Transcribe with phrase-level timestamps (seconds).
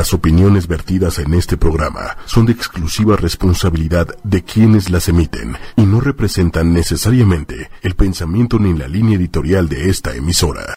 [0.00, 5.82] Las opiniones vertidas en este programa son de exclusiva responsabilidad de quienes las emiten y
[5.82, 10.72] no representan necesariamente el pensamiento ni la línea editorial de esta emisora.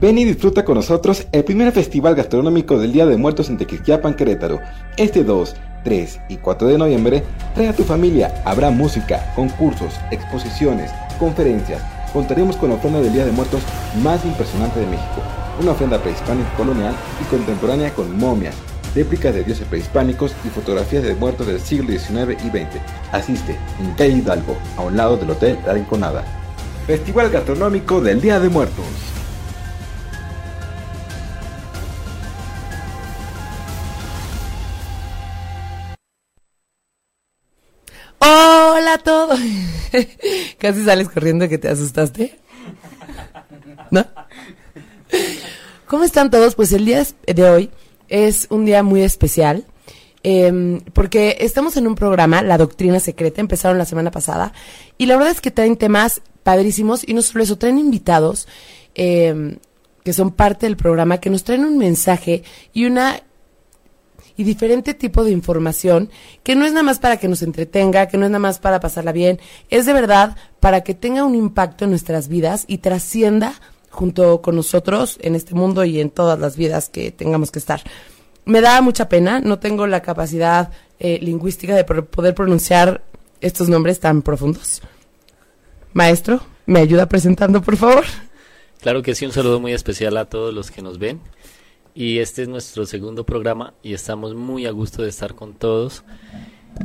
[0.00, 4.14] Ven y disfruta con nosotros el primer festival gastronómico del Día de Muertos en Tequisquiapan,
[4.14, 4.60] Querétaro.
[4.96, 7.24] Este 2, 3 y 4 de noviembre,
[7.56, 8.40] trae a tu familia.
[8.44, 11.82] Habrá música, concursos, exposiciones, conferencias.
[12.14, 13.60] Contaremos con la ofrenda del Día de Muertos
[14.02, 15.20] más impresionante de México
[15.60, 18.54] una ofrenda prehispánica colonial y contemporánea con momias,
[18.94, 22.80] réplicas de dioses prehispánicos y fotografías de muertos del siglo XIX y XX.
[23.12, 26.24] Asiste en calle Hidalgo, a un lado del Hotel La Rinconada.
[26.86, 29.13] Festival Gastronómico del Día de Muertos.
[38.26, 39.38] Hola a todos.
[40.58, 42.38] Casi sales corriendo que te asustaste.
[43.90, 44.06] ¿No?
[45.86, 46.54] ¿Cómo están todos?
[46.54, 47.70] Pues el día de hoy
[48.08, 49.66] es un día muy especial.
[50.22, 54.54] Em, porque estamos en un programa, La Doctrina Secreta, empezaron la semana pasada,
[54.96, 58.48] y la verdad es que traen temas padrísimos, y no solo traen invitados
[58.94, 59.58] em,
[60.02, 63.22] que son parte del programa, que nos traen un mensaje y una
[64.36, 66.10] y diferente tipo de información
[66.42, 68.80] que no es nada más para que nos entretenga, que no es nada más para
[68.80, 69.40] pasarla bien,
[69.70, 73.54] es de verdad para que tenga un impacto en nuestras vidas y trascienda
[73.90, 77.82] junto con nosotros en este mundo y en todas las vidas que tengamos que estar.
[78.44, 83.02] Me da mucha pena, no tengo la capacidad eh, lingüística de poder pronunciar
[83.40, 84.82] estos nombres tan profundos.
[85.92, 88.04] Maestro, ¿me ayuda presentando, por favor?
[88.80, 91.20] Claro que sí, un saludo muy especial a todos los que nos ven.
[91.94, 96.02] Y este es nuestro segundo programa y estamos muy a gusto de estar con todos.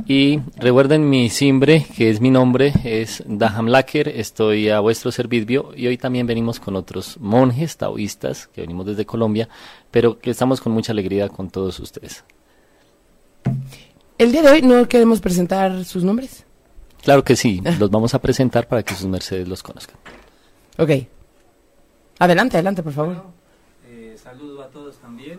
[0.06, 5.72] Y recuerden mi simbre, que es mi nombre, es Daham Laker, estoy a vuestro servicio
[5.74, 9.48] y hoy también venimos con otros monjes taoístas que venimos desde Colombia,
[9.90, 12.22] pero que estamos con mucha alegría con todos ustedes.
[14.16, 16.44] El día de hoy no queremos presentar sus nombres.
[17.02, 19.96] Claro que sí, los vamos a presentar para que sus mercedes los conozcan.
[20.78, 20.90] Ok.
[22.20, 23.39] Adelante, adelante, por favor.
[24.40, 25.38] Saludo a todos también.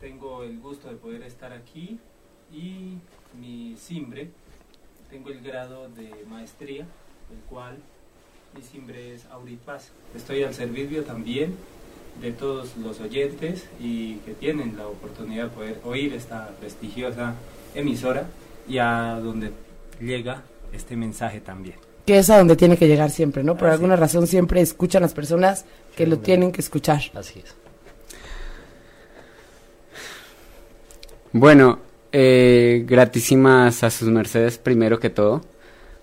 [0.00, 1.98] Tengo el gusto de poder estar aquí
[2.52, 2.98] y
[3.40, 4.28] mi simbre,
[5.10, 7.78] tengo el grado de maestría, el cual
[8.54, 9.26] mi simbre es
[9.66, 9.90] Paz.
[10.14, 11.56] Estoy al servicio también
[12.22, 17.34] de todos los oyentes y que tienen la oportunidad de poder oír esta prestigiosa
[17.74, 18.28] emisora
[18.68, 19.50] y a donde
[20.00, 21.74] llega este mensaje también.
[22.06, 23.56] Que es a donde tiene que llegar siempre, ¿no?
[23.56, 25.64] Por alguna razón siempre escuchan las personas
[25.96, 27.02] que lo tienen que escuchar.
[27.14, 27.63] Así es.
[31.36, 31.80] Bueno,
[32.12, 35.40] eh, gratísimas a sus mercedes primero que todo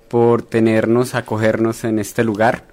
[0.10, 2.66] por tenernos, acogernos en este lugar.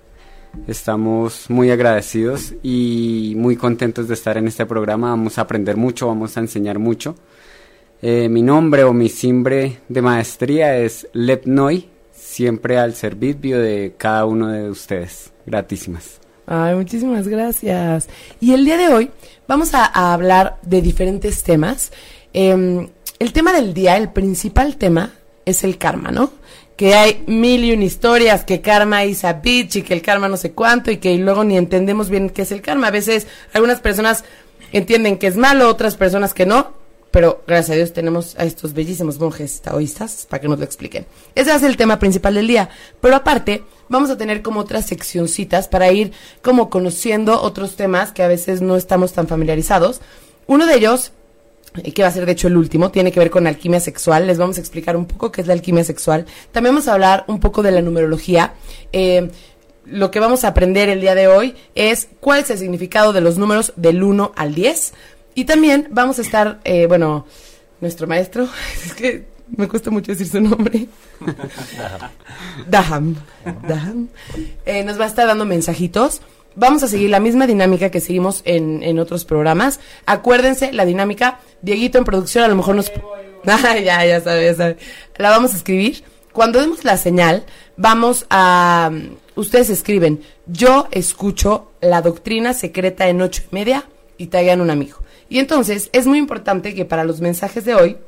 [0.66, 5.10] Estamos muy agradecidos y muy contentos de estar en este programa.
[5.10, 7.14] Vamos a aprender mucho, vamos a enseñar mucho.
[8.02, 14.24] Eh, mi nombre o mi simbre de maestría es Lepnoy, siempre al servicio de cada
[14.24, 15.32] uno de ustedes.
[15.46, 16.18] Gratísimas.
[16.50, 18.08] Ay, muchísimas gracias.
[18.40, 19.10] Y el día de hoy
[19.46, 21.92] vamos a, hablar de diferentes temas.
[22.40, 22.88] Em,
[23.18, 25.12] el tema del día, el principal tema,
[25.44, 26.30] es el karma, ¿no?
[26.76, 30.28] Que hay mil y una historias, que karma is a bitch y que el karma
[30.28, 32.86] no sé cuánto y que luego ni entendemos bien qué es el karma.
[32.86, 34.22] A veces algunas personas
[34.70, 36.74] entienden que es malo, otras personas que no,
[37.10, 41.06] pero gracias a Dios tenemos a estos bellísimos monjes taoístas para que nos lo expliquen.
[41.34, 42.70] Ese es el tema principal del día,
[43.00, 48.22] pero aparte vamos a tener como otras seccioncitas para ir como conociendo otros temas que
[48.22, 50.00] a veces no estamos tan familiarizados.
[50.46, 51.10] Uno de ellos
[51.82, 54.26] que va a ser de hecho el último, tiene que ver con alquimia sexual.
[54.26, 56.26] Les vamos a explicar un poco qué es la alquimia sexual.
[56.52, 58.54] También vamos a hablar un poco de la numerología.
[58.92, 59.30] Eh,
[59.84, 63.20] lo que vamos a aprender el día de hoy es cuál es el significado de
[63.20, 64.92] los números del 1 al 10.
[65.34, 67.26] Y también vamos a estar, eh, bueno,
[67.80, 68.48] nuestro maestro,
[68.84, 69.24] es que
[69.56, 70.88] me cuesta mucho decir su nombre.
[72.68, 73.16] Daham.
[73.66, 74.08] Daham.
[74.66, 76.20] Eh, nos va a estar dando mensajitos
[76.58, 79.78] Vamos a seguir la misma dinámica que seguimos en, en otros programas.
[80.06, 82.90] Acuérdense, la dinámica, Dieguito en producción a lo mejor nos...
[83.44, 84.76] ya, ya sabe, ya sabe.
[85.18, 86.02] La vamos a escribir.
[86.32, 87.44] Cuando demos la señal,
[87.76, 88.90] vamos a...
[89.36, 93.84] Ustedes escriben, yo escucho la doctrina secreta en ocho y media
[94.16, 94.98] y traigan un amigo.
[95.28, 97.98] Y entonces es muy importante que para los mensajes de hoy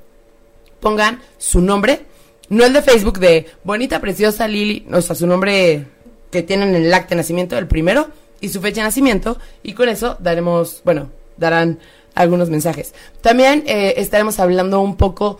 [0.80, 2.00] pongan su nombre,
[2.48, 5.86] no el de Facebook de bonita, preciosa Lili, o sea, su nombre
[6.32, 8.08] que tienen en el acta de nacimiento, el primero,
[8.40, 11.78] y su fecha de nacimiento y con eso daremos, bueno, darán
[12.14, 12.94] algunos mensajes.
[13.20, 15.38] También eh, estaremos hablando un poco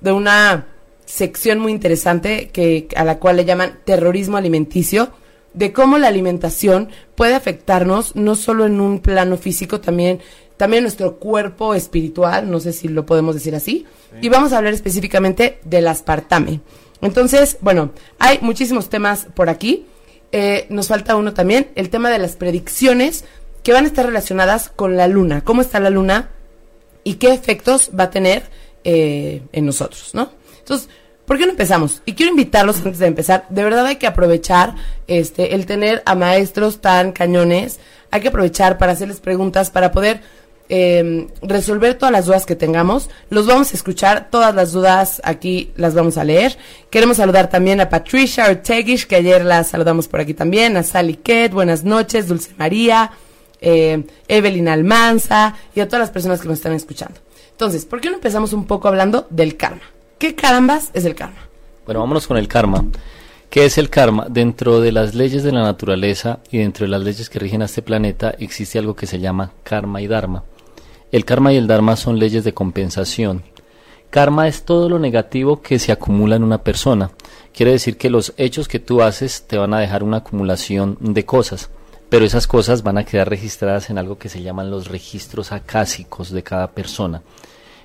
[0.00, 0.66] de una
[1.04, 5.10] sección muy interesante que a la cual le llaman terrorismo alimenticio,
[5.52, 10.20] de cómo la alimentación puede afectarnos no solo en un plano físico, también
[10.56, 13.86] también nuestro cuerpo espiritual, no sé si lo podemos decir así,
[14.20, 16.60] y vamos a hablar específicamente del aspartame.
[17.00, 19.86] Entonces, bueno, hay muchísimos temas por aquí.
[20.32, 23.24] Eh, nos falta uno también, el tema de las predicciones
[23.62, 25.42] que van a estar relacionadas con la luna.
[25.42, 26.30] ¿Cómo está la luna
[27.04, 28.44] y qué efectos va a tener
[28.84, 30.30] eh, en nosotros, ¿no?
[30.58, 30.88] Entonces,
[31.26, 32.02] ¿por qué no empezamos?
[32.06, 33.46] Y quiero invitarlos antes de empezar.
[33.48, 34.74] De verdad hay que aprovechar
[35.06, 37.80] este el tener a maestros tan cañones.
[38.10, 40.20] Hay que aprovechar para hacerles preguntas, para poder
[40.72, 43.10] eh, resolver todas las dudas que tengamos.
[43.28, 46.56] Los vamos a escuchar, todas las dudas aquí las vamos a leer.
[46.90, 51.16] Queremos saludar también a Patricia Ortegish, que ayer la saludamos por aquí también, a Sally
[51.16, 53.10] Kett, buenas noches, Dulce María,
[53.60, 57.20] eh, Evelyn Almanza y a todas las personas que nos están escuchando.
[57.50, 59.82] Entonces, ¿por qué no empezamos un poco hablando del karma?
[60.18, 61.48] ¿Qué carambas es el karma?
[61.84, 62.84] Bueno, vámonos con el karma.
[63.50, 64.28] ¿Qué es el karma?
[64.30, 67.64] Dentro de las leyes de la naturaleza y dentro de las leyes que rigen a
[67.64, 70.44] este planeta existe algo que se llama karma y dharma.
[71.12, 73.42] El karma y el dharma son leyes de compensación.
[74.10, 77.10] Karma es todo lo negativo que se acumula en una persona.
[77.52, 81.24] Quiere decir que los hechos que tú haces te van a dejar una acumulación de
[81.24, 81.70] cosas,
[82.08, 86.30] pero esas cosas van a quedar registradas en algo que se llaman los registros acásicos
[86.30, 87.22] de cada persona.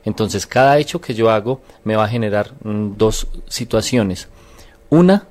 [0.03, 4.27] Entonces, cada hecho que yo hago me va a generar mm, dos situaciones.
[4.89, 5.27] Una,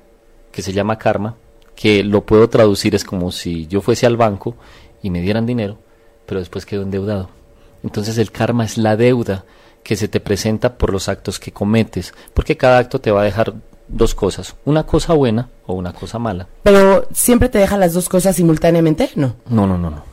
[0.51, 1.35] que se llama karma,
[1.75, 4.55] que lo puedo traducir es como si yo fuese al banco
[5.01, 5.77] y me dieran dinero,
[6.25, 7.34] pero después quedo endeudado.
[7.85, 9.45] Entonces el karma es la deuda
[9.83, 13.25] que se te presenta por los actos que cometes, porque cada acto te va a
[13.25, 13.53] dejar
[13.87, 16.47] dos cosas, una cosa buena o una cosa mala.
[16.63, 19.35] Pero siempre te deja las dos cosas simultáneamente, ¿no?
[19.47, 20.03] No, no, no, no.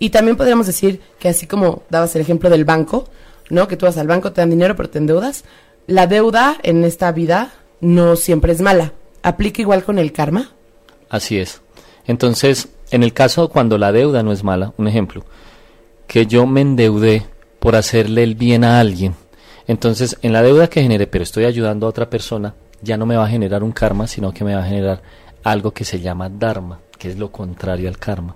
[0.00, 3.08] Y también podríamos decir que así como dabas el ejemplo del banco,
[3.48, 3.68] ¿no?
[3.68, 5.44] Que tú vas al banco, te dan dinero, pero te endeudas.
[5.86, 8.92] La deuda en esta vida no siempre es mala.
[9.22, 10.50] ¿Aplica igual con el karma?
[11.08, 11.60] Así es.
[12.08, 15.24] Entonces, en el caso cuando la deuda no es mala, un ejemplo,
[16.10, 17.24] que yo me endeudé
[17.60, 19.14] por hacerle el bien a alguien.
[19.68, 23.14] Entonces, en la deuda que genere, pero estoy ayudando a otra persona, ya no me
[23.14, 25.02] va a generar un karma, sino que me va a generar
[25.44, 28.34] algo que se llama dharma, que es lo contrario al karma.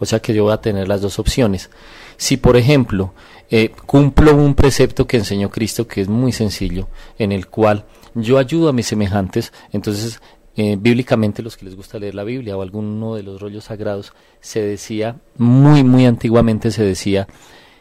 [0.00, 1.70] O sea que yo voy a tener las dos opciones.
[2.16, 3.14] Si, por ejemplo,
[3.48, 7.84] eh, cumplo un precepto que enseñó Cristo, que es muy sencillo, en el cual
[8.14, 10.20] yo ayudo a mis semejantes, entonces
[10.56, 14.12] eh, bíblicamente los que les gusta leer la Biblia o alguno de los rollos sagrados,
[14.40, 17.26] se decía, muy, muy antiguamente se decía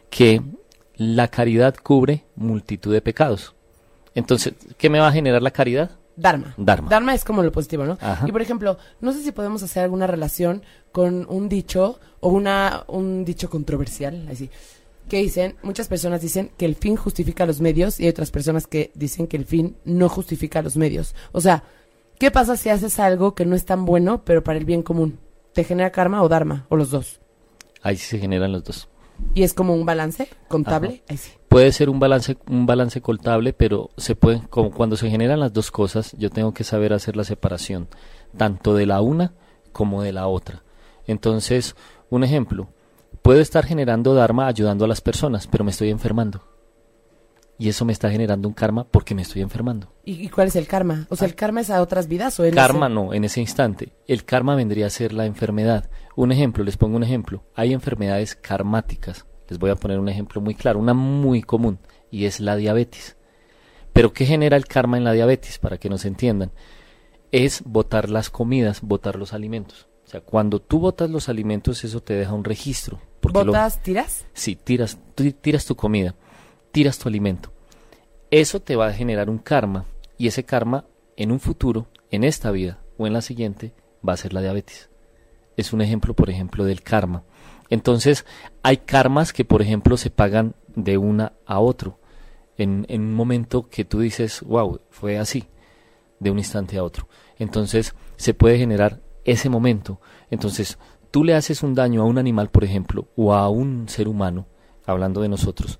[0.10, 0.42] que
[0.96, 3.54] la caridad cubre multitud de pecados.
[4.16, 5.92] Entonces, ¿qué me va a generar la caridad?
[6.16, 6.54] Dharma.
[6.58, 6.90] Dharma.
[6.90, 7.98] Dharma es como lo positivo, ¿no?
[8.26, 10.62] Y por ejemplo, no sé si podemos hacer alguna relación
[10.92, 14.50] con un dicho o una un dicho controversial, así.
[15.10, 18.68] Que dicen, muchas personas dicen que el fin justifica los medios y hay otras personas
[18.68, 21.16] que dicen que el fin no justifica los medios.
[21.32, 21.64] O sea,
[22.24, 25.20] ¿Qué pasa si haces algo que no es tan bueno, pero para el bien común?
[25.52, 26.66] ¿Te genera karma o dharma?
[26.70, 27.20] ¿O los dos?
[27.82, 28.88] Ahí sí se generan los dos.
[29.34, 31.04] ¿Y es como un balance contable?
[31.10, 31.34] Ahí sí.
[31.50, 35.52] Puede ser un balance, un balance contable, pero se puede, como cuando se generan las
[35.52, 37.90] dos cosas, yo tengo que saber hacer la separación,
[38.38, 39.34] tanto de la una
[39.74, 40.64] como de la otra.
[41.06, 41.76] Entonces,
[42.10, 42.70] un ejemplo,
[43.22, 46.53] puedo estar generando dharma ayudando a las personas, pero me estoy enfermando
[47.58, 49.94] y eso me está generando un karma porque me estoy enfermando.
[50.04, 51.08] ¿Y, cuál es el karma?
[51.10, 53.94] O sea, ¿el karma es a otras vidas o en Karma no, en ese instante.
[54.08, 55.90] El karma vendría a ser la enfermedad.
[56.16, 57.44] Un ejemplo, les pongo un ejemplo.
[57.56, 59.26] Hay enfermedades karmáticas.
[59.50, 61.80] Les voy a poner un ejemplo muy claro, una muy común,
[62.10, 63.18] y es la diabetes.
[63.92, 65.60] Pero ¿qué genera el karma en la diabetes?
[65.60, 66.52] Para que nos entiendan.
[67.32, 69.88] Es botar las comidas, botar los alimentos.
[70.06, 73.00] O sea, cuando tú botas los alimentos, eso te deja un registro.
[73.22, 74.26] ¿Botas, tiras?
[74.34, 74.98] Sí, tiras,
[75.42, 76.16] tiras tu comida
[76.74, 77.54] tiras tu alimento.
[78.32, 79.86] Eso te va a generar un karma
[80.18, 83.74] y ese karma en un futuro, en esta vida o en la siguiente,
[84.06, 84.90] va a ser la diabetes.
[85.56, 87.24] Es un ejemplo, por ejemplo, del karma.
[87.70, 88.26] Entonces,
[88.64, 92.00] hay karmas que, por ejemplo, se pagan de una a otro.
[92.58, 95.46] En, en un momento que tú dices, wow, fue así,
[96.20, 97.08] de un instante a otro.
[97.38, 100.02] Entonces, se puede generar ese momento.
[100.32, 100.80] Entonces,
[101.12, 104.48] tú le haces un daño a un animal, por ejemplo, o a un ser humano,
[104.88, 105.80] hablando de nosotros,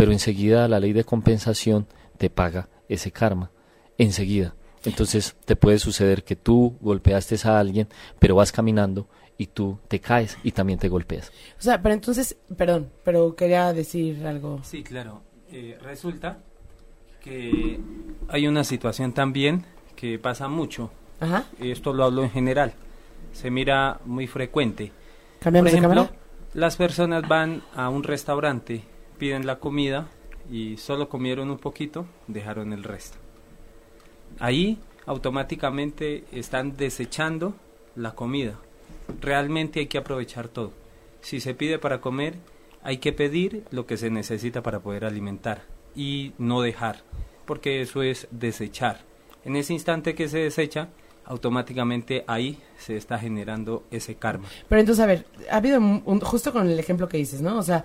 [0.00, 3.50] pero enseguida la ley de compensación te paga ese karma,
[3.98, 4.54] enseguida.
[4.82, 7.86] Entonces te puede suceder que tú golpeaste a alguien,
[8.18, 11.30] pero vas caminando y tú te caes y también te golpeas.
[11.58, 14.60] O sea, pero entonces, perdón, pero quería decir algo.
[14.64, 15.20] Sí, claro.
[15.52, 16.38] Eh, resulta
[17.22, 17.78] que
[18.28, 19.66] hay una situación también
[19.96, 20.90] que pasa mucho.
[21.20, 21.44] Ajá.
[21.58, 22.72] Esto lo hablo en general.
[23.34, 24.92] Se mira muy frecuente.
[25.40, 26.08] ¿Cambiamos Por ejemplo,
[26.54, 28.88] las personas van a un restaurante
[29.20, 30.08] piden la comida
[30.50, 33.18] y solo comieron un poquito, dejaron el resto.
[34.38, 37.54] Ahí automáticamente están desechando
[37.94, 38.58] la comida.
[39.20, 40.72] Realmente hay que aprovechar todo.
[41.20, 42.36] Si se pide para comer,
[42.82, 47.02] hay que pedir lo que se necesita para poder alimentar y no dejar,
[47.44, 49.02] porque eso es desechar.
[49.44, 50.88] En ese instante que se desecha,
[51.26, 54.48] automáticamente ahí se está generando ese karma.
[54.68, 57.58] Pero entonces, a ver, ha habido un, justo con el ejemplo que dices, ¿no?
[57.58, 57.84] O sea,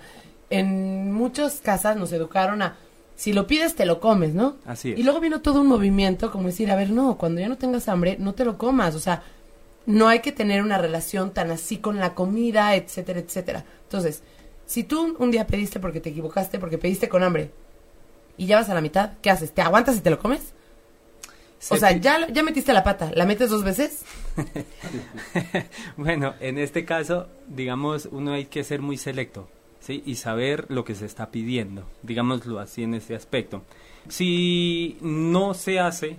[0.50, 2.76] en muchas casas nos educaron a,
[3.16, 4.56] si lo pides, te lo comes, ¿no?
[4.66, 4.98] Así es.
[4.98, 7.88] Y luego vino todo un movimiento como decir, a ver, no, cuando ya no tengas
[7.88, 9.22] hambre, no te lo comas, o sea,
[9.86, 13.64] no hay que tener una relación tan así con la comida, etcétera, etcétera.
[13.84, 14.22] Entonces,
[14.66, 17.50] si tú un día pediste porque te equivocaste, porque pediste con hambre,
[18.36, 19.52] y ya vas a la mitad, ¿qué haces?
[19.52, 20.52] ¿Te aguantas y te lo comes?
[21.70, 24.02] o sea, ya, ya metiste la pata, ¿la metes dos veces?
[25.96, 29.48] bueno, en este caso, digamos, uno hay que ser muy selecto,
[29.86, 30.02] ¿sí?
[30.04, 33.62] Y saber lo que se está pidiendo, digámoslo así en ese aspecto.
[34.08, 36.16] Si no se hace,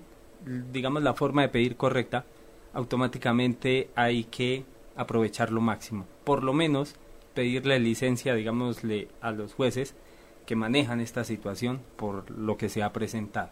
[0.71, 2.25] digamos, la forma de pedir correcta,
[2.73, 4.63] automáticamente hay que
[4.95, 6.05] aprovechar lo máximo.
[6.23, 6.95] Por lo menos
[7.33, 9.95] pedirle licencia, digámosle, a los jueces
[10.45, 13.49] que manejan esta situación por lo que se ha presentado.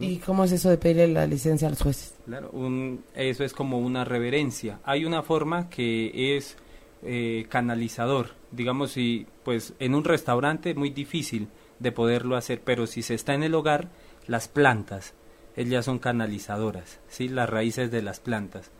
[0.00, 2.14] ¿Y cómo es eso de pedirle la licencia a los jueces?
[2.24, 4.80] Claro, un, eso es como una reverencia.
[4.84, 6.56] Hay una forma que es
[7.02, 8.30] eh, canalizador.
[8.50, 13.34] Digamos, si pues en un restaurante muy difícil de poderlo hacer, pero si se está
[13.34, 13.88] en el hogar,
[14.26, 15.14] las plantas,
[15.56, 17.28] ellas son canalizadoras, ¿sí?
[17.28, 18.70] las raíces de las plantas.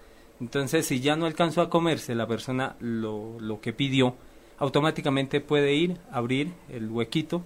[0.40, 4.14] Entonces, si ya no alcanzó a comerse la persona lo, lo que pidió,
[4.58, 7.42] automáticamente puede ir, abrir el huequito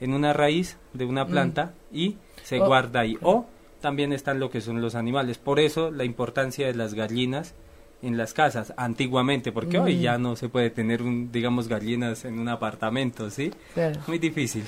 [0.00, 1.28] en una raíz de una mm.
[1.28, 2.66] planta y se oh.
[2.66, 3.18] guarda ahí.
[3.22, 3.46] O
[3.80, 5.38] también están lo que son los animales.
[5.38, 7.54] Por eso la importancia de las gallinas
[8.02, 10.22] en las casas antiguamente, porque hoy ya mm.
[10.22, 13.52] no se puede tener, un, digamos, gallinas en un apartamento, ¿sí?
[14.06, 14.64] Muy difícil.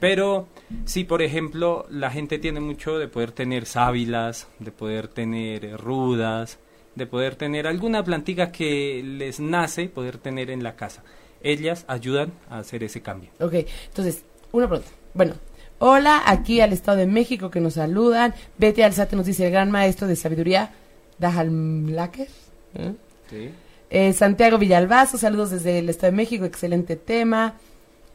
[0.00, 0.48] Pero
[0.84, 6.58] sí, por ejemplo, la gente tiene mucho de poder tener sábilas, de poder tener rudas,
[6.94, 11.02] de poder tener alguna plantica que les nace poder tener en la casa.
[11.42, 13.30] Ellas ayudan a hacer ese cambio.
[13.38, 13.54] Ok,
[13.86, 14.90] entonces, una pregunta.
[15.14, 15.34] Bueno,
[15.80, 18.34] Hola, aquí al Estado de México que nos saludan.
[18.58, 20.72] Betty Alzate nos dice el gran maestro de sabiduría,
[21.20, 22.26] Dajalmlaker.
[22.74, 24.12] ¿Eh?
[24.12, 27.54] Santiago Villalbazo, saludos desde el Estado de México, excelente tema.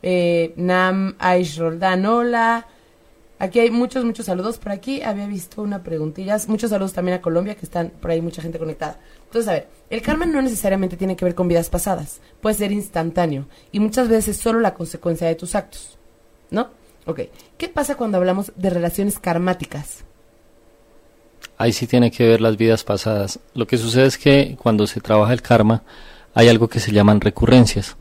[0.01, 2.67] Eh, Nam Aish Roldán, hola.
[3.39, 4.57] Aquí hay muchos, muchos saludos.
[4.57, 6.37] Por aquí había visto una preguntilla.
[6.47, 8.99] Muchos saludos también a Colombia, que están por ahí mucha gente conectada.
[9.25, 12.21] Entonces, a ver, el karma no necesariamente tiene que ver con vidas pasadas.
[12.41, 15.97] Puede ser instantáneo y muchas veces solo la consecuencia de tus actos.
[16.51, 16.69] ¿No?
[17.05, 17.21] Ok.
[17.57, 20.05] ¿Qué pasa cuando hablamos de relaciones karmáticas?
[21.63, 23.39] Ahí sí tiene que ver las vidas pasadas.
[23.53, 25.83] Lo que sucede es que cuando se trabaja el karma
[26.33, 27.95] hay algo que se llaman recurrencias.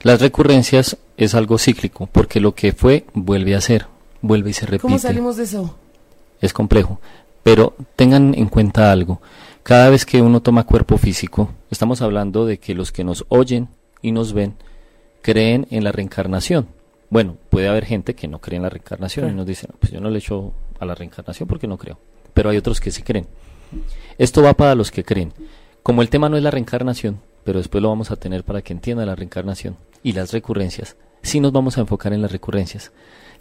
[0.00, 3.88] Las recurrencias es algo cíclico, porque lo que fue vuelve a ser,
[4.22, 4.80] vuelve y se repite.
[4.80, 5.76] ¿Cómo salimos de eso?
[6.40, 6.98] Es complejo,
[7.42, 9.20] pero tengan en cuenta algo.
[9.62, 13.68] Cada vez que uno toma cuerpo físico, estamos hablando de que los que nos oyen
[14.00, 14.54] y nos ven
[15.20, 16.68] creen en la reencarnación.
[17.10, 20.00] Bueno, puede haber gente que no cree en la reencarnación y nos dice, pues yo
[20.00, 21.98] no le echo a la reencarnación porque no creo.
[22.34, 23.26] Pero hay otros que sí creen.
[24.18, 25.32] Esto va para los que creen.
[25.82, 28.72] Como el tema no es la reencarnación, pero después lo vamos a tener para que
[28.72, 32.92] entienda la reencarnación y las recurrencias, sí nos vamos a enfocar en las recurrencias.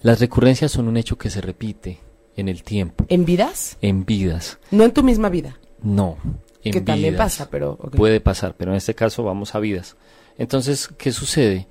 [0.01, 2.00] Las recurrencias son un hecho que se repite
[2.36, 3.05] en el tiempo.
[3.10, 3.77] ¿En vidas?
[3.81, 4.60] En vidas.
[4.71, 5.60] No en tu misma vida.
[5.81, 6.17] No.
[6.63, 7.77] En que también pasa, pero...
[7.77, 9.98] Puede pasar, pero en este caso vamos a vidas.
[10.38, 11.67] Entonces, ¿qué sucede?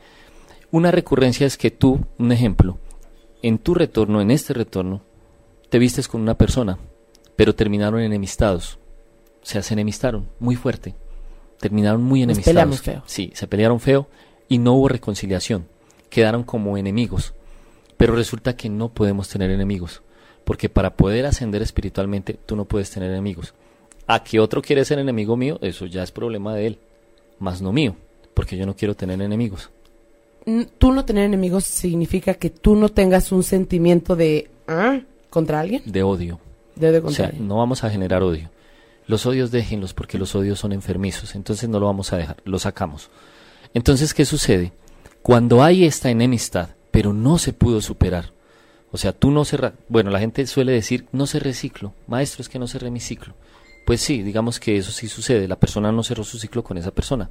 [0.70, 2.78] Una recurrencia es que tú, un ejemplo,
[3.42, 5.02] en tu retorno, en este retorno,
[5.68, 6.78] te vistes con una persona,
[7.40, 8.78] pero terminaron enemistados.
[9.42, 10.94] O sea, se enemistaron muy fuerte.
[11.58, 12.76] Terminaron muy enemistados.
[12.76, 13.02] Se feo.
[13.06, 14.08] Sí, se pelearon feo
[14.46, 15.66] y no hubo reconciliación.
[16.10, 17.32] Quedaron como enemigos.
[17.96, 20.02] Pero resulta que no podemos tener enemigos.
[20.44, 23.54] Porque para poder ascender espiritualmente, tú no puedes tener enemigos.
[24.06, 26.78] A que otro quiere ser enemigo mío, eso ya es problema de él.
[27.38, 27.96] Más no mío.
[28.34, 29.70] Porque yo no quiero tener enemigos
[30.78, 35.00] tú no tener enemigos significa que tú no tengas un sentimiento de ¿ah?
[35.30, 35.82] contra alguien.
[35.86, 36.38] De odio.
[37.04, 38.50] O sea, no vamos a generar odio.
[39.06, 42.58] Los odios déjenlos porque los odios son enfermizos, entonces no lo vamos a dejar, lo
[42.58, 43.10] sacamos.
[43.74, 44.72] Entonces, ¿qué sucede?
[45.22, 48.32] Cuando hay esta enemistad, pero no se pudo superar,
[48.92, 52.48] o sea, tú no cerras, bueno, la gente suele decir, no se reciclo, maestro, es
[52.48, 53.34] que no cerré mi ciclo.
[53.84, 56.90] Pues sí, digamos que eso sí sucede, la persona no cerró su ciclo con esa
[56.92, 57.30] persona.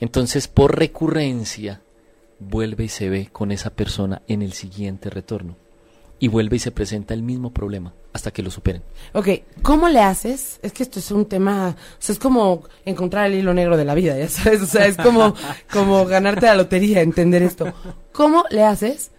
[0.00, 1.82] Entonces, por recurrencia,
[2.38, 5.56] vuelve y se ve con esa persona en el siguiente retorno.
[6.18, 8.82] Y vuelve y se presenta el mismo problema hasta que lo superen.
[9.12, 9.28] Ok,
[9.62, 10.58] ¿cómo le haces?
[10.62, 13.84] Es que esto es un tema, o sea, es como encontrar el hilo negro de
[13.84, 15.34] la vida, ya sabes, o sea, es como,
[15.72, 17.72] como ganarte la lotería, entender esto.
[18.12, 19.10] ¿Cómo le haces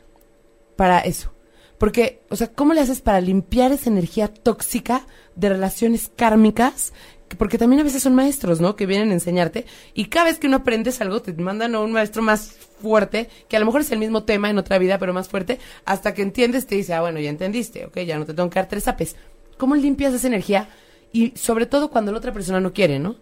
[0.75, 1.33] para eso?
[1.77, 6.93] Porque, o sea, ¿cómo le haces para limpiar esa energía tóxica de relaciones kármicas
[7.37, 8.75] porque también a veces son maestros, ¿no?
[8.75, 11.91] Que vienen a enseñarte y cada vez que uno aprendes algo te mandan a un
[11.91, 15.13] maestro más fuerte, que a lo mejor es el mismo tema en otra vida, pero
[15.13, 18.33] más fuerte, hasta que entiendes te dice, ah, bueno, ya entendiste, ok, ya no te
[18.33, 19.15] tengo que dar tres apes.
[19.57, 20.67] ¿Cómo limpias esa energía?
[21.11, 23.15] Y sobre todo cuando la otra persona no quiere, ¿no?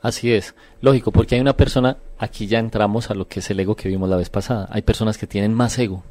[0.00, 3.58] Así es, lógico, porque hay una persona, aquí ya entramos a lo que es el
[3.58, 6.04] ego que vimos la vez pasada, hay personas que tienen más ego,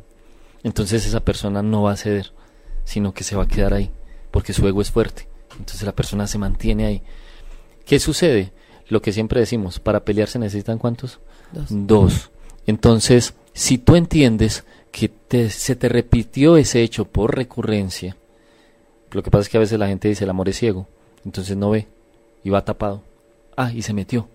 [0.64, 2.34] entonces esa persona no va a ceder,
[2.84, 3.92] sino que se va a quedar ahí,
[4.30, 7.02] porque su ego es fuerte, entonces la persona se mantiene ahí.
[7.88, 8.52] ¿Qué sucede?
[8.90, 11.20] Lo que siempre decimos, para pelear se necesitan cuántos?
[11.52, 11.66] Dos.
[11.70, 12.32] Dos.
[12.66, 18.16] Entonces, si tú entiendes que te- se te repitió ese hecho por recurrencia,
[19.12, 20.88] lo que pasa es que a veces la gente dice el amor es ciego,
[21.26, 21.88] entonces no ve
[22.44, 23.02] y va tapado.
[23.56, 24.28] Ah, y se metió.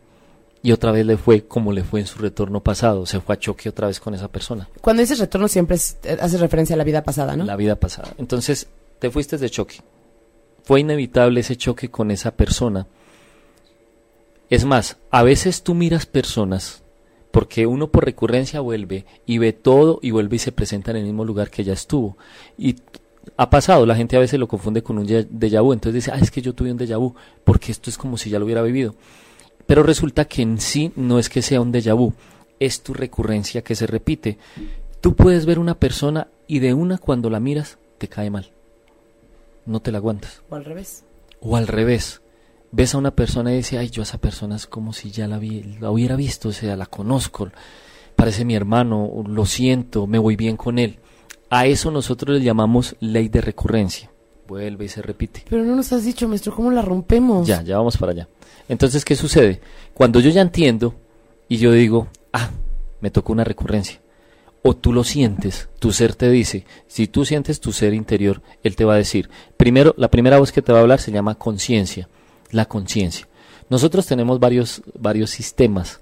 [0.63, 3.39] Y otra vez le fue como le fue en su retorno pasado, se fue a
[3.39, 6.77] choque otra vez con esa persona, Cuando dices retorno siempre es- eh, hace referencia a
[6.77, 7.45] la vida pasada, ¿no?
[7.45, 8.13] la vida pasada.
[8.19, 8.69] Entonces,
[8.99, 9.77] te fuiste de choque.
[10.65, 12.87] Fue inevitable ese choque con esa persona.
[14.53, 16.83] Es más, a veces tú miras personas
[17.31, 21.05] porque uno por recurrencia vuelve y ve todo y vuelve y se presenta en el
[21.05, 22.19] mismo lugar que ya estuvo.
[22.59, 22.77] Y
[23.39, 26.19] ha pasado, la gente a veces lo confunde con un déjà vu, entonces dice, ah,
[26.21, 28.61] es que yo tuve un déjà vu, porque esto es como si ya lo hubiera
[28.61, 28.95] vivido.
[29.65, 32.13] Pero resulta que en sí no es que sea un déjà vu,
[32.61, 34.37] es tu recurrencia que se repite.
[35.01, 38.53] Tú puedes ver una persona y de una cuando la miras te cae mal.
[39.65, 40.43] No te la aguantas.
[40.51, 41.05] O al revés.
[41.41, 42.22] O al revés,
[42.73, 45.29] ves a una persona y dices, ay, yo a esa persona es como si ya
[45.29, 47.51] la, vi- la hubiera visto, o sea, la conozco,
[48.17, 50.99] parece mi hermano, lo siento, me voy bien con él.
[51.51, 54.11] A eso nosotros le llamamos ley de recurrencia.
[54.49, 55.45] Vuelve y se repite.
[55.49, 57.47] Pero no nos has dicho, maestro, ¿cómo la rompemos?
[57.47, 58.29] Ya, ya vamos para allá.
[58.69, 59.61] Entonces, ¿qué sucede?
[59.95, 60.95] Cuando yo ya entiendo
[61.49, 62.51] y yo digo, ah,
[63.01, 64.01] me tocó una recurrencia,
[64.63, 68.77] o tú lo sientes, tu ser te dice, si tú sientes tu ser interior, él
[68.77, 71.35] te va a decir, primero, la primera voz que te va a hablar se llama
[71.35, 72.09] conciencia,
[72.53, 73.27] la conciencia.
[73.69, 76.01] Nosotros tenemos varios, varios sistemas.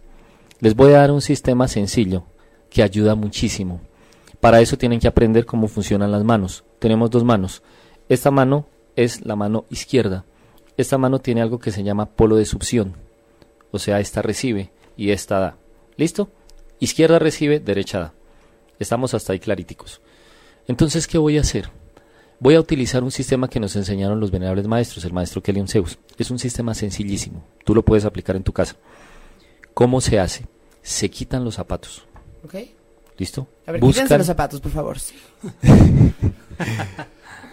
[0.59, 2.25] Les voy a dar un sistema sencillo
[2.69, 3.81] que ayuda muchísimo.
[4.41, 6.65] Para eso tienen que aprender cómo funcionan las manos.
[6.79, 7.63] Tenemos dos manos.
[8.09, 8.67] Esta mano
[8.97, 10.25] es la mano izquierda.
[10.77, 12.97] Esta mano tiene algo que se llama polo de succión.
[13.71, 15.57] O sea, esta recibe y esta da.
[15.97, 16.31] ¿Listo?
[16.79, 18.15] Izquierda recibe, derecha da.
[18.79, 20.01] Estamos hasta ahí claríticos.
[20.67, 21.71] Entonces, ¿qué voy a hacer?
[22.41, 25.99] Voy a utilizar un sistema que nos enseñaron los venerables maestros, el maestro Kelion Zeus.
[26.17, 27.45] Es un sistema sencillísimo.
[27.65, 28.77] Tú lo puedes aplicar en tu casa.
[29.75, 30.47] ¿Cómo se hace?
[30.83, 32.07] Se quitan los zapatos.
[32.45, 32.55] ¿Ok?
[33.19, 33.47] ¿Listo?
[33.67, 34.97] A ver, quítense los zapatos, por favor.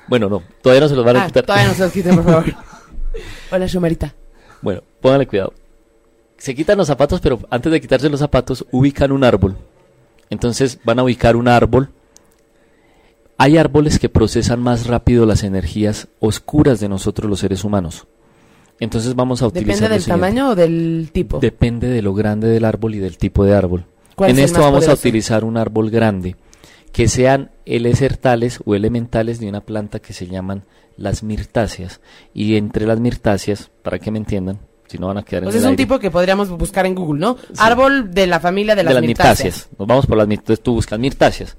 [0.10, 1.46] Bueno, no, todavía no se los van a Ah, quitar.
[1.46, 2.46] todavía no se los quiten, por favor.
[3.52, 4.16] Hola, Shumarita.
[4.62, 5.54] Bueno, pónganle cuidado.
[6.38, 9.58] Se quitan los zapatos, pero antes de quitarse los zapatos, ubican un árbol.
[10.30, 11.90] Entonces van a ubicar un árbol.
[13.38, 18.08] Hay árboles que procesan más rápido las energías oscuras de nosotros los seres humanos.
[18.80, 20.22] Entonces vamos a utilizar ¿Depende del siguiente.
[20.22, 21.40] tamaño o del tipo?
[21.40, 23.86] Depende de lo grande del árbol y del tipo de árbol.
[24.16, 26.36] ¿Cuál En es esto vamos a utilizar un árbol grande,
[26.92, 30.64] que sean elesertales o elementales de una planta que se llaman
[30.96, 32.02] las mirtáceas.
[32.34, 35.56] Y entre las mirtáceas, para que me entiendan, si no van a quedar en Pues
[35.56, 37.38] el es un aire, tipo que podríamos buscar en Google, ¿no?
[37.58, 39.44] Árbol de la familia de de las, las mirtáceas.
[39.46, 39.70] mirtáceas.
[39.78, 40.62] Nos vamos por las mirtáceas.
[40.62, 41.58] Tú buscas mirtáceas.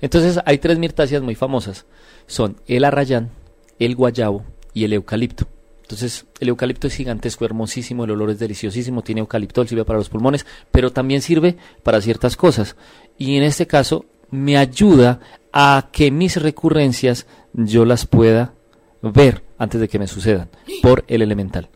[0.00, 1.86] Entonces hay tres mirtáceas muy famosas.
[2.26, 3.30] Son el arrayán,
[3.78, 5.46] el guayabo y el eucalipto.
[5.82, 10.08] Entonces el eucalipto es gigantesco, hermosísimo, el olor es deliciosísimo, tiene eucaliptol, sirve para los
[10.08, 12.76] pulmones, pero también sirve para ciertas cosas.
[13.18, 15.20] Y en este caso me ayuda
[15.52, 18.54] a que mis recurrencias yo las pueda
[19.02, 20.48] ver antes de que me sucedan
[20.82, 21.68] por el elemental.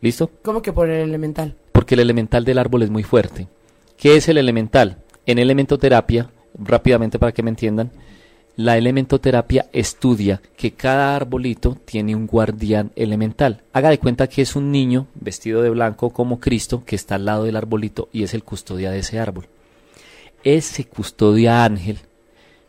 [0.00, 0.30] ¿Listo?
[0.42, 1.56] ¿Cómo que por el elemental?
[1.74, 3.48] porque el elemental del árbol es muy fuerte.
[3.96, 4.98] ¿Qué es el elemental?
[5.26, 7.90] En elementoterapia, rápidamente para que me entiendan,
[8.56, 13.62] la elementoterapia estudia que cada arbolito tiene un guardián elemental.
[13.72, 17.24] Haga de cuenta que es un niño vestido de blanco como Cristo que está al
[17.24, 19.48] lado del arbolito y es el custodia de ese árbol.
[20.44, 21.98] Ese custodia ángel,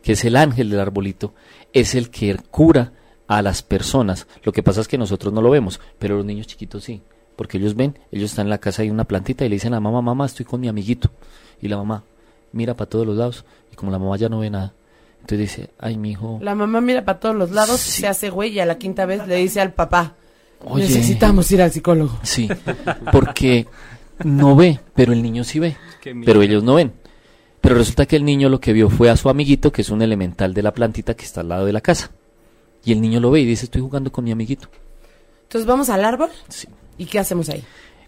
[0.02, 1.34] que es el ángel del arbolito,
[1.72, 2.92] es el que cura
[3.28, 4.26] a las personas.
[4.42, 7.02] Lo que pasa es que nosotros no lo vemos, pero los niños chiquitos sí.
[7.36, 9.74] Porque ellos ven, ellos están en la casa y hay una plantita y le dicen
[9.74, 11.10] a la mamá, mamá, estoy con mi amiguito.
[11.60, 12.02] Y la mamá
[12.52, 13.44] mira para todos los lados
[13.76, 14.72] y como la mamá ya no ve nada,
[15.20, 18.00] entonces dice, ay, mi hijo, La mamá mira para todos los lados, Sí.
[18.02, 20.14] se hace güey y a la quinta vez le dice al papá,
[20.64, 20.84] Oye.
[20.84, 22.18] necesitamos ir al psicólogo.
[22.22, 22.48] Sí,
[23.12, 23.66] porque
[24.24, 25.76] no ve, pero el niño sí ve,
[26.24, 26.92] pero ellos no ven.
[27.60, 30.00] Pero resulta que el niño lo que vio fue a su amiguito, que es un
[30.00, 32.10] elemental de la plantita que está al lado de la casa.
[32.84, 34.68] Y el niño lo ve y dice, estoy jugando con mi amiguito.
[35.42, 36.68] Entonces vamos al árbol Sí.
[36.98, 37.64] y ¿qué hacemos ahí?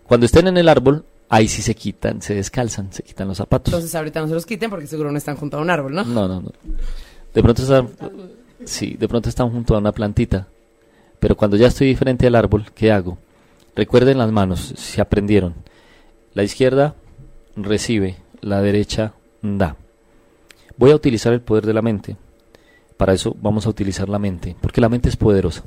[0.07, 3.73] Cuando estén en el árbol, ahí sí se quitan, se descalzan, se quitan los zapatos.
[3.73, 6.05] Entonces ahorita no se los quiten porque seguro no están junto a un árbol, ¿no?
[6.05, 6.53] No, no, no.
[7.35, 7.91] De pronto están,
[8.65, 10.49] sí, de pronto están junto a una plantita.
[11.21, 13.19] Pero cuando ya estoy frente al árbol, ¿qué hago?
[13.75, 15.55] Recuerden las manos, se aprendieron.
[16.35, 16.95] La izquierda
[17.57, 19.77] recibe, la derecha da.
[20.77, 22.17] Voy a utilizar el poder de la mente.
[22.97, 25.65] Para eso vamos a utilizar la mente, porque la mente es poderosa.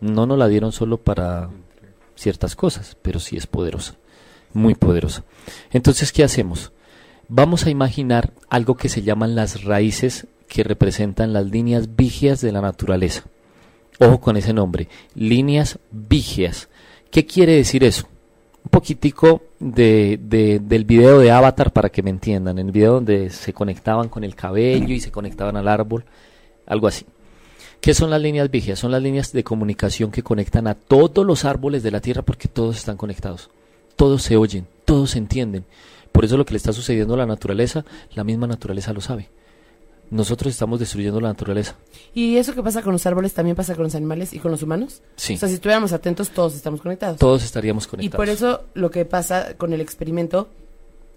[0.00, 1.50] No nos la dieron solo para
[2.14, 3.96] ciertas cosas, pero sí es poderosa,
[4.54, 5.24] muy poderosa.
[5.72, 6.72] Entonces, ¿qué hacemos?
[7.28, 12.52] Vamos a imaginar algo que se llaman las raíces que representan las líneas vigias de
[12.52, 13.24] la naturaleza.
[13.98, 16.68] Ojo con ese nombre, líneas vigias.
[17.10, 18.08] ¿Qué quiere decir eso?
[18.64, 20.18] Un poquitico de,
[20.62, 24.34] del video de Avatar para que me entiendan, el video donde se conectaban con el
[24.34, 26.04] cabello y se conectaban al árbol,
[26.66, 27.06] algo así.
[27.80, 28.78] ¿Qué son las líneas vigias?
[28.78, 32.48] Son las líneas de comunicación que conectan a todos los árboles de la Tierra porque
[32.48, 33.50] todos están conectados.
[33.96, 35.64] Todos se oyen, todos se entienden.
[36.12, 39.30] Por eso lo que le está sucediendo a la naturaleza, la misma naturaleza lo sabe.
[40.10, 41.76] Nosotros estamos destruyendo la naturaleza.
[42.14, 44.62] ¿Y eso que pasa con los árboles también pasa con los animales y con los
[44.62, 45.02] humanos?
[45.16, 45.34] Sí.
[45.34, 47.18] O sea, si estuviéramos atentos, todos estamos conectados.
[47.18, 48.14] Todos estaríamos conectados.
[48.14, 50.50] Y por eso lo que pasa con el experimento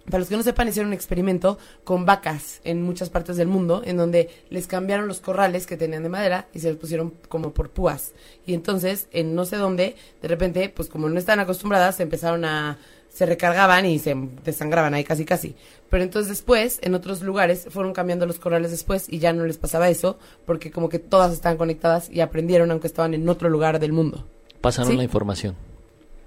[0.10, 3.82] para los que no sepan, hicieron un experimento con vacas en muchas partes del mundo,
[3.86, 7.52] en donde les cambiaron los corrales que tenían de madera y se los pusieron como
[7.52, 8.14] por púas.
[8.46, 12.46] Y entonces, en no sé dónde, de repente, pues como no estaban acostumbradas, se empezaron
[12.46, 12.78] a
[13.10, 14.16] se recargaban y se
[14.46, 15.56] desangraban ahí casi casi.
[15.90, 19.58] Pero entonces después, en otros lugares, fueron cambiando los corrales después y ya no les
[19.58, 23.80] pasaba eso, porque como que todas estaban conectadas y aprendieron aunque estaban en otro lugar
[23.80, 24.28] del mundo.
[24.62, 24.98] Pasaron ¿Sí?
[24.98, 25.56] la información.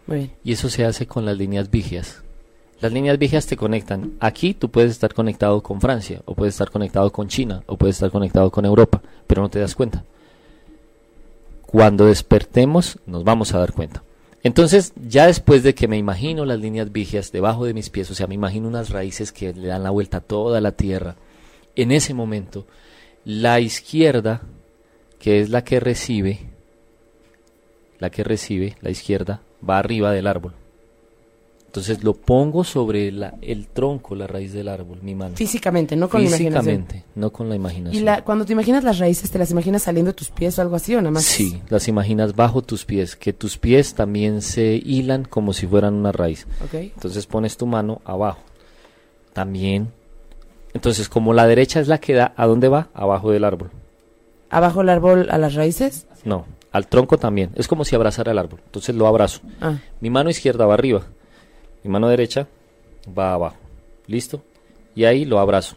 [0.06, 0.32] Muy bien.
[0.42, 2.24] Y eso se hace con las líneas vigias.
[2.80, 4.14] Las líneas vigias te conectan.
[4.20, 7.96] Aquí tú puedes estar conectado con Francia, o puedes estar conectado con China, o puedes
[7.96, 10.04] estar conectado con Europa, pero no te das cuenta.
[11.66, 14.02] Cuando despertemos nos vamos a dar cuenta.
[14.42, 18.14] Entonces, ya después de que me imagino las líneas vigias debajo de mis pies, o
[18.14, 21.16] sea, me imagino unas raíces que le dan la vuelta a toda la tierra,
[21.76, 22.66] en ese momento,
[23.24, 24.40] la izquierda,
[25.18, 26.40] que es la que recibe,
[27.98, 30.54] la que recibe, la izquierda, va arriba del árbol.
[31.70, 35.36] Entonces lo pongo sobre la, el tronco, la raíz del árbol, mi mano.
[35.36, 36.64] Físicamente, no con la imaginación.
[36.64, 38.02] Físicamente, no con la imaginación.
[38.02, 40.62] Y la, cuando te imaginas las raíces, ¿te las imaginas saliendo de tus pies o
[40.62, 41.22] algo así o nada más?
[41.22, 45.94] Sí, las imaginas bajo tus pies, que tus pies también se hilan como si fueran
[45.94, 46.48] una raíz.
[46.64, 46.74] Ok.
[46.74, 48.40] Entonces pones tu mano abajo.
[49.32, 49.92] También.
[50.74, 52.88] Entonces, como la derecha es la que da, ¿a dónde va?
[52.94, 53.70] Abajo del árbol.
[54.50, 56.08] ¿Abajo el árbol a las raíces?
[56.24, 57.50] No, al tronco también.
[57.54, 58.60] Es como si abrazara el árbol.
[58.64, 59.40] Entonces lo abrazo.
[59.60, 61.02] Ah, Mi mano izquierda va arriba.
[61.82, 62.46] Mi mano derecha
[63.16, 63.56] va abajo.
[64.06, 64.42] ¿Listo?
[64.94, 65.76] Y ahí lo abrazo.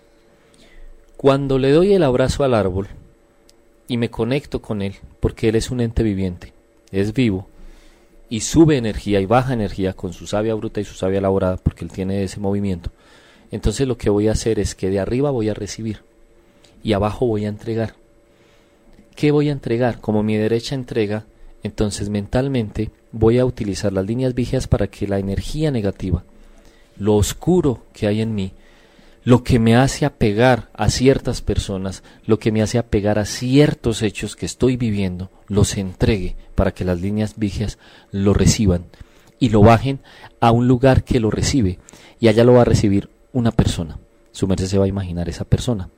[1.17, 2.87] Cuando le doy el abrazo al árbol
[3.87, 6.53] y me conecto con él, porque él es un ente viviente,
[6.91, 7.47] es vivo,
[8.29, 11.85] y sube energía y baja energía con su savia bruta y su savia elaborada, porque
[11.85, 12.91] él tiene ese movimiento,
[13.51, 16.01] entonces lo que voy a hacer es que de arriba voy a recibir
[16.83, 17.93] y abajo voy a entregar.
[19.15, 20.01] ¿Qué voy a entregar?
[20.01, 21.25] Como mi derecha entrega,
[21.63, 26.23] entonces mentalmente voy a utilizar las líneas vigias para que la energía negativa,
[26.97, 28.53] lo oscuro que hay en mí,
[29.23, 34.01] lo que me hace apegar a ciertas personas, lo que me hace apegar a ciertos
[34.01, 37.77] hechos que estoy viviendo, los entregue para que las líneas vigias
[38.11, 38.85] lo reciban
[39.39, 40.01] y lo bajen
[40.41, 41.79] a un lugar que lo recibe
[42.19, 43.97] y allá lo va a recibir una persona.
[44.31, 45.89] Su merced se va a imaginar esa persona,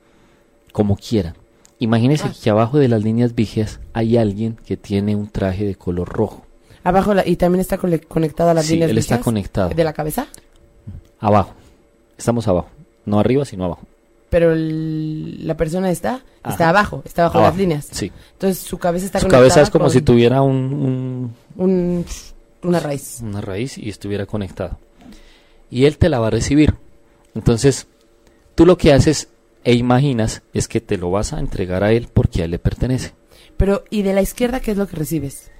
[0.72, 1.34] como quiera.
[1.78, 2.32] Imagínese Ah.
[2.42, 6.42] que abajo de las líneas vigias hay alguien que tiene un traje de color rojo.
[6.84, 9.70] Abajo la- y también está conectado a las Sí, líneas él está conectado.
[9.70, 10.26] de la cabeza,
[11.18, 11.54] Abajo.
[12.18, 12.68] Estamos abajo.
[13.04, 13.82] No arriba, sino abajo.
[14.28, 16.50] pero el- la persona está Ajá.
[16.52, 17.88] está abajo, está bajo Abajo, las líneas.
[17.90, 18.10] Sí.
[18.32, 20.56] Entonces su cabeza está Su conectada cabeza es como con si tuviera un,
[21.56, 22.04] un- un-
[22.62, 23.20] una raíz.
[23.22, 24.78] una raíz y estuviera conectado.
[25.70, 26.74] Y él te la va a recibir.
[27.34, 27.86] Entonces,
[28.56, 29.28] tú lo que haces
[29.66, 32.60] e imaginas es que te lo vas a entregar a él porque a él le
[32.60, 33.14] pertenece.
[33.56, 35.50] Pero y de la izquierda qué es lo que recibes?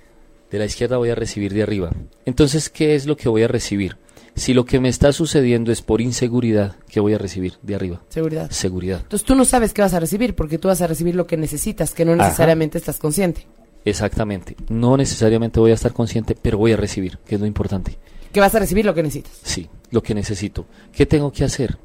[0.48, 1.90] De la izquierda voy a recibir de arriba.
[2.24, 3.96] Entonces, ¿qué es lo que voy a recibir?
[4.36, 8.02] Si lo que me está sucediendo es por inseguridad, ¿qué voy a recibir de arriba?
[8.08, 8.48] Seguridad.
[8.52, 9.00] Seguridad.
[9.02, 11.36] Entonces tú no sabes qué vas a recibir porque tú vas a recibir lo que
[11.36, 12.26] necesitas, que no Ajá.
[12.26, 13.48] necesariamente estás consciente.
[13.84, 14.54] Exactamente.
[14.68, 17.98] No necesariamente voy a estar consciente, pero voy a recibir, que es lo importante.
[18.32, 19.32] Que vas a recibir lo que necesitas.
[19.42, 20.66] Sí, lo que necesito.
[20.92, 21.78] ¿Qué tengo que hacer?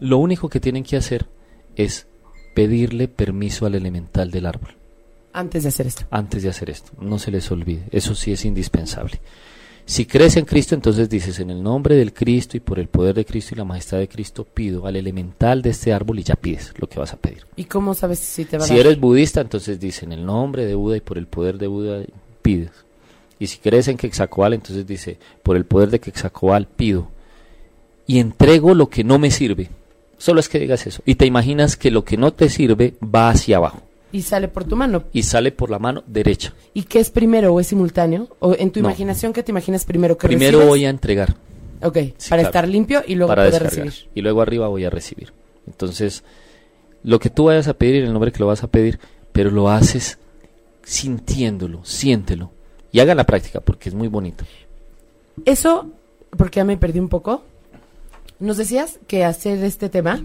[0.00, 1.26] Lo único que tienen que hacer
[1.76, 2.06] es
[2.54, 4.76] pedirle permiso al elemental del árbol
[5.32, 6.04] Antes de hacer esto.
[6.10, 6.92] antes de hacer esto.
[7.00, 7.84] No se les olvide.
[7.90, 9.20] Eso sí es indispensable.
[9.84, 13.14] Si crees en Cristo, entonces dices, en el nombre del Cristo y por el poder
[13.14, 16.36] de Cristo y la majestad de Cristo, pido al elemental de este árbol y ya
[16.36, 17.46] pides lo que vas a pedir.
[17.56, 20.66] ¿Y cómo sabes si te va a Si eres budista, entonces dice, en el nombre
[20.66, 22.02] de Buda y por el poder de Buda,
[22.42, 22.70] pides.
[23.40, 27.08] Y si crees en Quetzalcoatl, entonces dice, por el poder de Quetzalcoatl, pido.
[28.06, 29.68] Y entrego lo que no me sirve.
[30.22, 31.02] Solo es que digas eso.
[31.04, 33.80] Y te imaginas que lo que no te sirve va hacia abajo.
[34.12, 35.02] Y sale por tu mano.
[35.12, 36.54] y sale por la mano derecha.
[36.74, 38.28] ¿Y qué es primero o es simultáneo?
[38.38, 38.88] ¿O en tu No.
[38.88, 40.16] imaginación qué te imaginas primero?
[40.16, 40.68] ¿Que Primero recibes?
[40.68, 41.34] voy a entregar
[41.82, 42.48] Ok, Sí, para claro.
[42.48, 43.92] estar limpio y luego para poder recibir.
[44.14, 45.32] y luego arriba voy a recibir.
[45.66, 46.22] Entonces,
[47.02, 49.00] lo que tú vayas a pedir, el nombre que lo vas a pedir,
[49.32, 50.18] pero lo haces
[50.84, 52.52] sintiéndolo, siéntelo.
[52.92, 54.44] Y haga la práctica porque es muy bonito.
[55.44, 55.90] Eso,
[56.36, 57.42] porque ya me perdí un poco.
[58.38, 60.22] Nos decías que hacer este tema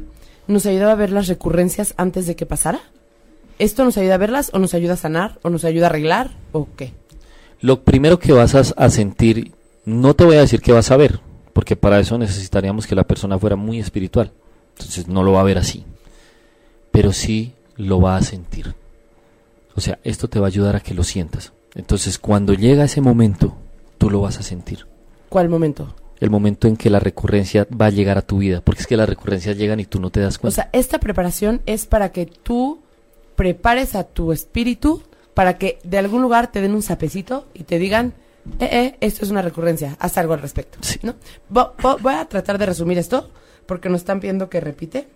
[0.47, 2.79] nos ayudaba a ver las recurrencias antes de que pasara.
[3.59, 6.31] ¿Esto nos ayuda a verlas o nos ayuda a sanar o nos ayuda a arreglar
[6.51, 6.93] o qué?
[7.59, 9.53] Lo primero que vas a, a sentir,
[9.85, 11.19] no te voy a decir que vas a ver,
[11.53, 14.31] porque para eso necesitaríamos que la persona fuera muy espiritual.
[14.77, 15.85] Entonces no lo va a ver así.
[16.91, 18.75] Pero sí lo va a sentir.
[19.75, 21.53] O sea, esto te va a ayudar a que lo sientas.
[21.73, 23.55] Entonces cuando llega ese momento,
[23.97, 24.85] tú lo vas a sentir.
[25.29, 25.95] ¿Cuál momento?
[26.19, 28.61] El momento en que la recurrencia va a llegar a tu vida.
[28.61, 30.55] Porque es que las recurrencias llegan y tú no te das O cuenta.
[30.55, 32.81] sea, esta preparación es para que tú
[33.35, 35.03] prepares a tu espíritu
[35.35, 38.13] para que de algún lugar te den un sapecito y te digan,
[38.59, 40.79] eh, eh, esto es una recurrencia, haz algo al respecto.
[40.81, 40.99] Sí.
[41.03, 41.13] ¿no?
[41.51, 43.29] Vo- voy a tratar de resumir esto
[43.67, 45.07] porque nos están pidiendo que repite,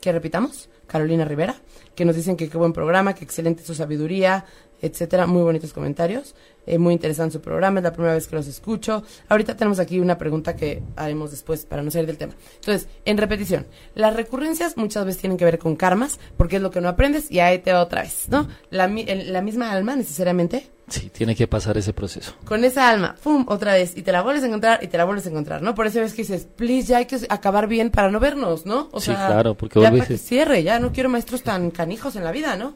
[0.00, 0.68] que repitamos.
[0.88, 1.54] Carolina Rivera,
[1.94, 4.44] que nos dicen que qué buen programa, que excelente su sabiduría,
[4.82, 5.26] etcétera.
[5.26, 6.34] Muy bonitos comentarios.
[6.64, 9.02] Eh, muy interesante su programa, es la primera vez que los escucho.
[9.28, 12.34] Ahorita tenemos aquí una pregunta que haremos después para no salir del tema.
[12.56, 13.66] Entonces, en repetición,
[13.96, 17.30] las recurrencias muchas veces tienen que ver con karmas, porque es lo que no aprendes
[17.32, 18.46] y ahí te va otra vez, ¿no?
[18.70, 22.34] La, el- la misma alma necesariamente Sí, tiene que pasar ese proceso.
[22.44, 23.44] con esa alma, ¡pum!
[23.48, 25.74] otra vez, y te la vuelves a encontrar y te la vuelves a encontrar, ¿no?
[25.74, 28.88] Por eso ves que dices, please, ya hay que acabar bien para no vernos, ¿no?
[28.92, 32.14] O Sí, sea, claro, porque ya para que cierre, ya no quiero maestros tan canijos
[32.14, 32.74] en la vida, ¿no?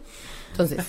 [0.59, 0.87] Entonces,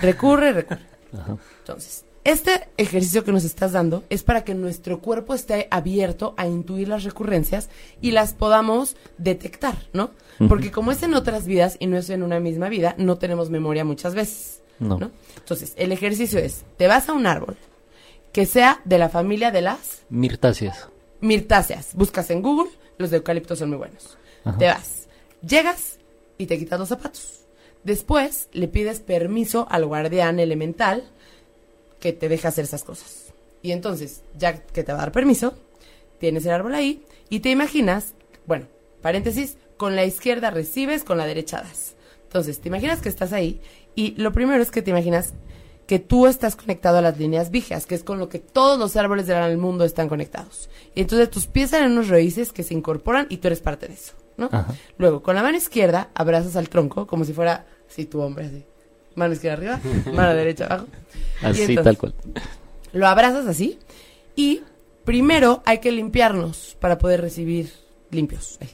[0.00, 0.80] recurre, recurre.
[1.12, 1.36] Ajá.
[1.60, 6.46] Entonces, este ejercicio que nos estás dando es para que nuestro cuerpo esté abierto a
[6.46, 7.68] intuir las recurrencias
[8.00, 10.10] y las podamos detectar, ¿no?
[10.48, 13.50] Porque como es en otras vidas y no es en una misma vida, no tenemos
[13.50, 14.62] memoria muchas veces.
[14.78, 14.98] No.
[14.98, 15.10] ¿no?
[15.36, 17.56] Entonces, el ejercicio es, te vas a un árbol
[18.32, 20.88] que sea de la familia de las Mirtáceas.
[21.20, 21.94] mirtáceas.
[21.94, 24.16] Buscas en Google, los de eucalipto son muy buenos.
[24.44, 24.58] Ajá.
[24.58, 25.08] Te vas,
[25.46, 25.98] llegas
[26.38, 27.43] y te quitas los zapatos.
[27.84, 31.04] Después le pides permiso al guardián elemental
[32.00, 33.32] que te deja hacer esas cosas.
[33.62, 35.54] Y entonces, ya que te va a dar permiso,
[36.18, 38.14] tienes el árbol ahí y te imaginas,
[38.46, 38.66] bueno,
[39.00, 41.94] paréntesis, con la izquierda recibes, con la derecha das.
[42.24, 43.60] Entonces, te imaginas que estás ahí
[43.94, 45.34] y lo primero es que te imaginas
[45.86, 48.96] que tú estás conectado a las líneas vígeas, que es con lo que todos los
[48.96, 50.70] árboles del mundo están conectados.
[50.94, 53.94] Y entonces tus pies salen unos raíces que se incorporan y tú eres parte de
[53.94, 54.48] eso, ¿no?
[54.50, 54.74] Ajá.
[54.98, 58.64] Luego, con la mano izquierda abrazas al tronco como si fuera, sí, tu hombre, así.
[59.14, 59.80] Mano izquierda arriba,
[60.12, 60.86] mano derecha abajo.
[61.42, 62.14] Así, entonces, tal cual.
[62.92, 63.78] Lo abrazas así
[64.36, 64.62] y
[65.04, 67.72] primero hay que limpiarnos para poder recibir
[68.10, 68.58] limpios.
[68.60, 68.70] Ahí.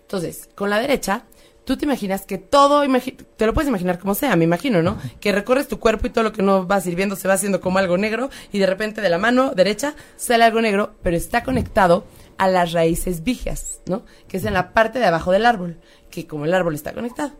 [0.00, 1.24] Entonces, con la derecha,
[1.64, 4.98] tú te imaginas que todo, imagi- te lo puedes imaginar como sea, me imagino, ¿no?
[5.20, 7.78] Que recorres tu cuerpo y todo lo que no va sirviendo se va haciendo como
[7.78, 12.04] algo negro y de repente de la mano derecha sale algo negro, pero está conectado
[12.38, 14.04] a las raíces vígeas, ¿no?
[14.28, 15.78] Que es en la parte de abajo del árbol,
[16.10, 17.32] que como el árbol está conectado.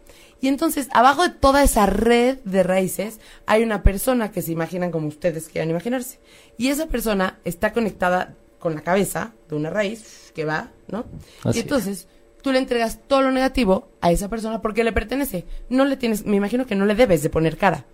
[0.43, 4.91] Y entonces, abajo de toda esa red de raíces, hay una persona que se imaginan
[4.91, 6.19] como ustedes quieran imaginarse.
[6.59, 11.07] Y esa persona está conectada con la cabeza de una raíz que va, ¿no?
[11.45, 11.65] Así y es.
[11.65, 12.09] entonces,
[12.43, 15.45] tú le entregas todo lo negativo a esa persona porque le pertenece.
[15.69, 17.85] No le tienes, me imagino que no le debes de poner cara.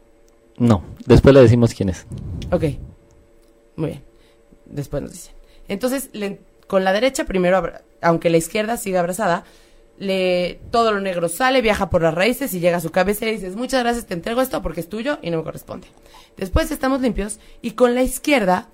[0.56, 2.06] No, después le decimos quién es.
[2.50, 2.64] Ok.
[3.76, 4.02] Muy bien.
[4.66, 5.34] Después nos dicen.
[5.68, 7.62] Entonces, le- con la derecha primero,
[8.02, 9.44] aunque la izquierda siga abrazada,
[9.98, 13.28] le, todo lo negro sale, viaja por las raíces y llega a su cabeza y
[13.28, 15.88] le dices, muchas gracias, te entrego esto porque es tuyo y no me corresponde.
[16.36, 18.68] Después estamos limpios y con la izquierda,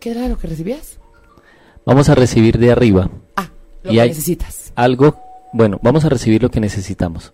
[0.00, 0.98] ¿qué era lo que recibías?
[1.86, 3.48] Vamos a recibir de arriba Ah,
[3.82, 4.72] lo Y que hay- necesitas.
[4.76, 5.20] algo,
[5.52, 7.32] bueno, vamos a recibir lo que necesitamos.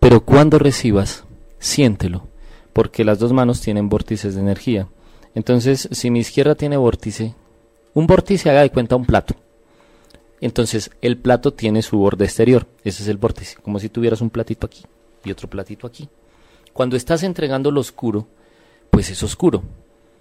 [0.00, 1.24] Pero cuando recibas,
[1.58, 2.26] siéntelo,
[2.72, 4.88] porque las dos manos tienen vórtices de energía.
[5.34, 7.34] Entonces, si mi izquierda tiene vórtice,
[7.94, 9.34] un vórtice haga de cuenta un plato.
[10.40, 14.30] Entonces, el plato tiene su borde exterior, ese es el vórtice, como si tuvieras un
[14.30, 14.84] platito aquí
[15.24, 16.08] y otro platito aquí.
[16.72, 18.28] Cuando estás entregando lo oscuro,
[18.90, 19.62] pues es oscuro.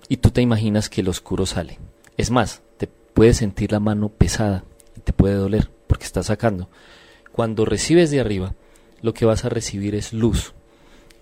[0.07, 1.79] Y tú te imaginas que el oscuro sale.
[2.17, 4.63] Es más, te puedes sentir la mano pesada
[4.97, 6.69] y te puede doler porque estás sacando.
[7.31, 8.55] Cuando recibes de arriba,
[9.01, 10.53] lo que vas a recibir es luz.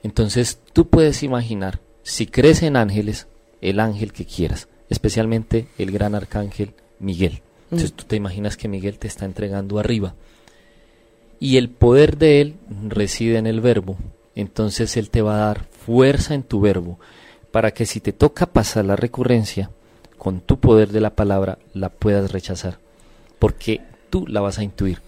[0.04, 3.28] Entonces tú puedes imaginar, si crees en ángeles,
[3.62, 7.42] el ángel que quieras, especialmente el gran arcángel Miguel.
[7.72, 10.16] Entonces tú te imaginas que Miguel te está entregando arriba.
[11.40, 12.56] Y el poder de él
[12.88, 13.98] reside en el verbo.
[14.36, 17.00] Entonces él te va a dar fuerza en tu verbo
[17.52, 19.72] para que si te toca pasar la recurrencia,
[20.18, 22.80] con tu poder de la palabra la puedas rechazar.
[23.40, 25.02] Porque tú la vas a intuir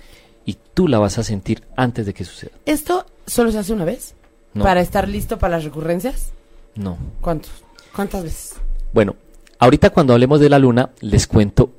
[0.45, 2.51] y tú la vas a sentir antes de que suceda.
[2.65, 4.15] ¿Esto solo se hace una vez?
[4.53, 6.31] No, para estar listo para las recurrencias?
[6.75, 6.97] no.
[7.21, 7.51] ¿Cuántos?
[7.95, 8.55] ¿Cuántas veces?
[8.93, 9.15] Bueno,
[9.59, 11.71] ahorita cuando hablemos de la luna, les cuento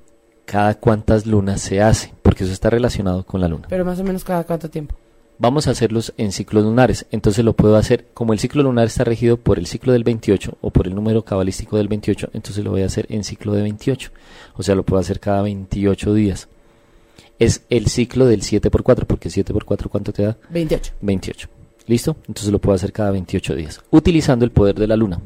[0.50, 3.68] cada cuántas lunas se hace, porque eso está relacionado con la luna.
[3.68, 4.96] Pero más o menos cada cuánto tiempo.
[5.38, 9.04] Vamos a hacerlos en ciclos lunares, entonces lo puedo hacer, como el ciclo lunar está
[9.04, 12.72] regido por el ciclo del 28 o por el número cabalístico del 28, entonces lo
[12.72, 14.10] voy a hacer en ciclo de 28,
[14.56, 16.48] o sea, lo puedo hacer cada 28 días.
[17.38, 20.36] Es el ciclo del 7 por 4, porque 7 por 4 ¿cuánto te da?
[20.50, 20.94] 28.
[21.00, 21.48] 28.
[21.86, 22.16] ¿Listo?
[22.26, 25.20] Entonces lo puedo hacer cada 28 días, utilizando el poder de la luna.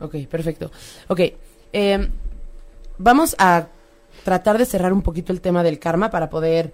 [0.00, 0.70] Ok, perfecto.
[1.08, 1.20] Ok,
[1.72, 2.10] em,
[2.96, 3.66] vamos a
[4.24, 6.72] tratar de cerrar un poquito el tema del karma para poder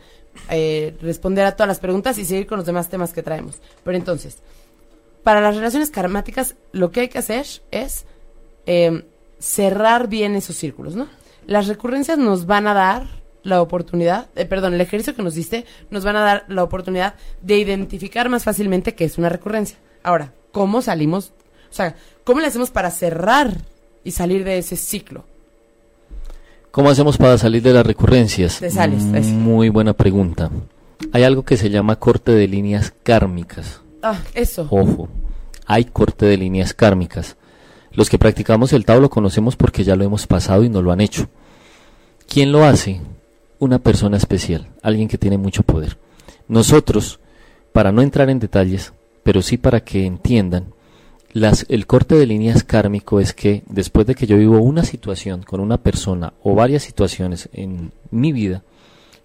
[0.51, 3.57] eh, responder a todas las preguntas y seguir con los demás temas que traemos.
[3.85, 4.39] Pero entonces,
[5.23, 8.07] para las relaciones karmáticas, lo que hay que hacer es
[8.67, 9.05] em,
[9.39, 11.09] cerrar bien esos círculos, ¿no?
[11.47, 13.07] Las recurrencias nos van a dar
[13.43, 17.15] la oportunidad, eh, perdón, el ejercicio que nos diste nos van a dar la oportunidad
[17.43, 19.79] de identificar más fácilmente qué es una recurrencia.
[20.03, 21.33] Ahora, ¿cómo salimos?
[21.71, 23.53] O sea, ¿cómo le hacemos para cerrar
[24.03, 25.25] y salir de ese ciclo?
[26.77, 28.59] ¿Cómo hacemos para salir de las recurrencias?
[28.59, 29.03] Te sales.
[29.03, 30.51] Muy buena pregunta.
[31.11, 33.81] Hay algo que se llama corte de líneas kármicas.
[34.03, 34.69] Ah, eso.
[34.69, 35.09] Ojo,
[35.65, 37.39] hay corte de líneas kármicas.
[37.93, 40.93] Los que practicamos el Tao lo conocemos porque ya lo hemos pasado y no lo
[40.93, 41.31] han hecho.
[42.29, 43.01] ¿Quién lo hace?
[43.59, 45.97] Una persona especial, alguien que tiene mucho poder.
[46.47, 47.21] Nosotros,
[47.73, 50.75] para no entrar en detalles, pero sí para que entiendan,
[51.68, 55.61] el corte de líneas kármico es que después de que yo vivo una situación con
[55.61, 58.62] una persona o varias situaciones en mi vida,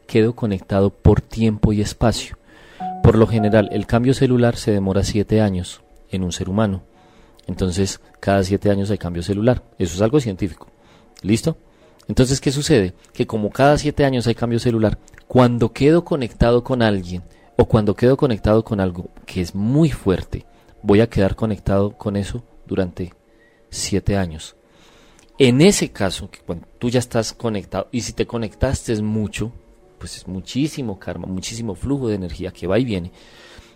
[0.08, 2.38] quedo conectado por tiempo y espacio.
[3.02, 6.84] Por lo general, el cambio celular se demora siete años en un ser humano.
[7.48, 9.64] Entonces, cada siete años hay cambio celular.
[9.80, 10.68] Eso es algo científico.
[11.22, 11.56] ¿Listo?
[12.10, 12.94] Entonces, ¿qué sucede?
[13.14, 14.98] Que como cada siete años hay cambio celular,
[15.30, 17.24] cuando quedo conectado con alguien
[17.58, 20.46] o cuando quedo conectado con algo que es muy fuerte,
[20.84, 23.14] voy a quedar conectado con eso durante
[23.70, 24.56] siete años.
[25.38, 29.52] En ese caso, que cuando tú ya estás conectado, y si te conectaste es mucho,
[29.98, 33.12] pues es muchísimo karma, muchísimo flujo de energía que va y viene.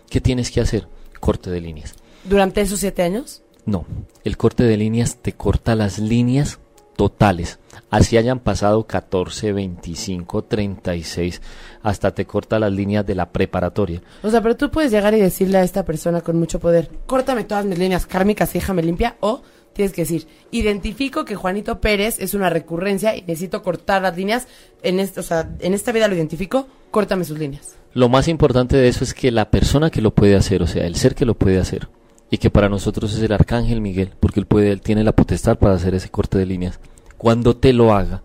[0.08, 0.86] ¿Qué tienes que hacer?
[1.18, 1.94] Corte de líneas.
[2.24, 3.42] ¿Durante esos siete años?
[3.64, 3.84] No,
[4.22, 6.60] el corte de líneas te corta las líneas
[6.96, 7.58] totales.
[7.90, 11.40] Así hayan pasado 14, 25, 36,
[11.82, 14.02] hasta te corta las líneas de la preparatoria.
[14.22, 17.44] O sea, pero tú puedes llegar y decirle a esta persona con mucho poder, córtame
[17.44, 22.16] todas mis líneas kármicas y déjame limpia, o tienes que decir, identifico que Juanito Pérez
[22.18, 24.48] es una recurrencia y necesito cortar las líneas,
[24.82, 27.76] en este, o sea, en esta vida lo identifico, córtame sus líneas.
[27.92, 30.86] Lo más importante de eso es que la persona que lo puede hacer, o sea,
[30.86, 31.88] el ser que lo puede hacer,
[32.30, 35.58] y que para nosotros es el arcángel Miguel, porque él puede, él tiene la potestad
[35.58, 36.80] para hacer ese corte de líneas.
[37.18, 38.22] Cuando te lo haga,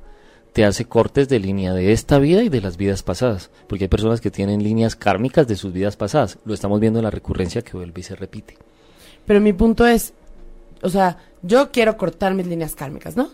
[0.53, 3.89] te hace cortes de línea de esta vida y de las vidas pasadas, porque hay
[3.89, 6.39] personas que tienen líneas kármicas de sus vidas pasadas.
[6.45, 8.57] Lo estamos viendo en la recurrencia que vuelve y se repite.
[9.25, 10.13] Pero mi punto es,
[10.81, 13.29] o sea, yo quiero cortar mis líneas kármicas, ¿no?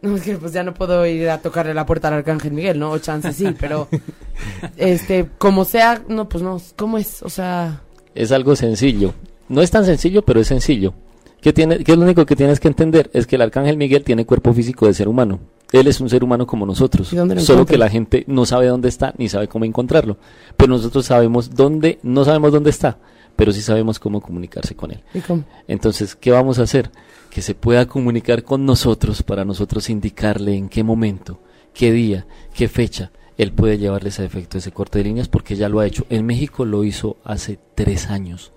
[0.00, 2.78] No, es que pues ya no puedo ir a tocarle la puerta al Arcángel Miguel,
[2.78, 2.92] ¿no?
[2.92, 3.88] O chance sí, pero,
[4.76, 7.22] este, como sea, no, pues no, ¿cómo es?
[7.24, 7.82] O sea,
[8.18, 9.14] Es algo sencillo.
[9.48, 10.92] No es tan sencillo, pero es sencillo.
[11.40, 13.08] ¿Qué, tiene, ¿Qué es lo único que tienes que entender?
[13.14, 15.38] Es que el arcángel Miguel tiene cuerpo físico de ser humano.
[15.70, 17.12] Él es un ser humano como nosotros.
[17.12, 20.16] ¿Y dónde lo Solo que la gente no sabe dónde está ni sabe cómo encontrarlo.
[20.56, 22.98] Pero nosotros sabemos dónde, no sabemos dónde está,
[23.36, 25.00] pero sí sabemos cómo comunicarse con él.
[25.14, 25.44] ¿y cómo?
[25.68, 26.90] Entonces, ¿qué vamos a hacer?
[27.30, 31.38] Que se pueda comunicar con nosotros para nosotros indicarle en qué momento,
[31.72, 35.68] qué día, qué fecha él puede llevarle ese efecto, ese corte de líneas, porque ya
[35.70, 36.04] lo ha hecho.
[36.10, 38.52] En México lo hizo hace tres años.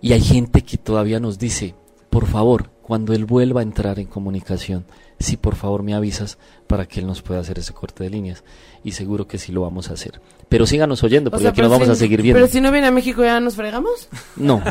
[0.00, 1.74] Y hay gente que todavía nos dice,
[2.08, 4.86] por favor, cuando él vuelva a entrar en comunicación,
[5.18, 8.44] si por favor me avisas para que él nos pueda hacer ese corte de líneas.
[8.84, 10.20] Y seguro que sí lo vamos a hacer.
[10.48, 12.38] Pero síganos oyendo, O porque sea, aquí nos vamos si- a seguir viendo.
[12.38, 14.08] Pero si no viene a México, ¿ya nos fregamos?
[14.36, 14.62] No.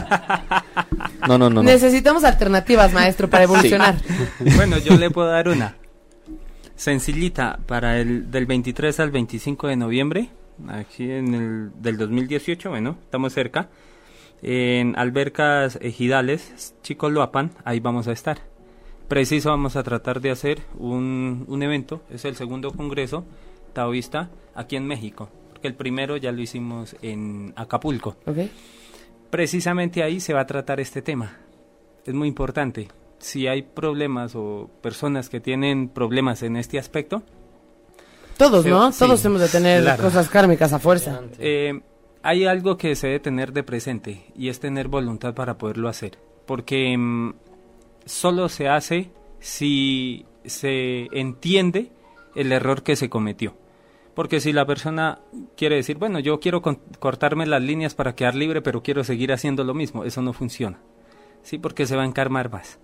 [1.28, 1.50] No, no, no.
[1.50, 1.64] no.
[1.64, 3.98] Necesitamos alternativas, maestro, para evolucionar.
[4.56, 5.76] Bueno, yo le puedo dar una.
[6.78, 10.30] Sencillita, para el del 23 al 25 de noviembre,
[10.68, 13.70] aquí en el del 2018, bueno, estamos cerca.
[14.44, 18.38] En Albercas Ejidales, Chicoloapan, ahí vamos a estar.
[19.08, 23.26] Preciso vamos a tratar de hacer un, un evento, es el segundo congreso
[23.74, 28.38] taoísta aquí en México, porque el primero ya lo hicimos en Acapulco ¿Ok?
[29.30, 31.38] precisamente ahí se va a tratar este tema.
[32.06, 32.88] Es muy importante.
[33.20, 37.24] Si hay problemas o personas que tienen problemas en este aspecto,
[38.38, 38.92] Todos, ¿no?
[38.92, 40.04] sí, Todos hemos de tener claro.
[40.04, 41.22] cosas kármicas a fuerza.
[41.40, 41.82] eh,
[42.24, 46.20] hay algo que se debe tener de presente y es tener voluntad para poderlo hacer.
[46.46, 47.34] Porque mm,
[48.06, 51.92] solo se hace si se entiende
[52.36, 53.56] el error que se cometió.
[54.14, 55.20] Porque si la persona
[55.56, 59.32] quiere decir, bueno, yo quiero con- cortarme las líneas para quedar libre, pero quiero seguir
[59.32, 60.80] haciendo lo mismo, eso no funciona.
[61.44, 62.80] Sí, porque se va a encarmar más.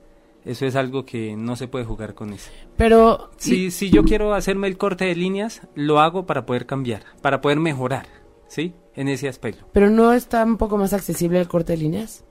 [0.45, 2.51] Eso es algo que no se puede jugar con eso.
[2.75, 7.03] Pero Si, si yo quiero hacerme el corte de líneas, lo hago para poder cambiar,
[7.21, 8.07] para poder mejorar,
[8.47, 8.73] ¿sí?
[8.95, 9.65] En ese aspecto.
[9.71, 12.23] pero no está un poco más accesible el corte de líneas.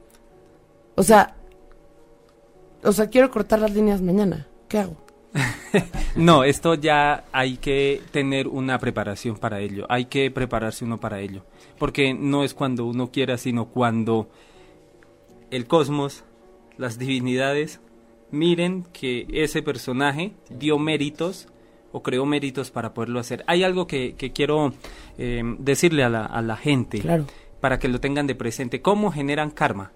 [0.94, 1.34] O sea,
[2.84, 4.46] o sea, quiero cortar las líneas mañana.
[4.68, 4.96] ¿Qué hago?
[6.14, 11.20] No, esto ya hay que tener una preparación para ello, hay que prepararse uno para
[11.20, 11.46] ello,
[11.78, 14.28] porque no es cuando uno quiera, sino cuando
[15.50, 16.24] el cosmos,
[16.76, 17.80] las divinidades,
[18.32, 21.48] miren que ese personaje dio méritos
[21.92, 23.44] o creó méritos para poderlo hacer.
[23.46, 24.72] Hay algo que, que quiero
[25.18, 27.26] eh, decirle a la, a la gente Claro.
[27.60, 28.80] para que lo tengan de presente.
[28.80, 29.92] ¿Cómo generan karma?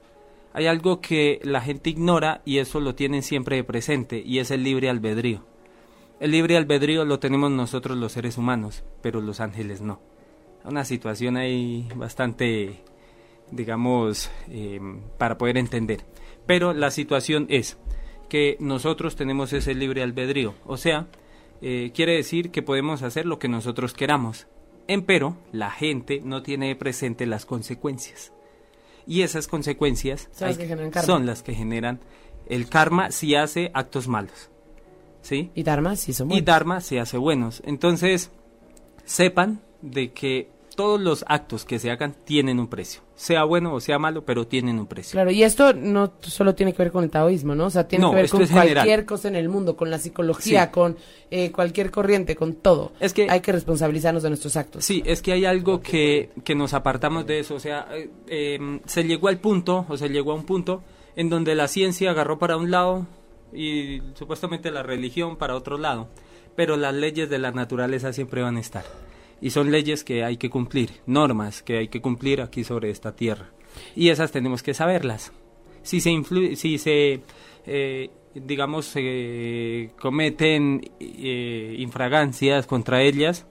[0.52, 4.50] Hay algo que la gente ignora y eso lo tienen siempre de presente y es
[4.50, 5.44] el libre albedrío.
[6.20, 10.00] El libre albedrío lo tenemos nosotros los seres humanos, pero los ángeles no.
[10.64, 12.80] Una situación ahí bastante,
[13.50, 14.80] digamos, eh,
[15.18, 16.04] para poder entender.
[16.46, 17.76] Pero la situación es
[18.28, 21.06] que nosotros tenemos ese libre albedrío, o sea,
[21.62, 24.46] eh, quiere decir que podemos hacer lo que nosotros queramos.
[24.88, 28.32] Empero, la gente no tiene presente las consecuencias.
[29.06, 31.06] Y esas consecuencias Son las que generan karma.
[31.06, 32.00] son las que generan
[32.48, 34.50] el karma si hace actos malos.
[35.22, 35.50] ¿Sí?
[35.54, 36.44] Y Dharma sí son y buenos.
[36.44, 37.62] Dharma se hace buenos.
[37.64, 38.30] Entonces,
[39.04, 43.00] sepan de que todos los actos que se hagan tienen un precio.
[43.16, 45.12] Sea bueno o sea malo, pero tienen un precio.
[45.12, 47.64] Claro, y esto no solo tiene que ver con el taoísmo, ¿no?
[47.66, 48.74] O sea, tiene No, que ver con general.
[48.74, 50.70] cualquier cosa en el mundo, con la psicología, Sí.
[50.70, 50.96] con
[51.30, 52.92] eh, cualquier corriente, con todo.
[53.00, 54.84] Es que- hay que responsabilizarnos de nuestros actos.
[54.84, 57.54] Sí, es que hay algo que, que nos apartamos de eso.
[57.56, 60.82] O sea, eh, eh, se llegó al punto, o se llegó a un punto,
[61.16, 63.06] en donde la ciencia agarró para un lado
[63.52, 66.08] y supuestamente la religión para otro lado.
[66.54, 68.84] Pero las leyes de la naturaleza siempre van a estar.
[69.40, 73.14] Y son leyes que hay que cumplir, normas que hay que cumplir aquí sobre esta
[73.14, 73.50] tierra.
[73.94, 75.32] Y esas tenemos que saberlas.
[75.82, 77.20] Si se, influ- si se
[77.66, 83.46] eh, digamos, eh, cometen eh, infragancias contra ellas,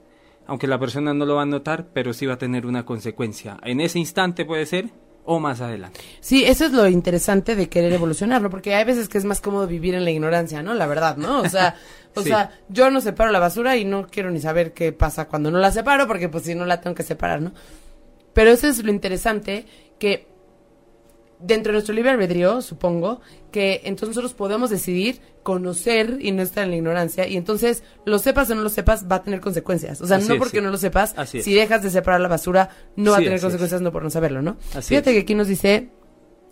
[0.46, 3.58] aunque la persona no lo va a notar, pero sí va a tener una consecuencia.
[3.64, 4.90] En ese instante puede ser
[5.24, 5.98] o más adelante.
[6.20, 9.66] Sí, eso es lo interesante de querer evolucionarlo, porque hay veces que es más cómodo
[9.66, 10.72] vivir en la ignorancia, ¿no?
[10.74, 11.40] La verdad, ¿no?
[11.40, 11.74] O sea,
[12.16, 12.28] o Sí.
[12.30, 15.58] sea, yo no separo la basura y no quiero ni saber qué pasa cuando no
[15.58, 17.52] la separo, porque pues si no la tengo que separar, ¿no?
[18.32, 19.66] Pero eso es lo interesante,
[19.98, 20.26] que
[21.38, 23.20] dentro de nuestro libre albedrío, supongo,
[23.52, 28.18] que entonces nosotros podemos decidir conocer y no estar en la ignorancia, y entonces lo
[28.18, 30.00] sepas o no lo sepas, va a tener consecuencias.
[30.00, 30.64] O sea, Así no es, porque sí.
[30.64, 31.44] no lo sepas, Así es.
[31.44, 34.40] si dejas de separar la basura, no va a tener consecuencias no por no saberlo,
[34.42, 34.56] ¿no?
[34.74, 35.90] Así Fíjate que aquí nos dice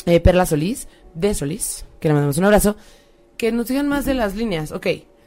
[0.07, 2.77] eh, Perla Solís, de Solís, que le mandamos un abrazo,
[3.39, 4.71] que nos digan más de las líneas.
[4.71, 4.87] Ok,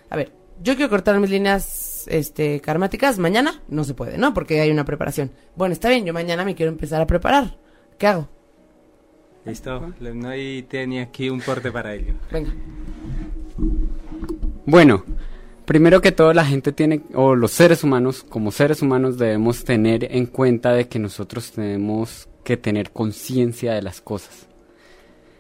[0.09, 0.31] a ver,
[0.61, 4.33] yo quiero cortar mis líneas este, karmáticas mañana, no se puede, ¿no?
[4.33, 5.31] Porque hay una preparación.
[5.55, 7.57] Bueno, está bien, yo mañana me quiero empezar a preparar.
[7.97, 8.29] ¿Qué hago?
[9.45, 12.13] Listo, no hay, tenía aquí un corte para ello.
[12.31, 12.53] Venga.
[14.65, 15.05] Bueno,
[15.65, 20.13] primero que todo la gente tiene, o los seres humanos, como seres humanos debemos tener
[20.13, 24.47] en cuenta de que nosotros tenemos que tener conciencia de las cosas.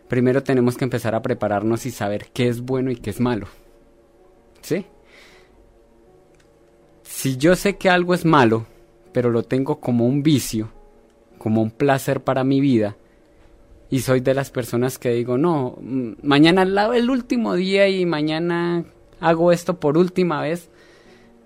[0.07, 3.47] Primero tenemos que empezar a prepararnos y saber qué es bueno y qué es malo.
[4.67, 4.85] ¿Sí?
[7.03, 8.65] Si yo sé que algo es malo,
[9.13, 10.69] pero lo tengo como un vicio,
[11.37, 12.97] como un placer para mi vida,
[13.89, 18.83] y soy de las personas que digo, no, mm, mañana el último día y mañana
[19.21, 20.69] hago esto por última vez.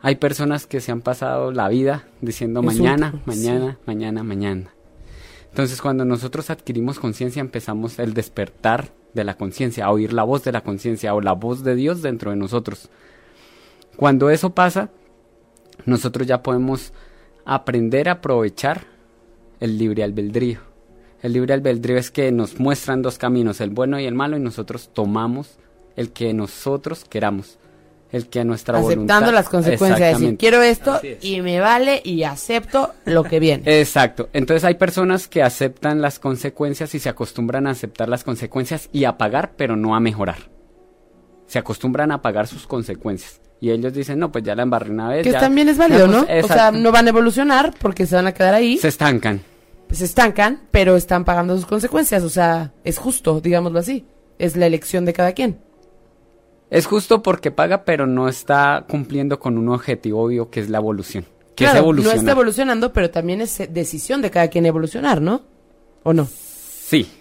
[0.01, 4.74] Hay personas que se han pasado la vida diciendo Es mañana, último, mañana, mañana, mañana.
[5.49, 10.43] Entonces cuando nosotros adquirimos conciencia empezamos el despertar de la conciencia, a oír la voz
[10.43, 12.89] de la conciencia o la voz de Dios dentro de nosotros.
[13.95, 14.89] Cuando eso pasa,
[15.85, 16.93] nosotros ya podemos
[17.45, 18.85] aprender a aprovechar
[19.59, 20.59] el libre albedrío.
[21.21, 24.39] El libre albedrío es que nos muestran dos caminos, el bueno y el malo, y
[24.39, 25.59] nosotros tomamos
[25.95, 27.59] el que nosotros queramos,
[28.11, 29.17] el que a nuestra voluntad.
[29.17, 29.91] Aceptando las consecuencias.
[29.91, 30.39] Es decir, Exactamente.
[30.39, 31.23] quiero esto es.
[31.23, 33.79] y me vale y acepto lo que viene.
[33.79, 34.29] Exacto.
[34.33, 39.03] Entonces hay personas que aceptan las consecuencias y se acostumbran a aceptar las consecuencias y
[39.05, 40.49] a pagar, pero no a mejorar.
[41.45, 43.40] Se acostumbran a pagar sus consecuencias.
[43.62, 45.24] Y ellos dicen, no, pues ya la embarré una vez.
[45.24, 46.26] que ya- también es válido, ya, ¿no?
[46.26, 49.41] pues, O sea, no van a evolucionar porque se van a quedar ahí, Se estancan.
[49.91, 52.24] se estancan, pero están pagando sus consecuencias.
[52.24, 54.03] O sea, es justo, digámoslo así.
[54.39, 55.59] Es la elección de cada quien.
[56.72, 60.78] Es justo porque paga, pero no está cumpliendo con un objetivo obvio que es la
[60.80, 61.26] evolución.
[61.55, 62.18] Que Claro, es no evolucionar.
[62.18, 65.41] está evolucionando, pero también es eh, decisión de cada quien evolucionar, ¿no?
[66.03, 66.26] ¿O no?
[66.26, 67.12] Sí.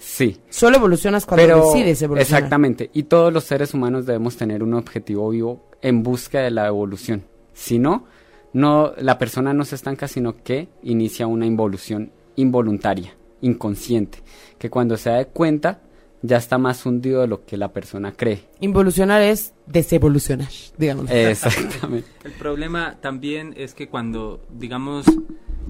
[0.00, 0.38] Sí.
[0.48, 2.38] Solo evolucionas cuando pero decides evolucionar.
[2.38, 2.90] exactamente.
[2.94, 7.24] Y todos los seres humanos debemos tener un objetivo vivo en busca de la evolución.
[7.52, 8.06] Si no,
[8.54, 14.20] no, la persona no se estanca, sino que inicia una involución involuntaria, inconsciente,
[14.58, 15.82] que cuando se da cuenta
[16.22, 18.48] ya está más hundido de lo que la persona cree.
[18.60, 20.48] Involucionar es desevolucionar,
[20.78, 21.10] digamos.
[21.10, 22.08] Exactamente.
[22.24, 25.04] El problema también es que cuando, digamos,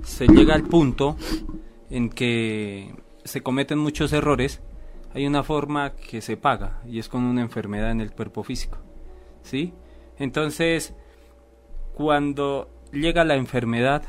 [0.05, 1.17] se llega al punto
[1.91, 2.95] en que
[3.25, 4.61] se cometen muchos errores,
[5.13, 8.79] hay una forma que se paga y es con una enfermedad en el cuerpo físico.
[9.43, 9.73] ¿Sí?
[10.19, 10.95] Entonces,
[11.95, 14.03] cuando llega la enfermedad,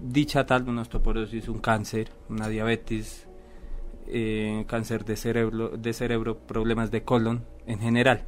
[0.00, 3.26] dicha tal, una osteoporosis, un cáncer, una diabetes,
[4.06, 8.24] eh, cáncer de cerebro, de cerebro, problemas de colon en general,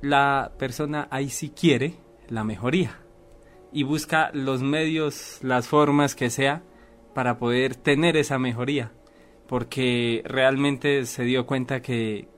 [0.00, 1.94] la persona ahí sí quiere
[2.28, 2.98] la mejoría
[3.72, 6.62] y busca los medios, las formas que sea
[7.14, 8.92] para poder tener esa mejoría,
[9.46, 12.28] porque realmente se dio cuenta que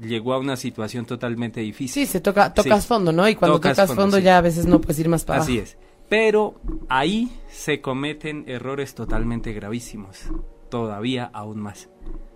[0.00, 2.06] llegó a una situación totalmente difícil.
[2.06, 3.28] Sí, se toca, tocas fondo, ¿no?
[3.28, 5.76] Y cuando tocas, fondo, ya a veces no puedes ir más para Así es.
[6.08, 10.24] Pero ahí se cometen errores totalmente gravísimos,
[10.68, 11.88] todavía aún más.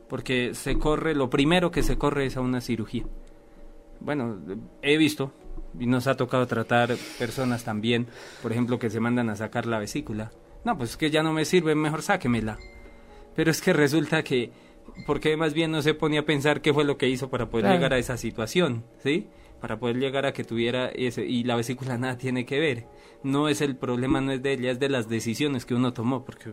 [0.09, 3.05] Porque se corre, lo primero que se corre es a una cirugía.
[4.01, 4.38] Bueno,
[4.80, 5.32] he visto
[5.78, 8.07] y nos ha tocado tratar personas también,
[8.42, 10.30] por ejemplo, que se mandan a sacar la vesícula.
[10.68, 12.58] No, pues es que ya no me sirve, mejor sáquemela.
[13.34, 14.52] Pero es que resulta que
[15.06, 17.72] porque más bien no se ponía a pensar qué fue lo que hizo para poder
[17.72, 19.28] llegar a esa situación, ¿sí?
[19.62, 22.84] Para poder llegar a que tuviera ese, y la vesícula nada tiene que ver.
[23.22, 26.22] No es el problema, no es de ella, es de las decisiones que uno tomó,
[26.22, 26.52] porque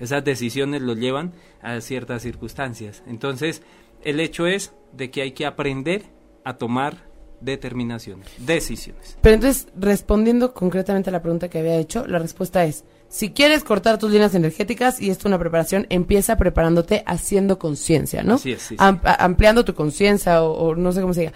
[0.00, 3.04] esas decisiones lo llevan a ciertas circunstancias.
[3.06, 3.62] Entonces,
[4.02, 6.06] el hecho es de que hay que aprender
[6.42, 9.18] a tomar determinaciones, decisiones.
[9.20, 13.62] Pero entonces, respondiendo concretamente a la pregunta que había hecho, la respuesta es, si quieres
[13.62, 18.36] cortar tus líneas energéticas y esto es una preparación, empieza preparándote haciendo conciencia, ¿no?
[18.36, 21.32] Así es, sí, ampliando tu conciencia o, no sé cómo se diga.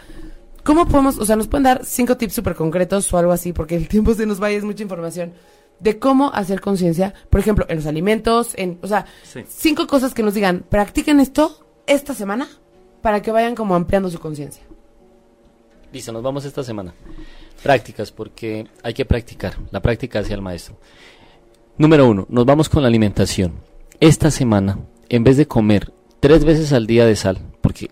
[0.64, 3.76] ¿Cómo podemos, o sea, nos pueden dar cinco tips súper concretos o algo así, porque
[3.76, 5.34] el tiempo se nos va y es mucha información,
[5.78, 9.04] de cómo hacer conciencia, por ejemplo, en los alimentos, en, o sea,
[9.46, 12.48] cinco cosas que nos digan, practiquen esto esta semana
[13.02, 14.62] para que vayan como ampliando su conciencia.
[15.92, 16.94] Listo, nos vamos esta semana.
[17.62, 19.56] Prácticas, porque hay que practicar.
[19.70, 20.78] La práctica hacia el maestro.
[21.78, 23.52] Número uno, nos vamos con la alimentación.
[24.00, 24.78] Esta semana,
[25.10, 27.90] en vez de comer tres veces al día de sal, porque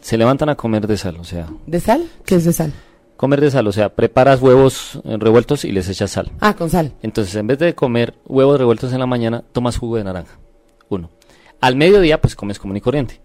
[0.00, 1.48] se levantan a comer de sal, o sea.
[1.64, 2.10] ¿De sal?
[2.26, 2.72] ¿Qué es de sal?
[3.16, 6.32] Comer de sal, o sea, preparas huevos eh, revueltos y les echas sal.
[6.40, 6.94] Ah, con sal.
[7.02, 10.40] Entonces, en vez de comer huevos revueltos en la mañana, tomas jugo de naranja.
[10.88, 11.10] Uno.
[11.60, 13.20] Al mediodía, pues comes común y corriente.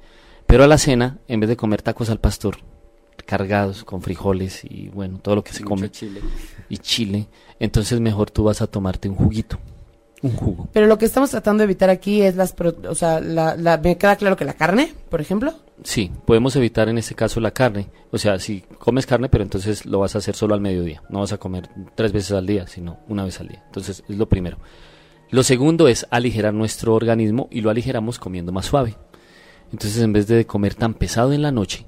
[0.46, 2.58] Pero a la cena, en vez de comer tacos al pastor,
[3.26, 5.90] cargados con frijoles y bueno, todo lo que se come.
[5.90, 6.22] Chile.
[6.70, 7.28] Y chile.
[7.60, 9.58] Entonces mejor tú vas a tomarte un juguito
[10.22, 10.68] un jugo.
[10.74, 12.54] Pero lo que estamos tratando de evitar aquí es las,
[12.88, 15.54] o sea, la, la, me queda claro que la carne, por ejemplo.
[15.84, 17.88] Sí, podemos evitar en este caso la carne.
[18.12, 21.04] O sea, si comes carne, pero entonces lo vas a hacer solo al mediodía.
[21.10, 23.64] No vas a comer tres veces al día, sino una vez al día.
[23.66, 24.58] Entonces es lo primero.
[25.32, 28.96] Lo segundo es aligerar nuestro organismo y lo aligeramos comiendo más suave.
[29.72, 31.86] Entonces en vez de comer tan pesado en la noche,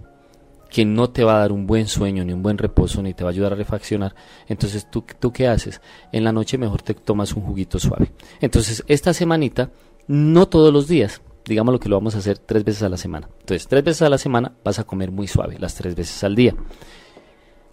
[0.71, 3.25] que no te va a dar un buen sueño, ni un buen reposo, ni te
[3.25, 4.15] va a ayudar a refaccionar.
[4.47, 5.81] Entonces, ¿tú, ¿tú qué haces?
[6.13, 8.13] En la noche mejor te tomas un juguito suave.
[8.39, 9.69] Entonces, esta semanita,
[10.07, 12.95] no todos los días, digamos lo que lo vamos a hacer tres veces a la
[12.95, 13.27] semana.
[13.41, 16.35] Entonces, tres veces a la semana vas a comer muy suave, las tres veces al
[16.35, 16.55] día.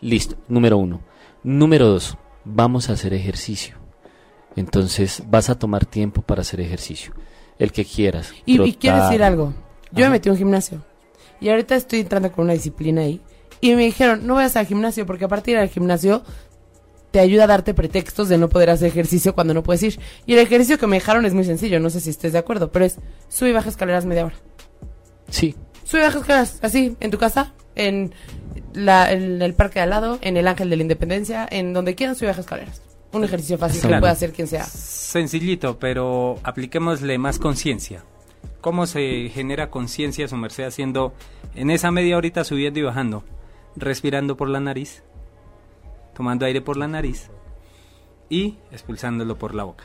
[0.00, 1.00] Listo, número uno.
[1.44, 3.76] Número dos, vamos a hacer ejercicio.
[4.56, 7.12] Entonces, vas a tomar tiempo para hacer ejercicio.
[7.60, 8.32] El que quieras.
[8.44, 9.54] Y, y quiero decir algo.
[9.92, 10.82] Yo me metí a un gimnasio.
[11.40, 13.20] Y ahorita estoy entrando con una disciplina ahí.
[13.60, 16.22] Y me dijeron, no vayas al gimnasio porque a partir del gimnasio
[17.10, 20.00] te ayuda a darte pretextos de no poder hacer ejercicio cuando no puedes ir.
[20.26, 22.70] Y el ejercicio que me dejaron es muy sencillo, no sé si estés de acuerdo,
[22.70, 22.96] pero es
[23.28, 24.36] sube y baja escaleras media hora.
[25.30, 25.54] Sí.
[25.84, 28.12] Sube y baja escaleras, así, en tu casa, en,
[28.74, 31.94] la, en el parque de al lado, en el Ángel de la Independencia, en donde
[31.94, 32.82] quieran sube y baja escaleras.
[33.10, 34.64] Un ejercicio fácil que puede hacer quien sea.
[34.64, 38.04] Sencillito, pero apliquémosle más conciencia
[38.60, 41.12] cómo se genera conciencia su merced haciendo
[41.54, 43.24] en esa media horita subiendo y bajando,
[43.76, 45.02] respirando por la nariz,
[46.14, 47.30] tomando aire por la nariz
[48.28, 49.84] y expulsándolo por la boca.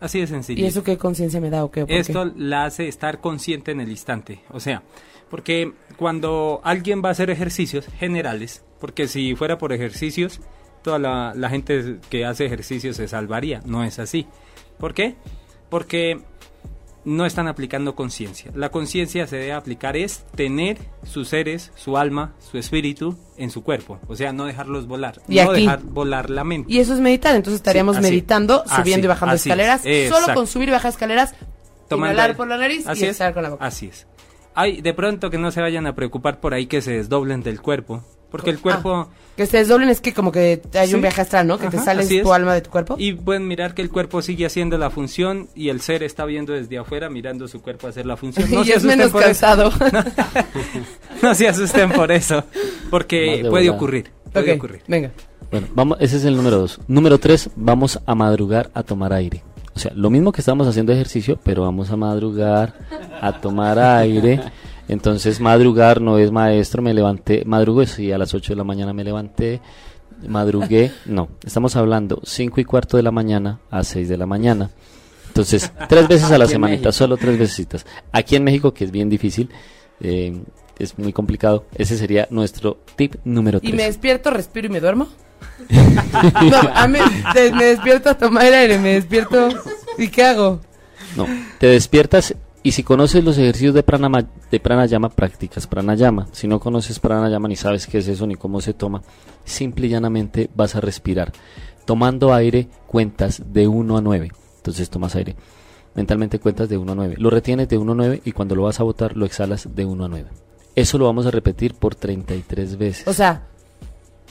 [0.00, 0.62] Así de sencillo.
[0.62, 1.86] ¿Y eso qué conciencia me da o qué?
[1.88, 4.40] Esto la hace estar consciente en el instante.
[4.50, 4.82] O sea,
[5.30, 10.40] porque cuando alguien va a hacer ejercicios generales, porque si fuera por ejercicios,
[10.82, 13.62] toda la, la gente que hace ejercicios se salvaría.
[13.64, 14.26] No es así.
[14.78, 15.14] ¿Por qué?
[15.70, 16.20] Porque
[17.04, 18.50] no están aplicando conciencia.
[18.54, 23.62] La conciencia se debe aplicar es tener sus seres, su alma, su espíritu en su
[23.62, 23.98] cuerpo.
[24.08, 25.20] O sea, no dejarlos volar.
[25.26, 26.72] no dejar volar la mente.
[26.72, 27.34] Y eso es meditar.
[27.36, 29.82] Entonces estaríamos meditando, subiendo y bajando escaleras.
[30.08, 31.34] solo con subir y bajar escaleras,
[31.90, 33.64] inhalar por la nariz y exhalar con la boca.
[33.64, 34.06] Así es.
[34.54, 37.60] Hay de pronto que no se vayan a preocupar por ahí que se desdoblen del
[37.60, 38.04] cuerpo.
[38.36, 39.08] Porque el cuerpo...
[39.36, 40.94] Que se desdoblen es que como que hay Sí.
[40.94, 41.58] un viaje astral, ¿no?
[41.58, 42.34] Que te Ajá, sale así tu es.
[42.34, 42.94] alma de tu cuerpo.
[42.98, 46.52] Y pueden mirar que el cuerpo sigue haciendo la función y el ser está viendo
[46.52, 48.48] desde afuera, mirando su cuerpo hacer la función.
[48.52, 49.28] No y se es asusten menos por eso.
[49.28, 49.72] cansado.
[51.22, 52.44] No se asusten por eso,
[52.90, 54.10] porque de puede ocurrir.
[54.32, 54.82] Puede ocurrir.
[54.88, 55.10] venga.
[55.50, 56.80] Bueno, vamos, ese es el número dos.
[56.88, 59.42] Número tres, vamos a madrugar a tomar aire.
[59.74, 62.74] O sea, lo mismo que estamos haciendo ejercicio, pero vamos a madrugar
[63.20, 64.40] a tomar aire.
[64.88, 68.92] Entonces, madrugar no es maestro, me levanté, madrugué, sí, a las 8 de la mañana
[68.92, 69.60] me levanté,
[70.28, 74.70] madrugué, no, estamos hablando 5 y cuarto de la mañana a 6 de la mañana.
[75.28, 77.84] Entonces, tres veces a la semanita, solo tres veces.
[78.12, 79.50] Aquí en México, que es bien difícil,
[80.00, 80.40] eh,
[80.78, 83.74] es muy complicado, ese sería nuestro tip número Y 3.
[83.74, 85.08] me despierto, respiro y me duermo.
[85.70, 86.98] no, a mí,
[87.56, 89.48] me despierto a tomar aire, me despierto.
[89.98, 90.60] ¿Y qué hago?
[91.16, 91.26] No,
[91.58, 92.34] te despiertas
[92.66, 93.84] y si conoces los ejercicios de,
[94.50, 96.28] de pranayama, practicas pranayama.
[96.32, 99.02] Si no conoces pranayama ni sabes qué es eso ni cómo se toma,
[99.44, 101.30] simple y llanamente vas a respirar.
[101.84, 104.32] Tomando aire cuentas de 1 a 9.
[104.56, 105.36] Entonces tomas aire.
[105.94, 107.16] Mentalmente cuentas de 1 a 9.
[107.18, 109.84] Lo retienes de 1 a 9 y cuando lo vas a botar lo exhalas de
[109.84, 110.30] 1 a 9.
[110.74, 113.06] Eso lo vamos a repetir por 33 veces.
[113.06, 113.46] O sea,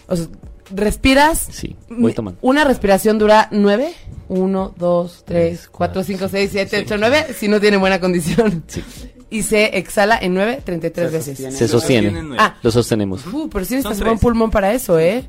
[0.08, 0.28] o sea,
[0.74, 1.48] respiras.
[1.52, 2.40] sí, voy tomando.
[2.42, 3.94] Una respiración dura nueve.
[4.30, 7.28] Uno, dos, tres, cuatro, cuatro, cinco, seis, siete, ocho, nueve.
[7.38, 8.64] Si no tiene buena condición.
[8.68, 8.84] Sí,
[9.30, 11.38] Y se exhala en nueve, treinta y tres veces.
[11.56, 12.36] se sostiene.
[12.38, 13.26] Ah, Lo sostenemos.
[13.28, 15.26] uh, pero sí necesitas un pulmón para eso, ¿eh?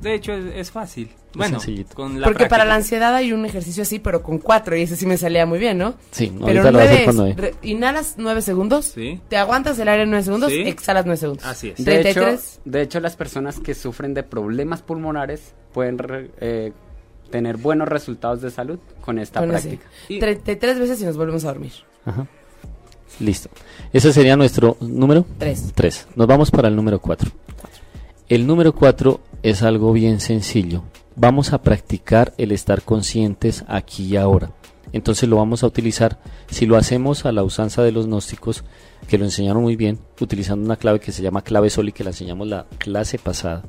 [0.00, 1.10] De hecho, es, es fácil.
[1.36, 1.94] Bueno, sencillito.
[1.94, 4.76] con la Porque para la ansiedad hay un ejercicio así, pero con cuatro.
[4.76, 5.94] Y ese sí me salía muy bien, ¿no?
[6.10, 7.32] Sí, no, Pero ahorita lo voy a nueve hacer es, cuando hay.
[7.34, 9.20] re- inhalas nueve segundos, Sí.
[9.28, 10.60] te aguantas el aire nueve segundos, Sí.
[10.62, 11.44] exhalas nueve segundos.
[11.46, 11.84] Así es.
[11.84, 12.60] De hecho, 33.
[12.64, 16.72] de hecho, las personas que sufren de problemas pulmonares pueden re- eh,
[17.30, 19.84] tener buenos resultados de salud con esta práctica.
[20.08, 21.72] Y- 33 veces y nos volvemos a dormir.
[22.04, 22.26] Ajá.
[23.20, 23.48] Listo.
[23.92, 25.72] Ese sería nuestro número Tres.
[25.74, 26.06] 3.
[26.16, 27.30] Nos vamos para el número 4.
[28.28, 30.82] El número 4 es algo bien sencillo.
[31.16, 34.52] Vamos a practicar el estar conscientes aquí y ahora.
[34.92, 38.64] Entonces lo vamos a utilizar, si lo hacemos a la usanza de los gnósticos,
[39.08, 42.04] que lo enseñaron muy bien, utilizando una clave que se llama clave sol y que
[42.04, 43.64] la enseñamos la clase pasada.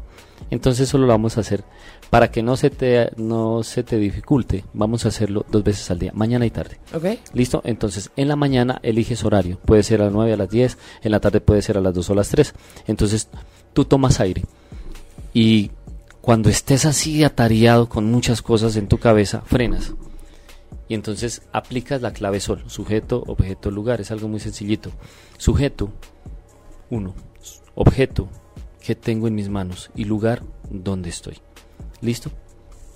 [0.51, 1.63] Entonces solo lo vamos a hacer
[2.09, 4.63] para que no se te, no se te dificulte.
[4.73, 6.79] Vamos a hacerlo dos veces al día, mañana y tarde.
[6.93, 7.05] ¿Ok?
[7.33, 7.61] ¿Listo?
[7.65, 9.59] Entonces, en la mañana eliges horario.
[9.65, 11.93] Puede ser a las 9, a las 10, en la tarde puede ser a las
[11.93, 12.53] 2 o a las 3.
[12.87, 13.29] Entonces,
[13.73, 14.43] tú tomas aire.
[15.33, 15.71] Y
[16.27, 19.93] cuando estés así atareado con muchas cosas en tu cabeza, frenas.
[20.89, 22.65] Y entonces aplicas la clave sol.
[22.67, 24.01] Sujeto, objeto, lugar.
[24.01, 24.91] Es algo muy sencillito.
[25.37, 25.89] Sujeto,
[26.89, 27.13] 1.
[27.75, 28.27] Objeto,
[28.81, 29.89] que tengo en mis manos.
[29.95, 31.37] Y lugar, donde estoy.
[32.01, 32.29] ¿Listo?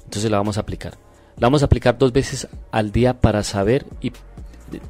[0.03, 0.97] Entonces la vamos a aplicar.
[1.38, 4.11] La vamos a aplicar dos veces al día para saber y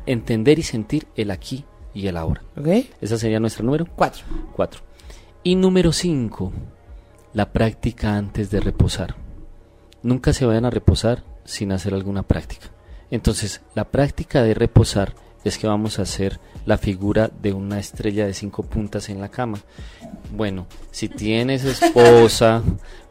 [0.08, 1.64] entender y sentir el aquí
[1.94, 2.42] y el ahora.
[2.58, 2.88] ¿Ok?
[3.02, 4.24] Esa sería nuestro número Cuatro.
[4.56, 4.82] 4.
[5.44, 6.52] Y número 5,
[7.34, 9.16] la práctica antes de reposar.
[10.04, 12.68] Nunca se vayan a reposar sin hacer alguna práctica.
[13.10, 15.14] Entonces, la práctica de reposar
[15.44, 19.30] es que vamos a hacer la figura de una estrella de cinco puntas en la
[19.30, 19.60] cama.
[20.32, 22.62] Bueno, si tienes esposa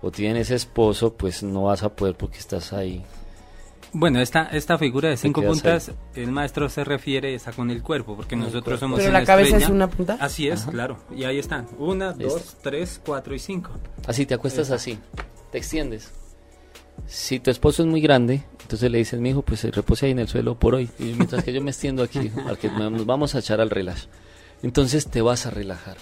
[0.01, 3.05] o tienes esposo, pues no vas a poder porque estás ahí.
[3.93, 8.15] Bueno, esta, esta figura de cinco puntas, el maestro se refiere esa con el cuerpo,
[8.17, 9.65] porque nosotros somos Pero una la cabeza estrella.
[9.67, 10.17] es una punta.
[10.21, 10.71] Así es, Ajá.
[10.71, 10.99] claro.
[11.15, 11.67] Y ahí están.
[11.79, 12.35] Una, Listo.
[12.35, 13.71] dos, tres, cuatro y cinco.
[14.07, 14.99] Así te acuestas así,
[15.51, 16.13] te extiendes.
[17.07, 20.13] Si tu esposo es muy grande, entonces le dices, mi hijo, pues se repose ahí
[20.13, 20.89] en el suelo por hoy.
[20.99, 24.09] Y mientras que yo me extiendo aquí, para que nos vamos a echar al relax.
[24.63, 25.97] Entonces te vas a relajar.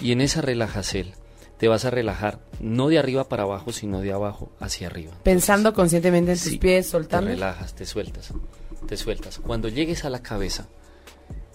[0.00, 1.12] Y en esa relajación
[1.58, 5.12] te vas a relajar no de arriba para abajo, sino de abajo hacia arriba.
[5.22, 7.30] Pensando conscientemente en tus Sí, pies, Te soltando.
[7.30, 8.32] relajas, te sueltas,
[8.88, 9.38] te sueltas.
[9.38, 10.66] Cuando llegues a la cabeza,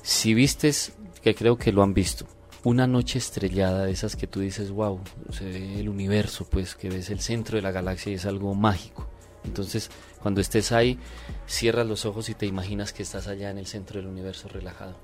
[0.01, 2.25] si vistes, que creo que lo han visto,
[2.63, 4.99] una noche estrellada de esas que tú dices, wow,
[5.31, 8.53] se ve el universo, pues que ves el centro de la galaxia y es algo
[8.55, 9.07] mágico.
[9.45, 9.89] Entonces,
[10.21, 10.99] cuando estés ahí,
[11.47, 14.95] cierras los ojos y te imaginas que estás allá en el centro del universo relajado.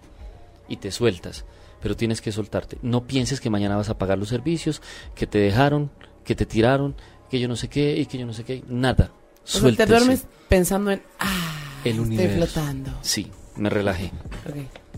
[0.68, 1.46] Y te sueltas,
[1.84, 2.78] pero tienes que soltarte.
[2.82, 4.82] No pienses que mañana vas a pagar los servicios,
[5.14, 5.92] que te dejaron,
[6.24, 6.96] que te tiraron,
[7.30, 8.64] que yo no sé qué y que yo no sé qué.
[8.70, 9.12] Nada.
[9.44, 9.90] O sea, te Suéltese.
[9.90, 11.04] duermes pensando en.
[11.20, 12.38] Ah, El estoy universo.
[12.54, 12.92] flotando.
[13.02, 14.12] Sí, me relajé.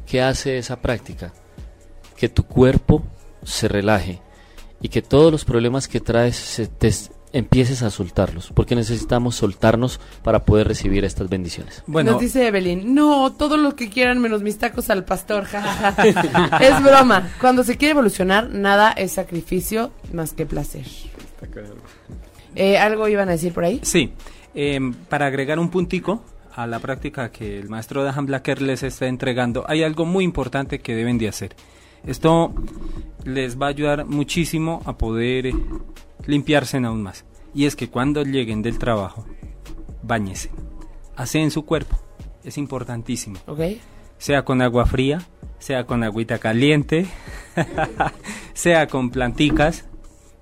[0.06, 1.34] ¿Qué hace esa práctica?
[2.16, 3.04] Que tu cuerpo
[3.44, 4.22] se relaje
[4.80, 6.92] y que todos los problemas que traes se te
[7.36, 11.84] empieces a soltarlos, porque necesitamos soltarnos para poder recibir estas bendiciones.
[11.86, 16.60] Bueno, Nos dice Evelyn, no, todo lo que quieran menos mis tacos al pastor, jajaja.
[16.62, 17.30] es broma.
[17.42, 20.86] Cuando se quiere evolucionar, nada es sacrificio más que placer.
[22.56, 23.82] Eh, ¿Algo iban a decir por ahí?
[23.84, 24.14] sí.
[24.54, 26.24] em, para agregar un puntico
[26.56, 30.80] a la práctica que el maestro Dahan Blacker les está entregando, hay algo muy importante
[30.80, 31.54] que deben de hacer.
[32.06, 32.54] Esto
[33.26, 35.54] les va a ayudar muchísimo a poder eh,
[36.26, 37.26] limpiarse aún más.
[37.53, 39.26] Y es que cuando lleguen del trabajo,
[40.03, 40.51] bañese.
[41.34, 41.97] en su cuerpo.
[42.43, 43.39] Es importantísimo.
[43.47, 43.61] Ok.
[44.17, 45.21] Sea con agua fría,
[45.59, 47.07] sea con agüita caliente,
[48.53, 49.86] sea con planticas,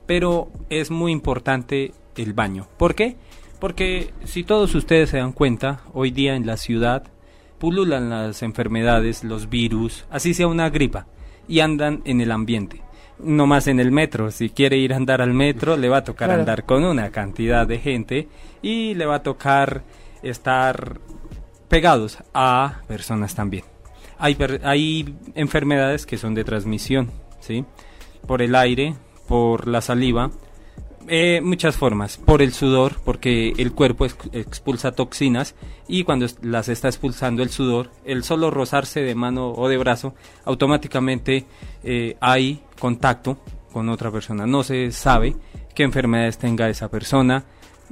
[0.05, 2.67] pero es muy importante el baño.
[2.77, 3.15] ¿Por qué?
[3.59, 7.03] Porque si todos ustedes se dan cuenta, hoy día en la ciudad
[7.57, 11.07] pululan las enfermedades, los virus, así sea una gripa,
[11.47, 12.81] y andan en el ambiente.
[13.19, 16.03] No más en el metro, si quiere ir a andar al metro, le va a
[16.03, 18.27] tocar andar con una cantidad de gente
[18.61, 19.83] y le va a tocar
[20.23, 20.99] estar
[21.69, 23.63] pegados a personas también.
[24.17, 27.65] Hay, hay enfermedades que son de transmisión, ¿sí?
[28.27, 28.95] Por el aire,
[29.27, 30.31] por la saliva,
[31.07, 32.17] eh, muchas formas.
[32.17, 35.55] Por el sudor, porque el cuerpo expulsa toxinas
[35.87, 40.15] y cuando las está expulsando el sudor, el solo rozarse de mano o de brazo,
[40.45, 41.45] automáticamente
[41.83, 43.37] eh, hay contacto
[43.71, 44.45] con otra persona.
[44.45, 45.35] No se sabe
[45.75, 47.43] qué enfermedades tenga esa persona.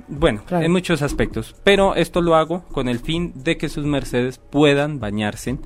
[0.07, 1.55] Bueno, en muchos aspectos.
[1.63, 5.57] Pero esto lo hago con el fin de que sus mercedes puedan bañarse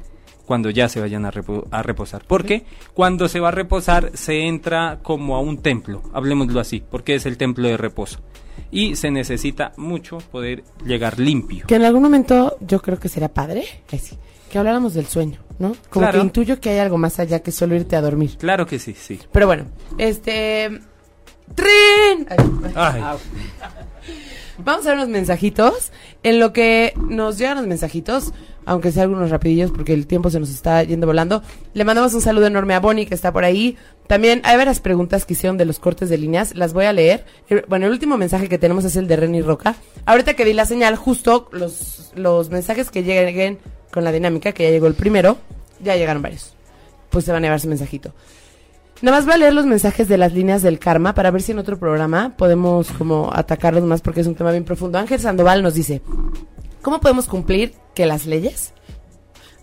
[0.46, 2.24] cuando ya se vayan a, reposar.
[2.28, 7.16] Porque cuando se va a reposar se entra como a un templo, hablemoslo así, porque
[7.16, 8.20] es el templo de reposo.
[8.72, 11.66] Y se necesita mucho poder llegar limpio.
[11.68, 13.66] Que en algún momento yo creo que sería padre
[14.50, 15.76] que habláramos del sueño, ¿no?
[15.89, 18.38] Como que intuyo que hay algo más allá que solo irte a dormir.
[18.38, 19.20] Claro que sí, sí.
[19.32, 19.66] Pero bueno,
[19.98, 20.80] este...
[21.54, 22.28] ¡Trin!
[22.76, 23.02] Ay.
[24.58, 25.91] Vamos a ver unos mensajitos.
[26.24, 28.34] En lo que nos llegan los mensajitos,
[28.66, 31.43] aunque sea algunos rapidillos porque el tiempo se nos está yendo volando.
[31.74, 33.78] Le mandamos un saludo enorme a Bonnie que está por ahí.
[34.08, 37.26] También hay varias preguntas que hicieron de los cortes de líneas, las voy a leer.
[37.68, 39.76] Bueno, el último mensaje que tenemos es el de Renny Roca.
[40.06, 43.60] Ahorita que di la señal, justo los, los mensajes que lleguen
[43.91, 45.38] con la dinámica, que ya llegó el primero,
[45.84, 46.53] ya llegaron varios.
[47.10, 48.14] Pues se van a llevar ese mensajito.
[49.02, 51.52] Nada más voy a leer los mensajes de las líneas del karma para ver si
[51.52, 54.98] en otro programa podemos como atacarlos más porque es un tema bien profundo.
[54.98, 56.02] Ángel Sandoval nos dice,
[56.82, 58.74] ¿cómo podemos cumplir que las leyes?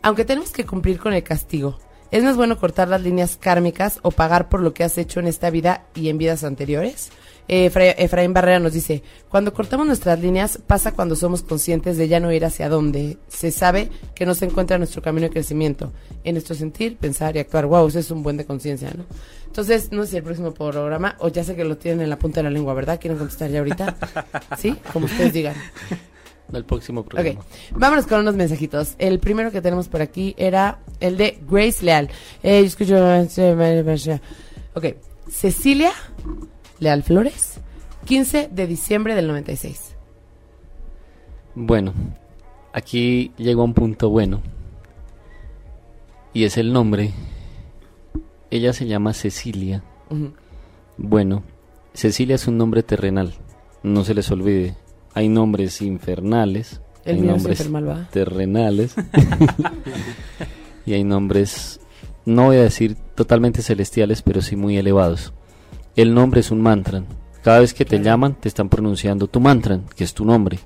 [0.03, 1.79] Aunque tenemos que cumplir con el castigo,
[2.11, 5.29] ¿es más bueno cortar las líneas kármicas o pagar por lo que has hecho en
[5.29, 7.11] esta vida y en vidas anteriores?
[7.55, 12.19] Eh, Efraín Barrera nos dice, cuando cortamos nuestras líneas pasa cuando somos conscientes de ya
[12.19, 15.93] no ir hacia donde se sabe que no se encuentra nuestro camino de crecimiento,
[16.25, 17.67] en nuestro sentir, pensar y actuar.
[17.67, 19.05] Wow, eso es un buen de conciencia, ¿no?
[19.45, 22.19] Entonces, no sé si el próximo programa, o ya sé que lo tienen en la
[22.19, 22.99] punta de la lengua, ¿verdad?
[22.99, 23.97] ¿Quieren contestar ya ahorita?
[24.57, 24.75] ¿Sí?
[24.91, 25.55] Como ustedes digan.
[26.55, 27.39] El próximo programa.
[27.39, 27.47] Ok,
[27.77, 28.95] vámonos con unos mensajitos.
[28.99, 32.09] El primero que tenemos por aquí era el de Grace Leal.
[32.43, 32.97] Eh, escucho...
[34.75, 34.87] Ok,
[35.31, 35.93] Cecilia
[36.83, 37.61] Leal Flores,
[38.07, 39.95] 15 de diciembre del 96.
[41.55, 41.95] Bueno,
[42.73, 44.43] aquí llegó un punto bueno.
[46.35, 47.13] Y es el nombre.
[48.51, 49.85] Ella se llama Cecilia.
[50.97, 51.45] Bueno,
[51.95, 53.33] Cecilia es un nombre terrenal.
[53.85, 54.75] No se les olvide.
[55.15, 56.81] Hay nombres infernales.
[57.07, 57.65] hay nombres
[58.11, 58.97] terrenales.
[60.87, 61.79] y hay nombres,
[62.25, 65.33] no voy a decir totalmente celestiales, pero sí muy elevados.
[65.95, 67.05] El nombre es un mantra.
[67.43, 70.59] Cada vez que te llaman, te están pronunciando tu mantra, que es tu nombre.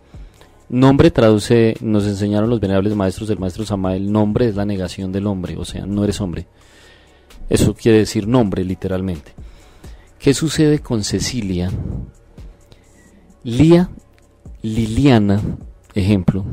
[0.69, 5.27] Nombre traduce, nos enseñaron los venerables maestros del maestro Samael, nombre es la negación del
[5.27, 6.47] hombre, o sea, no eres hombre.
[7.49, 9.33] Eso quiere decir nombre, literalmente.
[10.21, 11.73] ¿Qué sucede con Cecilia?
[13.43, 13.91] Lía,
[14.63, 15.41] Liliana,
[15.95, 16.45] ejemplo,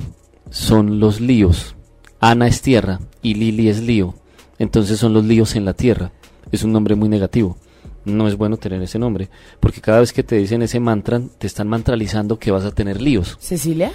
[0.50, 1.76] son los líos.
[2.20, 4.16] Ana es tierra y Lili es lío.
[4.58, 6.12] Entonces son los líos en la tierra.
[6.52, 7.58] Es un nombre muy negativo
[8.06, 9.30] no es bueno tener ese nombre,
[9.60, 13.02] porque cada vez que te dicen ese mantra, te están mantralizando que vas a tener
[13.02, 13.38] líos.
[13.40, 13.92] ¿Cecilia?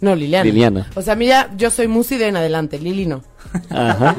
[0.00, 0.44] No, Liliana.
[0.44, 0.90] Liliana.
[0.94, 3.22] O sea, mira, yo soy Musi de en adelante, Lili no.
[3.70, 4.16] Ajá.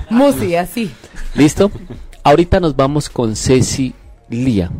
[0.10, 0.90] Musi, así.
[1.34, 1.70] ¿Listo?
[2.22, 3.94] Ahorita nos vamos con Ceci
[4.28, 4.70] Lía.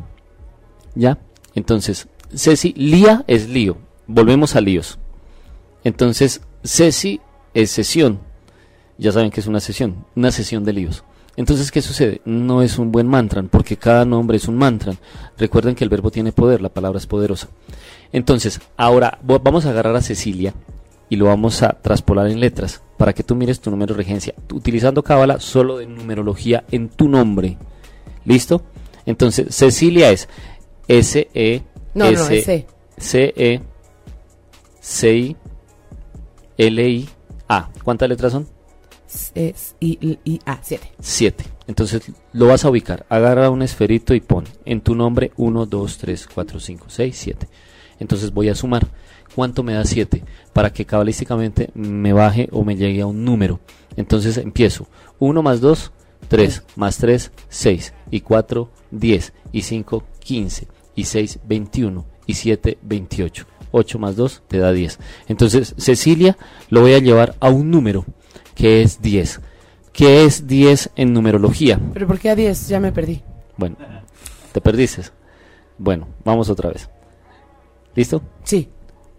[0.94, 1.18] ¿Ya?
[1.54, 3.78] Entonces, Ceci Lía es lío.
[4.06, 4.98] Volvemos a líos.
[5.82, 7.20] Entonces, Ceci
[7.54, 8.20] es sesión.
[8.98, 11.04] Ya saben que es una sesión, una sesión de líos.
[11.38, 12.20] Entonces, ¿qué sucede?
[12.24, 14.96] No es un buen mantra, porque cada nombre es un mantra.
[15.36, 17.46] Recuerden que el verbo tiene poder, la palabra es poderosa.
[18.10, 20.52] Entonces, ahora vamos a agarrar a Cecilia
[21.08, 24.34] y lo vamos a traspolar en letras para que tú mires tu número de regencia,
[24.52, 27.56] utilizando Cábala solo de numerología en tu nombre.
[28.24, 28.62] ¿Listo?
[29.06, 30.28] Entonces, Cecilia es
[30.88, 31.62] S E
[31.94, 32.66] S
[32.96, 33.60] C E
[34.80, 35.36] C I
[36.56, 37.08] L I
[37.48, 37.70] A.
[37.84, 38.57] ¿Cuántas letras son?
[39.80, 40.92] I, I, A, 7.
[41.00, 41.44] 7.
[41.66, 42.02] Entonces
[42.32, 43.06] lo vas a ubicar.
[43.08, 47.48] Agarra un esferito y pon en tu nombre 1, 2, 3, 4, 5, 6, 7.
[48.00, 48.86] Entonces voy a sumar.
[49.34, 50.22] ¿Cuánto me da 7?
[50.52, 53.60] Para que cabalísticamente me baje o me llegue a un número.
[53.96, 54.88] Entonces empiezo.
[55.18, 55.92] 1 más 2,
[56.28, 62.78] 3, más 3, 6, y 4, 10, y 5, 15, y 6, 21, y 7,
[62.82, 63.46] 28.
[63.70, 64.98] 8 más 2 te da 10.
[65.28, 66.36] Entonces, Cecilia
[66.70, 68.04] lo voy a llevar a un número
[68.58, 69.40] que es 10.
[69.92, 71.80] ¿Qué es 10 en numerología?
[71.94, 72.68] ¿Pero por qué a 10?
[72.68, 73.22] Ya me perdí.
[73.56, 73.76] Bueno,
[74.52, 75.02] te perdiste.
[75.78, 76.88] Bueno, vamos otra vez.
[77.94, 78.20] ¿Listo?
[78.44, 78.68] Sí.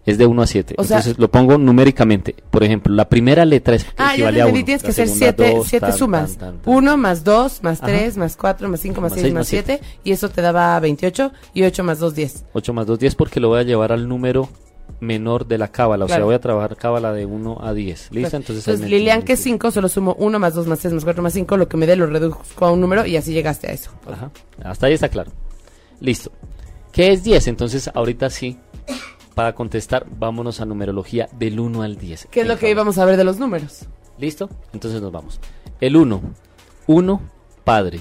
[0.06, 0.74] Es de 1 a 7.
[0.78, 2.34] O sea- Entonces lo pongo numéricamente.
[2.50, 4.64] Por ejemplo, la primera letra es Ah, ya equivale a entendí, 1.
[4.66, 6.38] tienes que hacer 7 siete sumas.
[6.64, 7.86] 1 más 2 más Ajá.
[7.86, 9.78] 3 más 4 más 5 más Más 6 seis, más más siete.
[9.82, 12.44] 7 y eso te daba 28 y 8 más 2 10.
[12.54, 14.48] 8 más 2, 10 porque lo voy a llevar al número
[15.00, 16.04] menor de la cábala.
[16.04, 16.26] O sea, Claro.
[16.26, 18.08] voy a trabajar cábala de 1 a 10.
[18.12, 18.36] ¿Listo?
[18.36, 19.60] Entonces, ahí me Lilian, que es entienden.
[19.60, 21.86] 5, solo sumo 1 más 2 más 3 más 4 más 5, lo que me
[21.86, 23.90] dé lo reduzco a un número y así llegaste a eso.
[24.10, 24.30] Ajá.
[24.62, 25.32] Hasta ahí está claro.
[26.00, 26.30] Listo.
[26.92, 27.46] ¿Qué es 10?
[27.48, 28.58] Entonces, ahorita sí,
[29.34, 32.28] para contestar, vámonos a numerología del 1 al 10.
[32.30, 33.86] ¿Qué es lo que íbamos a ver de los números?
[34.18, 34.50] ¿Listo?
[34.72, 35.40] Entonces nos vamos.
[35.80, 36.20] El 1.
[36.86, 37.20] 1,
[37.64, 38.00] padre.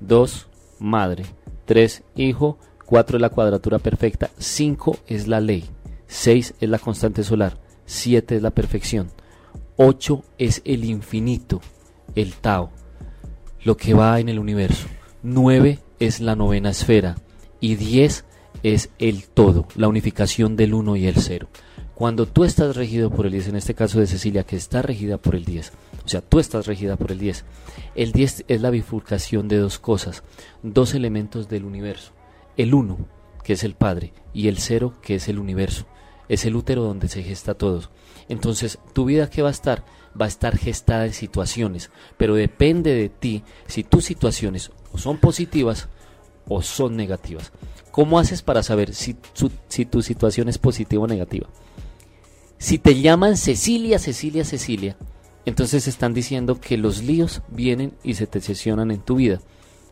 [0.00, 0.48] 2,
[0.80, 1.24] madre.
[1.66, 2.58] 3, hijo.
[2.86, 4.30] 4 es la cuadratura perfecta.
[4.38, 5.64] 5 es la ley.
[6.12, 7.58] 6 es la constante solar.
[7.86, 9.10] 7 es la perfección.
[9.76, 11.62] 8 es el infinito,
[12.14, 12.70] el Tao,
[13.64, 14.88] lo que va en el universo.
[15.22, 17.16] 9 es la novena esfera.
[17.60, 18.26] Y 10
[18.62, 21.48] es el todo, la unificación del 1 y el 0.
[21.94, 25.16] Cuando tú estás regido por el 10, en este caso de Cecilia, que está regida
[25.16, 25.72] por el 10,
[26.04, 27.44] o sea, tú estás regida por el 10,
[27.94, 30.24] el 10 es la bifurcación de dos cosas,
[30.62, 32.12] dos elementos del universo.
[32.58, 32.98] El 1,
[33.42, 35.86] que es el Padre, y el 0, que es el universo.
[36.32, 37.90] Es el útero donde se gesta todo.
[38.26, 39.84] Entonces, tu vida que va a estar,
[40.18, 45.90] va a estar gestada en situaciones, pero depende de ti si tus situaciones son positivas
[46.48, 47.52] o son negativas.
[47.90, 49.14] ¿Cómo haces para saber si,
[49.68, 51.50] si tu situación es positiva o negativa?
[52.56, 54.96] Si te llaman Cecilia, Cecilia, Cecilia,
[55.44, 59.42] entonces están diciendo que los líos vienen y se te sesionan en tu vida.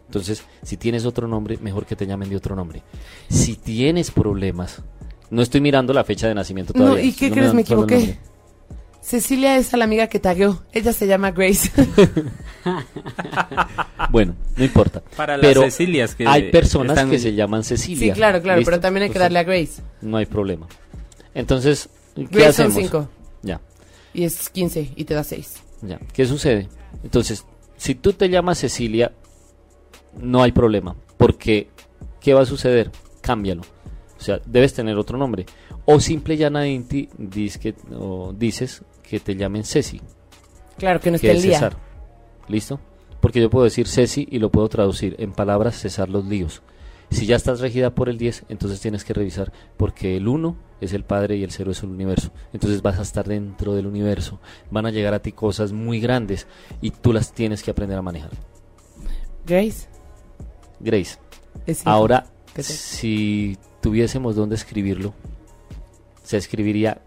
[0.07, 2.83] Entonces, si tienes otro nombre, mejor que te llamen de otro nombre.
[3.29, 4.83] Si tienes problemas,
[5.31, 7.05] no estoy mirando la fecha de nacimiento No, todavía.
[7.05, 7.55] ¿y qué no crees?
[7.55, 8.19] Me equivoqué.
[9.01, 10.63] Cecilia es a la amiga que tagueó.
[10.73, 11.71] Ella se llama Grace.
[14.11, 15.03] Bueno, no importa.
[15.17, 18.13] Para las Pero Cecilias que hay personas están- que se llaman Cecilia.
[18.15, 18.71] sí, claro, claro, ¿Listo?
[18.71, 19.83] pero también hay que darle a Grace.
[20.01, 20.67] No hay problema.
[21.35, 22.91] Entonces, ¿qué Grace son hacemos?
[22.91, 23.09] 5
[23.43, 23.61] Ya,
[24.13, 25.55] y es 15 y te da 6.
[25.83, 25.99] ya.
[26.13, 26.69] ¿Qué sucede?
[27.05, 27.45] Entonces,
[27.77, 29.13] si tú te llamas Cecilia,
[30.21, 30.97] no hay problema.
[31.17, 31.69] Porque,
[32.21, 32.91] ¿qué va a suceder?
[33.21, 33.63] Cámbialo.
[34.21, 35.47] O sea, debes tener otro nombre.
[35.87, 37.09] O simple y llanamente
[37.61, 40.01] que, o dices que te llamen Ceci,
[40.77, 41.55] Claro que no que está el día.
[41.55, 41.77] César.
[42.49, 42.81] ¿Listo?
[43.21, 46.63] Porque yo puedo decir Ceci y lo puedo traducir en palabras cesar los líos.
[47.11, 50.93] Si ya estás regida por el 10, entonces tienes que revisar porque el 1 es
[50.93, 52.31] el Padre y el 0 es el universo.
[52.53, 54.39] Entonces vas a estar dentro del universo.
[54.71, 56.47] Van a llegar a ti cosas muy grandes
[56.81, 58.31] y tú las tienes que aprender a manejar.
[59.45, 59.89] Grace.
[60.79, 61.19] Grace,
[61.67, 62.27] es ahora
[62.59, 65.15] si tuviésemos dónde escribirlo,
[66.23, 67.01] se escribiría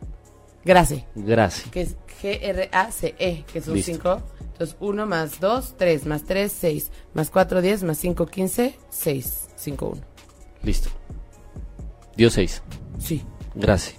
[0.65, 1.05] Grace.
[1.15, 1.69] Gracie.
[1.71, 3.91] Que es G-R-A-C-E, que son Listo.
[3.93, 4.21] 5.
[4.53, 9.47] Entonces 1 más 2, 3, más 3, 6, más 4, 10, más 5, 15, 6,
[9.55, 10.01] 5, 1.
[10.63, 10.89] Listo.
[12.15, 12.61] Dio 6.
[12.99, 13.23] Sí.
[13.55, 13.95] Gracie.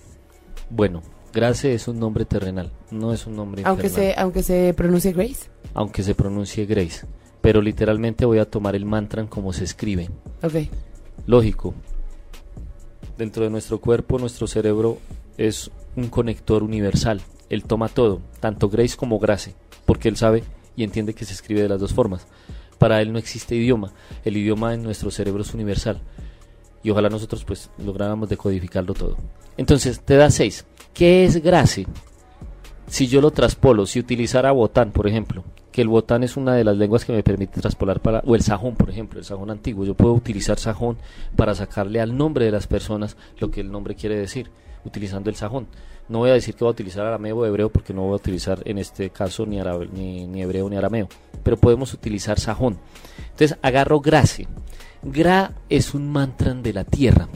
[0.70, 1.03] Bueno,
[1.33, 4.14] Grace es un nombre terrenal, no es un nombre Aunque infernal.
[4.14, 5.51] se, aunque se pronuncie Grace.
[5.75, 7.07] aunque se pronuncie Grace.
[7.41, 10.09] Pero literalmente voy a tomar el mantra como se escribe.
[10.43, 10.55] Ok.
[11.27, 11.75] Lógico.
[13.18, 14.98] Dentro de nuestro cuerpo, nuestro cerebro
[15.36, 17.20] es un conector universal.
[17.48, 19.54] Él toma todo, tanto Grace como Grace,
[19.84, 20.44] porque él sabe
[20.76, 22.26] y entiende que se escribe de las dos formas.
[22.78, 23.92] Para él no existe idioma.
[24.24, 26.00] El idioma en nuestro cerebro es universal.
[26.82, 29.16] Y ojalá nosotros pues lográramos decodificarlo todo.
[29.56, 30.66] Entonces, te da 6.
[30.92, 31.86] ¿Qué es Grace?
[32.86, 35.44] si yo lo traspolo, si utilizara botán, por ejemplo,
[35.75, 38.43] que el botán es una de las lenguas que me permite traspolar para, o el
[38.43, 40.97] sajón, por ejemplo, el sajón antiguo, yo puedo utilizar sajón
[41.35, 44.51] para sacarle al nombre de las personas lo que el nombre quiere decir,
[44.85, 45.66] utilizando el sajón.
[46.09, 48.16] No voy a decir que voy a utilizar arameo o hebreo porque no voy a
[48.16, 51.09] utilizar en este caso ni, árabe- ni, hebreo ni arameo,
[51.43, 52.79] pero podemos utilizar sajón.
[53.33, 54.47] Entonces agarro grace.
[55.03, 57.27] Gra es un mantra de la tierra.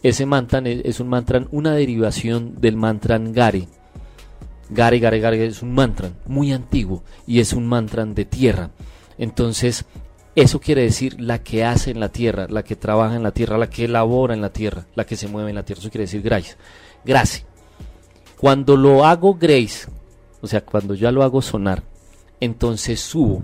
[0.00, 3.66] Ese mantra es, un mantra, una derivación del mantra gare.
[4.70, 8.70] Gare, Gare, Gare es un mantra muy antiguo y es un mantra de tierra.
[9.18, 9.84] Entonces,
[10.34, 13.58] eso quiere decir la que hace en la tierra, la que trabaja en la tierra,
[13.58, 15.80] la que elabora en la tierra, la que se mueve en la tierra.
[15.80, 16.56] Eso quiere decir Grace.
[17.04, 17.44] Grace.
[18.36, 19.88] Cuando lo hago Grace,
[20.40, 21.82] o sea, cuando ya lo hago sonar,
[22.40, 23.42] entonces subo.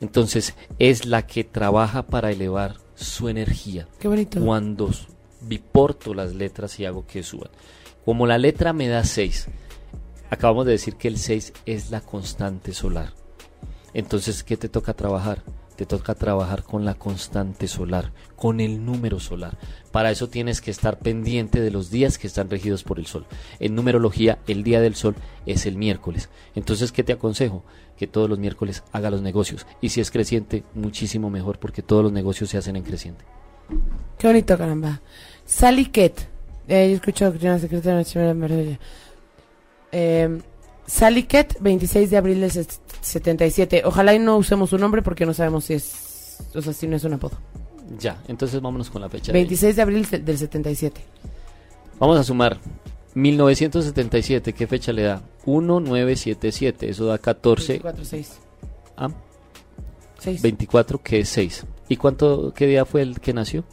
[0.00, 4.40] Entonces es la que trabaja para elevar su energía Qué bonito.
[4.40, 4.90] cuando
[5.42, 7.50] biporto las letras y hago que suban.
[8.04, 9.48] Como la letra me da 6,
[10.32, 13.12] acabamos de decir que el 6 es la constante solar.
[13.92, 15.42] Entonces, ¿qué te toca trabajar?
[15.76, 19.58] Te toca trabajar con la constante solar, con el número solar.
[19.90, 23.26] Para eso tienes que estar pendiente de los días que están regidos por el sol.
[23.60, 26.30] En numerología, el día del sol es el miércoles.
[26.54, 27.62] Entonces, ¿qué te aconsejo?
[27.98, 29.66] Que todos los miércoles haga los negocios.
[29.82, 33.22] Y si es creciente, muchísimo mejor, porque todos los negocios se hacen en creciente.
[34.16, 35.02] Qué bonito, caramba.
[35.44, 35.90] Sally.
[36.68, 38.78] Eh, que una secretaria nacional
[39.92, 40.40] eh,
[40.86, 43.82] Sally Ket, 26 de abril del set- 77.
[43.84, 46.38] Ojalá y no usemos su nombre porque no sabemos si es.
[46.54, 47.38] O sea, si no es un apodo.
[47.98, 49.32] Ya, entonces vámonos con la fecha.
[49.32, 49.44] de hoy.
[49.44, 51.00] 26 de abril del 77.
[51.98, 52.58] Vamos a sumar.
[53.14, 55.22] 1977, ¿qué fecha le da?
[55.46, 57.74] 1977, eso da 14.
[57.74, 58.38] 24, 6.
[58.96, 59.10] Ah,
[60.18, 60.42] 6.
[60.42, 61.64] 24, que es 6.
[61.88, 63.64] ¿Y cuánto, qué día fue el que nació?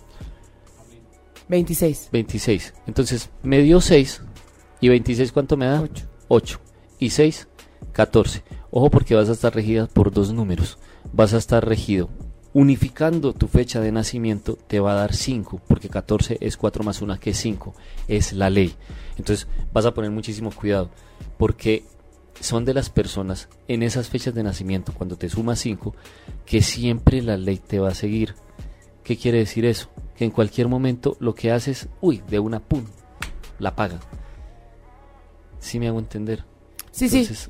[1.47, 2.09] 26.
[2.11, 2.73] 26.
[2.85, 4.21] Entonces, me dio 6.
[4.81, 5.81] ¿Y 26 cuánto me da?
[5.81, 6.07] 8.
[6.27, 6.59] 8.
[6.99, 7.47] Y 6,
[7.91, 8.43] 14.
[8.71, 10.77] Ojo porque vas a estar regida por dos números.
[11.11, 12.09] Vas a estar regido.
[12.53, 17.01] Unificando tu fecha de nacimiento te va a dar 5, porque 14 es 4 más
[17.01, 17.75] 1 que es 5.
[18.07, 18.75] Es la ley.
[19.17, 20.89] Entonces vas a poner muchísimo cuidado,
[21.37, 21.83] porque
[22.39, 25.93] son de las personas en esas fechas de nacimiento, cuando te sumas 5,
[26.45, 28.35] que siempre la ley te va a seguir.
[29.03, 29.89] ¿Qué quiere decir eso?
[30.15, 32.83] Que en cualquier momento lo que haces, uy, de una pum,
[33.59, 33.99] la paga.
[35.59, 36.45] ¿Sí me hago entender?
[36.91, 37.19] Sí, sí.
[37.19, 37.49] Entonces,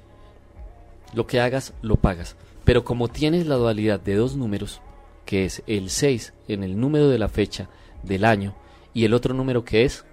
[1.14, 2.36] lo que hagas, lo pagas.
[2.64, 4.82] Pero como tienes la dualidad de dos números,
[5.26, 7.70] que es el 6 en el número de la fecha
[8.04, 8.56] del año
[8.94, 10.06] y el otro número que es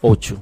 [0.00, 0.38] 8.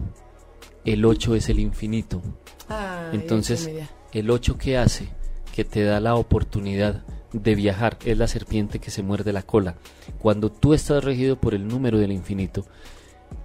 [0.84, 2.22] El 8 es el infinito.
[2.68, 3.70] Ay, Entonces-.
[4.12, 5.08] El 8 que hace,
[5.54, 9.76] que te da la oportunidad de viajar, es la serpiente que se muerde la cola.
[10.18, 12.64] Cuando tú estás regido por el número del infinito,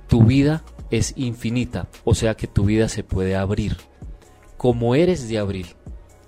[0.08, 3.78] tu vida es infinita, o sea que tu vida se puede abrir.
[4.58, 5.68] Como eres de abril,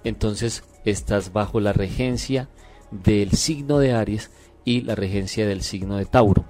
[0.04, 2.50] entonces estás bajo la regencia
[2.90, 4.32] del signo de Aries
[4.66, 6.46] y la regencia del signo de Tauro.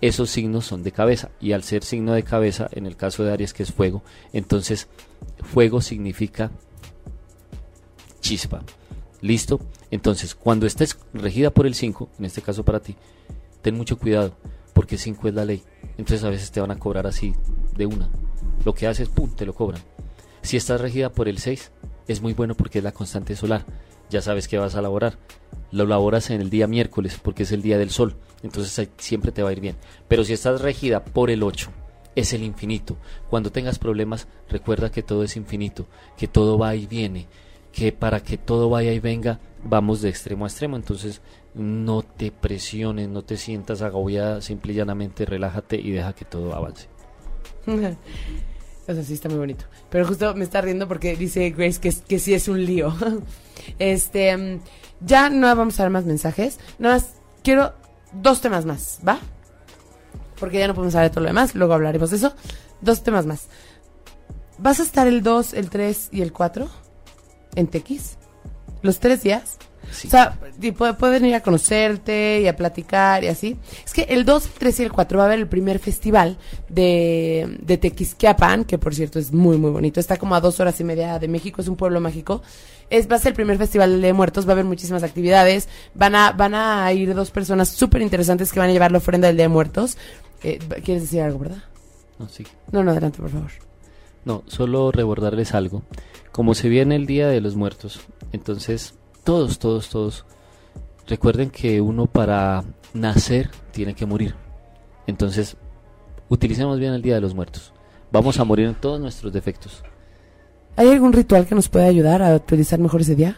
[0.00, 3.32] Esos signos son de cabeza y al ser signo de cabeza, en el caso de
[3.32, 4.88] Aries que es fuego, entonces
[5.42, 6.50] fuego significa
[8.20, 8.62] chispa.
[9.20, 9.60] ¿Listo?
[9.90, 12.94] Entonces, cuando estés regida por el 5, en este caso para ti,
[13.62, 14.36] ten mucho cuidado,
[14.74, 15.62] porque 5 es la ley.
[15.96, 17.34] Entonces a veces te van a cobrar así
[17.76, 18.10] de una.
[18.64, 19.80] Lo que haces, pum, te lo cobran.
[20.42, 21.72] Si estás regida por el 6,
[22.06, 23.64] es muy bueno porque es la constante solar.
[24.10, 25.16] Ya sabes que vas a laborar.
[25.70, 28.16] Lo laboras en el día miércoles porque es el día del sol.
[28.42, 29.76] Entonces siempre te va a ir bien.
[30.08, 31.70] Pero si estás regida por el 8,
[32.14, 32.96] es el infinito.
[33.30, 37.26] Cuando tengas problemas, recuerda que todo es infinito, que todo va y viene,
[37.72, 40.76] que para que todo vaya y venga, vamos de extremo a extremo.
[40.76, 41.22] Entonces,
[41.54, 46.54] no te presiones, no te sientas agobiada, simple y llanamente relájate y deja que todo
[46.54, 46.88] avance.
[48.86, 49.64] O sea, sí está muy bonito.
[49.88, 52.94] Pero justo me está riendo porque dice Grace que, sí es un lío.
[53.78, 54.60] Este, mm,
[55.00, 56.58] ya no vamos a dar más mensajes.
[56.78, 57.72] Nada más quiero
[58.12, 59.18] dos temas más, ¿va?
[60.38, 62.34] Porque ya no podemos hablar de todo lo demás, luego hablaremos de eso.
[62.82, 63.48] Dos temas más.
[64.58, 66.68] ¿Vas a estar el 2, el 3 y el 4
[67.54, 68.18] en Tequis?
[68.82, 69.56] ¿Los tres días?
[69.90, 70.08] Sí.
[70.08, 70.38] O sea,
[70.98, 73.56] pueden ir a conocerte y a platicar y así.
[73.84, 76.38] Es que el 2, el 3 y el 4 va a haber el primer festival
[76.68, 80.00] de, de Tequisquiapan, que por cierto es muy, muy bonito.
[80.00, 82.42] Está como a dos horas y media de México, es un pueblo mágico.
[82.90, 85.68] Es, va a ser el primer festival de muertos, va a haber muchísimas actividades.
[85.94, 89.28] Van a, van a ir dos personas súper interesantes que van a llevar la ofrenda
[89.28, 89.96] del Día de Muertos.
[90.42, 91.64] Eh, ¿Quieres decir algo, verdad?
[92.18, 92.46] No, sí.
[92.70, 93.50] No, no, adelante, por favor.
[94.24, 95.82] No, solo recordarles algo.
[96.32, 98.00] Como se viene el Día de los Muertos,
[98.32, 98.94] entonces
[99.24, 100.24] todos, todos, todos,
[101.06, 104.34] recuerden que uno para nacer tiene que morir.
[105.06, 105.56] Entonces,
[106.28, 107.72] utilicemos bien el Día de los Muertos.
[108.12, 109.82] Vamos a morir en todos nuestros defectos.
[110.76, 113.36] ¿Hay algún ritual que nos pueda ayudar a utilizar mejor ese día?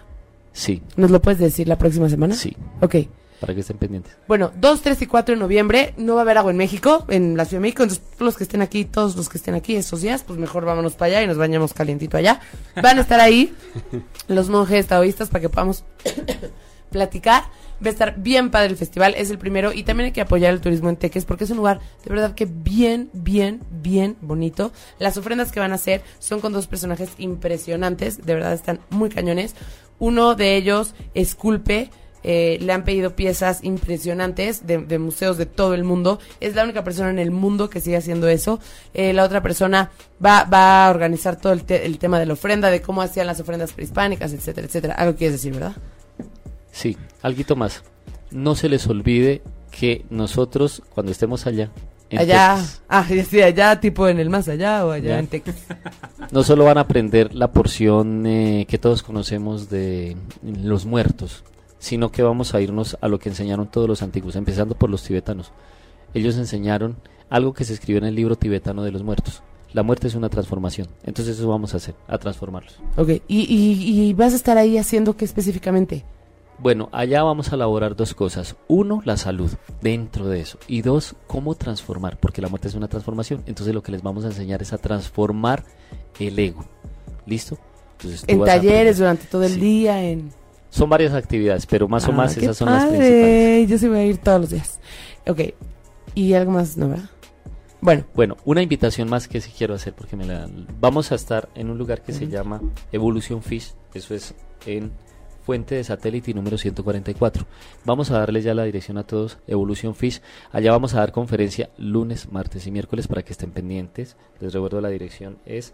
[0.53, 2.35] Sí, ¿Nos lo puedes decir la próxima semana?
[2.35, 2.97] sí, Ok.
[3.41, 4.17] Para que estén pendientes.
[4.29, 7.37] Bueno, 2, 3 y 4 de noviembre no va a haber agua en México, en
[7.37, 7.83] la Ciudad de México.
[7.83, 10.95] Entonces, los que estén aquí, todos los que estén aquí estos días, pues mejor vámonos
[10.95, 12.41] para allá y nos bañamos calientito allá.
[12.83, 13.55] Van a estar ahí
[14.29, 15.85] los monjes taoístas para que podamos
[16.91, 17.45] platicar.
[17.85, 19.71] Va a estar bien padre el festival, es el primero.
[19.73, 22.35] Y también hay que apoyar el turismo en Teques porque es un lugar de verdad
[22.35, 24.73] que bien, bien, bien bonito.
[24.99, 29.11] Las ofrendas que van a hacer son con dos personajes impresionantes, de verdad están muy
[29.11, 29.55] cañones.
[29.99, 31.91] Uno de ellos esculpe
[32.29, 36.19] eh, le han pedido piezas impresionantes de, de museos de todo el mundo.
[36.41, 38.59] Es la única persona en el mundo que sigue haciendo eso.
[38.95, 39.91] Eh, la otra persona
[40.23, 43.27] va, va a organizar todo el, te- el tema de la ofrenda, de cómo hacían
[43.29, 44.95] las ofrendas prehispánicas, etcétera, etcétera.
[44.95, 45.77] Algo quieres decir, ¿verdad?
[46.73, 47.83] Sí, algo más.
[48.31, 51.71] No se les olvide que nosotros, cuando estemos allá,
[52.11, 52.83] allá, Texas.
[52.89, 55.19] ah, sí, allá tipo en el más allá o allá Ya.
[55.19, 55.57] en Texas.
[56.33, 61.45] No solo van a aprender la porción eh, que todos conocemos de los muertos,
[61.87, 65.05] sino que vamos a irnos a lo que enseñaron todos los antiguos, empezando por los
[65.05, 65.53] tibetanos.
[66.15, 66.97] Ellos enseñaron
[67.31, 69.43] algo que se escribió en el libro tibetano de los muertos.
[69.73, 70.89] La muerte es una transformación.
[71.05, 72.81] Entonces eso vamos a hacer, a transformarlos.
[72.97, 76.05] Ok, ¿Y, y, y vas a estar ahí haciendo qué específicamente?
[76.59, 78.57] Bueno, allá vamos a elaborar dos cosas.
[78.67, 80.59] Uno, la salud dentro de eso.
[80.67, 83.45] Y dos, cómo transformar, porque la muerte es una transformación.
[83.47, 85.63] Entonces lo que les vamos a enseñar es a transformar
[86.19, 86.65] el ego.
[87.27, 87.59] ¿Listo?
[87.99, 89.61] Entonces, En talleres durante todo el Sí.
[89.61, 90.31] día, en...
[90.77, 93.69] Son varias actividades, pero más o Ah, más qué esas son las principales.
[93.71, 94.79] Yo sí voy a ir todos los días.
[95.27, 95.41] Ok,
[96.15, 97.09] ¿y algo más, no, verdad?
[97.81, 100.47] Bueno, Bueno, una invitación más que sí quiero hacer porque me la
[100.79, 102.61] vamos a estar en un lugar que se llama
[102.93, 104.35] Evolution Fish, eso es
[104.67, 104.93] en
[105.47, 107.47] Fuente de Satélite número 144.
[107.87, 110.21] Vamos a darle ya la dirección a todos, Evolution Fish.
[110.53, 114.17] Allá vamos a dar conferencia lunes, martes y miércoles para que estén pendientes.
[114.41, 115.73] Les recuerdo la dirección es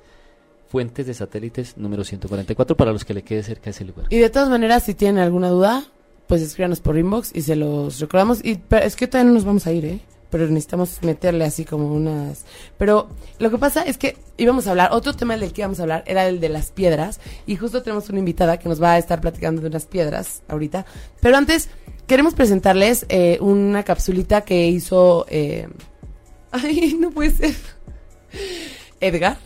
[0.73, 4.07] Fuentes de Satélites número 144 para los que le quede cerca ese lugar.
[4.09, 5.85] y de todas maneras, si tienen alguna duda,
[6.27, 8.43] pues escríbanos por inbox y se los recordamos.
[8.43, 10.01] Y pero es que todavía no nos vamos a ir, ¿eh?
[10.31, 12.47] Pero necesitamos meterle así como unas...
[12.79, 15.83] Pero lo que pasa es que íbamos a hablar, otro tema del que íbamos a
[15.83, 17.21] hablar era el de las piedras.
[17.47, 20.87] Y justo tenemos una invitada que nos va a estar platicando de unas piedras ahorita.
[21.21, 21.69] Pero antes,
[22.07, 25.27] queremos presentarles eh, una capsulita que hizo...
[25.29, 25.69] eh,
[26.51, 27.55] Ay, no puede ser.
[29.01, 29.37] Edgar,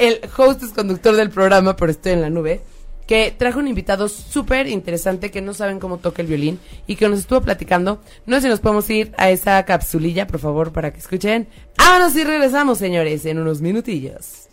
[0.00, 2.62] el host es conductor del programa, pero estoy en la nube,
[3.06, 7.06] que trajo un invitado súper interesante que no saben cómo toca el violín y que
[7.06, 8.00] nos estuvo platicando.
[8.24, 11.48] No sé si nos podemos ir a esa capsulilla, por favor, para que escuchen.
[11.76, 14.48] Vámonos y regresamos, señores, en unos minutillos.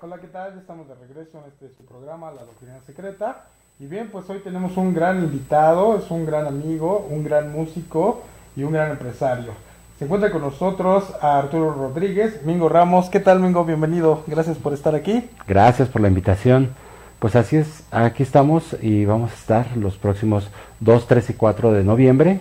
[0.00, 0.54] Hola, ¿qué tal?
[0.54, 3.46] Ya estamos de regreso en este su programa, La Doctrina Secreta.
[3.78, 8.22] Y bien, pues hoy tenemos un gran invitado, es un gran amigo, un gran músico
[8.56, 9.67] y un gran empresario.
[9.98, 13.08] Se encuentra con nosotros a Arturo Rodríguez, Mingo Ramos.
[13.10, 13.64] ¿Qué tal, Mingo?
[13.64, 14.22] Bienvenido.
[14.28, 15.28] Gracias por estar aquí.
[15.48, 16.70] Gracias por la invitación.
[17.18, 21.72] Pues así es, aquí estamos y vamos a estar los próximos 2, 3 y 4
[21.72, 22.40] de noviembre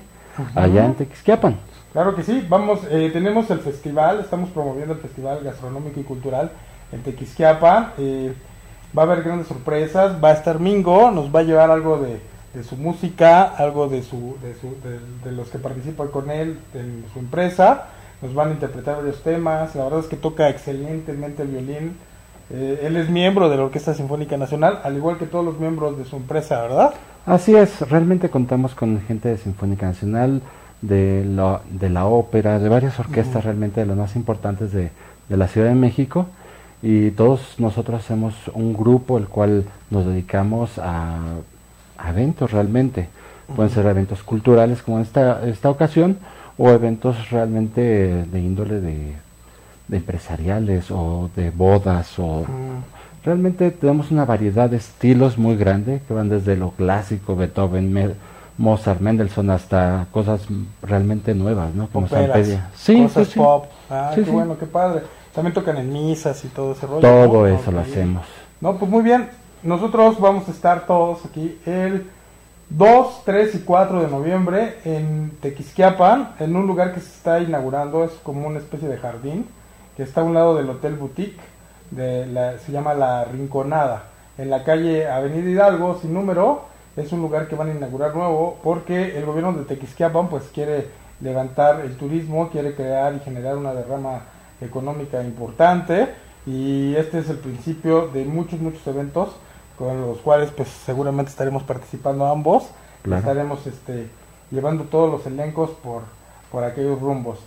[0.53, 1.58] allá en Tequisquiapan.
[1.93, 6.51] Claro que sí, vamos, eh, tenemos el festival, estamos promoviendo el Festival Gastronómico y Cultural
[6.91, 7.93] en Tequisquiapan.
[7.97, 8.36] eh,
[8.95, 12.22] va a haber grandes sorpresas, va a estar Mingo, nos va a llevar algo de,
[12.53, 16.57] de su música, algo de, su, de, su- de- de los que participan con él
[16.73, 17.85] en su empresa.
[18.21, 21.97] Nos van a interpretar varios temas, la verdad es que toca excelentemente el violín.
[22.49, 25.97] Eh, él es miembro de la Orquesta Sinfónica Nacional, al igual que todos los miembros
[25.97, 26.93] de su empresa, ¿verdad?
[27.25, 30.41] Así es, realmente contamos con gente de Sinfónica Nacional,
[30.81, 34.91] de la, de la ópera, de varias orquestas realmente de las más importantes de,
[35.27, 36.27] de la Ciudad de México.
[36.81, 41.17] Y todos nosotros hacemos un grupo el cual nos dedicamos a,
[41.97, 43.09] a eventos realmente.
[43.55, 46.17] Pueden ser eventos culturales como en esta, esta ocasión
[46.57, 47.81] o eventos realmente
[48.25, 49.13] de índole de,
[49.87, 52.45] de empresariales o de bodas o
[53.23, 58.15] realmente tenemos una variedad de estilos muy grande que van desde lo clásico, Beethoven,
[58.57, 60.41] Mozart, Mendelssohn hasta cosas
[60.81, 61.87] realmente nuevas, ¿no?
[61.87, 62.69] Como Operas, Sampedia.
[62.75, 63.39] Sí, cosas sí, sí.
[63.39, 63.65] pop.
[63.89, 64.31] Ah, Sí, qué sí.
[64.31, 65.03] bueno, qué padre.
[65.33, 67.01] También tocan en misas y todo ese rollo.
[67.01, 67.47] Todo ¿no?
[67.47, 68.25] eso lo hacemos.
[68.59, 69.29] No, pues muy bien.
[69.64, 72.05] Nosotros vamos a estar todos aquí el
[72.70, 78.03] 2, 3 y 4 de noviembre en Tequisquiapan, en un lugar que se está inaugurando,
[78.03, 79.47] es como una especie de jardín,
[79.95, 81.41] que está a un lado del Hotel Boutique,
[81.89, 84.03] de la, se llama La Rinconada,
[84.38, 88.60] en la calle Avenida Hidalgo, sin número, es un lugar que van a inaugurar nuevo,
[88.62, 90.88] porque el gobierno de Tequisquiapan pues quiere
[91.20, 94.22] levantar el turismo, quiere crear y generar una derrama
[94.62, 96.10] económica importante,
[96.45, 99.36] y este es el principio de muchos, muchos eventos
[99.78, 102.70] con los cuales pues seguramente estaremos participando ambos.
[103.04, 103.20] Claro.
[103.20, 104.08] Estaremos este,
[104.51, 106.01] llevando todos los elencos por,
[106.51, 107.39] por aquellos rumbos.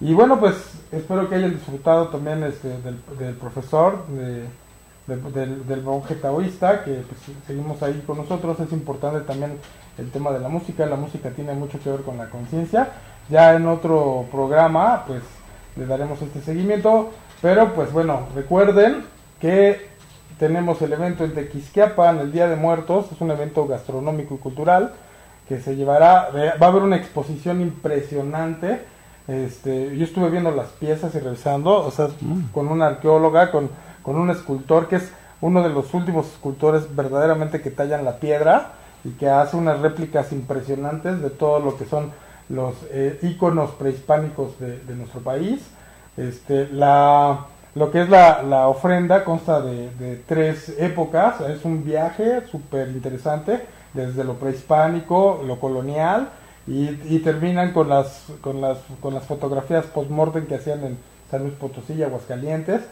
[0.00, 0.54] Y bueno, pues
[0.92, 4.44] espero que hayan disfrutado también este, del, del profesor, de-
[5.06, 8.58] de- del, del monje taoísta, que pues, seguimos ahí con nosotros.
[8.60, 9.58] Es importante también
[9.98, 10.84] el tema de la música.
[10.86, 12.88] La música tiene mucho que ver con la conciencia.
[13.30, 15.22] Ya en otro programa, pues
[15.76, 17.10] le daremos este seguimiento.
[17.40, 19.04] Pero pues bueno, recuerden
[19.40, 19.88] que
[20.38, 24.92] tenemos el evento en Tequisquiapan, el Día de Muertos, es un evento gastronómico y cultural
[25.48, 26.28] que se llevará,
[26.60, 28.80] va a haber una exposición impresionante.
[29.28, 32.08] Este, yo estuve viendo las piezas y revisando, o sea,
[32.52, 33.70] con una arqueóloga, con,
[34.02, 38.72] con un escultor que es uno de los últimos escultores verdaderamente que tallan la piedra
[39.04, 42.10] y que hace unas réplicas impresionantes de todo lo que son
[42.48, 45.62] los eh, íconos prehispánicos de, de nuestro país.
[46.16, 47.46] Este, la,
[47.76, 52.88] lo que es la, la ofrenda consta de, de tres épocas, es un viaje súper
[52.88, 56.30] interesante, desde lo prehispánico, lo colonial
[56.66, 60.98] y, y terminan con las, con las, con las fotografías post-mortem que hacían en
[61.30, 62.82] San Luis Potosí y Aguascalientes.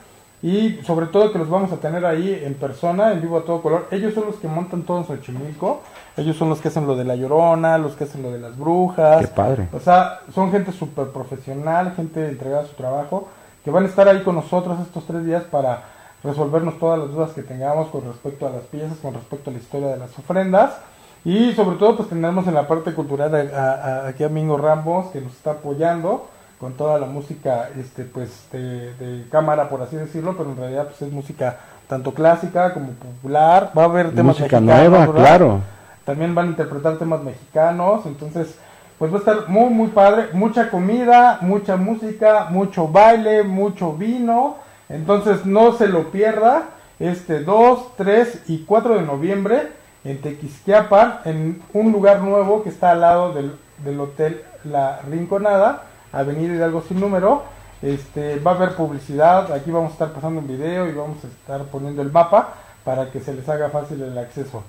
[0.43, 3.63] Y sobre todo que los vamos a tener ahí en persona, en vivo a todo
[3.63, 3.89] color.
[3.91, 5.81] Ellos son los que montan todo en Xochimilco.
[6.19, 8.55] Ellos son los que hacen lo de la llorona, los que hacen lo de las
[8.55, 9.23] brujas.
[9.23, 9.69] Qué padre.
[9.73, 13.29] O sea, son gente súper profesional, gente entregada a su trabajo,
[13.65, 15.83] que van a estar ahí con nosotros estos tres días para
[16.23, 19.59] resolvernos todas las dudas que tengamos con respecto a las piezas, con respecto a la
[19.59, 20.79] historia de las ofrendas.
[21.25, 25.21] Y sobre todo, pues tendremos en la parte cultural a, aquí a Mingo Ramos, que
[25.23, 26.29] nos está apoyando
[26.59, 30.85] con toda la música este pues de, de cámara, por así decirlo, pero en realidad
[30.89, 31.59] pues es música
[31.89, 33.73] tanto clásica como popular.
[33.77, 35.15] Va a haber temas Música mexicanos, nueva, ¿verdad?
[35.15, 35.61] claro.
[36.05, 38.59] También van a interpretar temas mexicanos, entonces
[39.05, 44.57] pues va a estar muy muy padre, mucha comida, mucha música, mucho baile, mucho vino,
[44.89, 49.69] entonces no se lo pierda este 2, 3 y 4 de noviembre
[50.05, 53.55] en Tequisquiapan, en un lugar nuevo que está al lado del,
[53.85, 57.43] del hotel La Rinconada, Avenida Hidalgo sin número.
[57.83, 61.27] Este, va a haber publicidad, aquí vamos a estar pasando un video y vamos a
[61.27, 62.55] estar poniendo el mapa
[62.85, 64.63] para que se les haga fácil el acceso.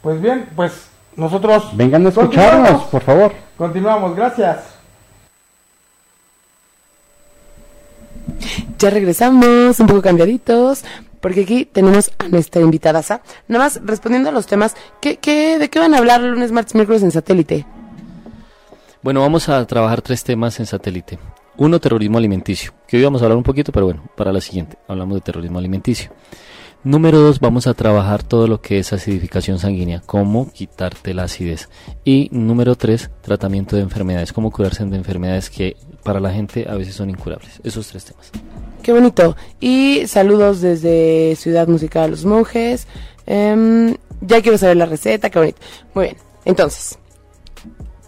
[0.00, 2.84] Pues bien, pues nosotros Vengan a escucharnos, continuamos.
[2.90, 3.32] por favor.
[3.56, 4.58] Continuamos, gracias.
[8.78, 10.84] Ya regresamos, un poco cambiaditos,
[11.20, 13.00] porque aquí tenemos a nuestra invitada.
[13.48, 16.74] Nada más respondiendo a los temas, ¿qué, qué, ¿de qué van a hablar lunes, martes,
[16.74, 17.64] miércoles en satélite?
[19.02, 21.18] Bueno, vamos a trabajar tres temas en satélite.
[21.56, 24.78] Uno, terrorismo alimenticio, que hoy vamos a hablar un poquito, pero bueno, para la siguiente
[24.88, 26.10] hablamos de terrorismo alimenticio.
[26.84, 31.68] Número dos, vamos a trabajar todo lo que es acidificación sanguínea, cómo quitarte la acidez.
[32.04, 36.74] Y número tres, tratamiento de enfermedades, cómo curarse de enfermedades que para la gente a
[36.74, 37.60] veces son incurables.
[37.62, 38.32] Esos tres temas.
[38.82, 39.36] Qué bonito.
[39.60, 42.88] Y saludos desde Ciudad Musical Los Monjes.
[43.26, 45.60] Em, ya quiero saber la receta, qué bonito.
[45.94, 46.98] Muy bien, entonces,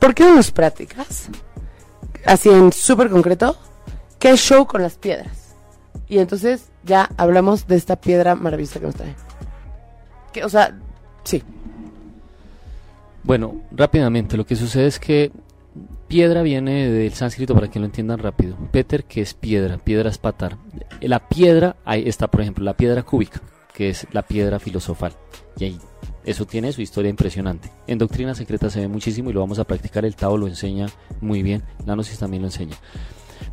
[0.01, 1.29] ¿por qué no nos prácticas?
[2.27, 3.57] Así en súper concreto,
[4.19, 5.44] ¿qué show con las piedras?
[6.09, 9.15] Y entonces ya hablamos de esta piedra maravillosa que nos trae.
[10.33, 10.79] Que, o sea,
[11.25, 11.43] sí.
[13.23, 15.33] Bueno, rápidamente, lo que sucede es que
[16.09, 18.57] piedra viene del sánscrito para que lo entiendan rápido.
[18.71, 20.59] Peter, que es piedra, piedra es patar.
[21.01, 23.41] La piedra, ahí está, por ejemplo, la piedra cúbica,
[23.73, 25.13] que es la piedra filosofal.
[25.57, 25.79] Y ahí,
[26.25, 27.71] eso tiene su historia impresionante.
[27.87, 30.05] En Doctrina Secreta se ve muchísimo y lo vamos a practicar.
[30.05, 30.87] El Tao lo enseña
[31.21, 32.77] muy bien, la Gnosis también lo enseña.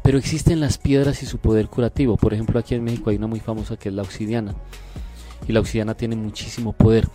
[0.03, 2.17] Pero existen las piedras y su poder curativo.
[2.17, 4.55] Por ejemplo, aquí en México hay una muy famosa que es la obsidiana.
[5.47, 7.07] Y la obsidiana tiene muchísimo poder.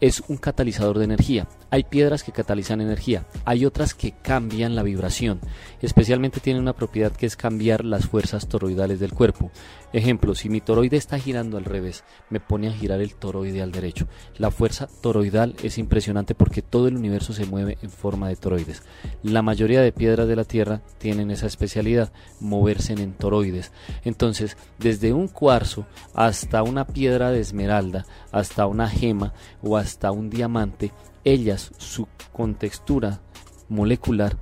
[0.00, 1.46] Es un catalizador de energía.
[1.70, 5.40] Hay piedras que catalizan energía, hay otras que cambian la vibración.
[5.82, 9.50] Especialmente tienen una propiedad que es cambiar las fuerzas toroidales del cuerpo.
[9.92, 13.72] Ejemplo, si mi toroide está girando al revés, me pone a girar el toroide al
[13.72, 14.06] derecho.
[14.38, 18.82] La fuerza toroidal es impresionante porque todo el universo se mueve en forma de toroides.
[19.22, 23.72] La mayoría de piedras de la Tierra tienen esa especialidad, moverse en toroides.
[24.04, 30.30] Entonces, desde un cuarzo hasta una piedra de esmeralda, hasta una gema o hasta un
[30.30, 30.92] diamante,
[31.24, 33.20] ellas, su contextura
[33.68, 34.36] molecular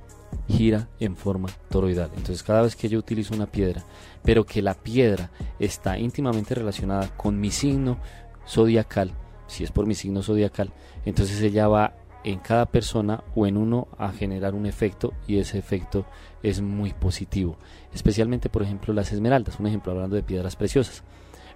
[0.47, 2.09] gira en forma toroidal.
[2.15, 3.83] Entonces cada vez que yo utilizo una piedra,
[4.23, 7.97] pero que la piedra está íntimamente relacionada con mi signo
[8.47, 9.11] zodiacal,
[9.47, 10.71] si es por mi signo zodiacal,
[11.05, 11.93] entonces ella va
[12.23, 16.05] en cada persona o en uno a generar un efecto y ese efecto
[16.43, 17.57] es muy positivo.
[17.93, 21.03] Especialmente, por ejemplo, las esmeraldas, un ejemplo hablando de piedras preciosas.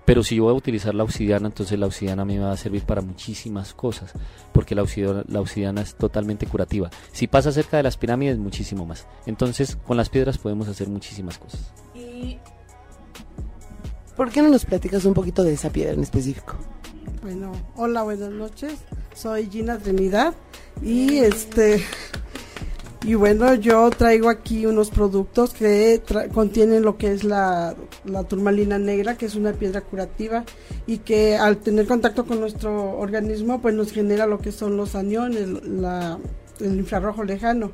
[0.06, 2.52] Pero si yo voy a utilizar la obsidiana, entonces la obsidiana a mí me va
[2.52, 4.14] a servir para muchísimas cosas,
[4.52, 6.90] porque la obsidiana, es totalmente curativa.
[7.14, 9.07] Si pasa cerca de las pirámides, muchísimo más.
[9.26, 11.73] Entonces, con las piedras podemos hacer muchísimas cosas.
[11.95, 12.38] ¿Y
[14.15, 16.56] por qué no nos platicas un poquito de esa piedra en específico?
[17.22, 18.73] Bueno, hola, buenas noches.
[19.15, 20.34] Soy Gina Trinidad
[20.81, 21.81] y este
[23.06, 26.02] y bueno, yo traigo aquí unos productos que
[26.34, 27.76] contienen lo que es la,
[28.06, 30.45] la turmalina negra, que es una piedra curativa
[30.88, 34.95] y que al tener contacto con nuestro organismo, pues nos genera lo que son los
[34.95, 35.49] aniones,
[36.61, 37.72] el infrarrojo lejano.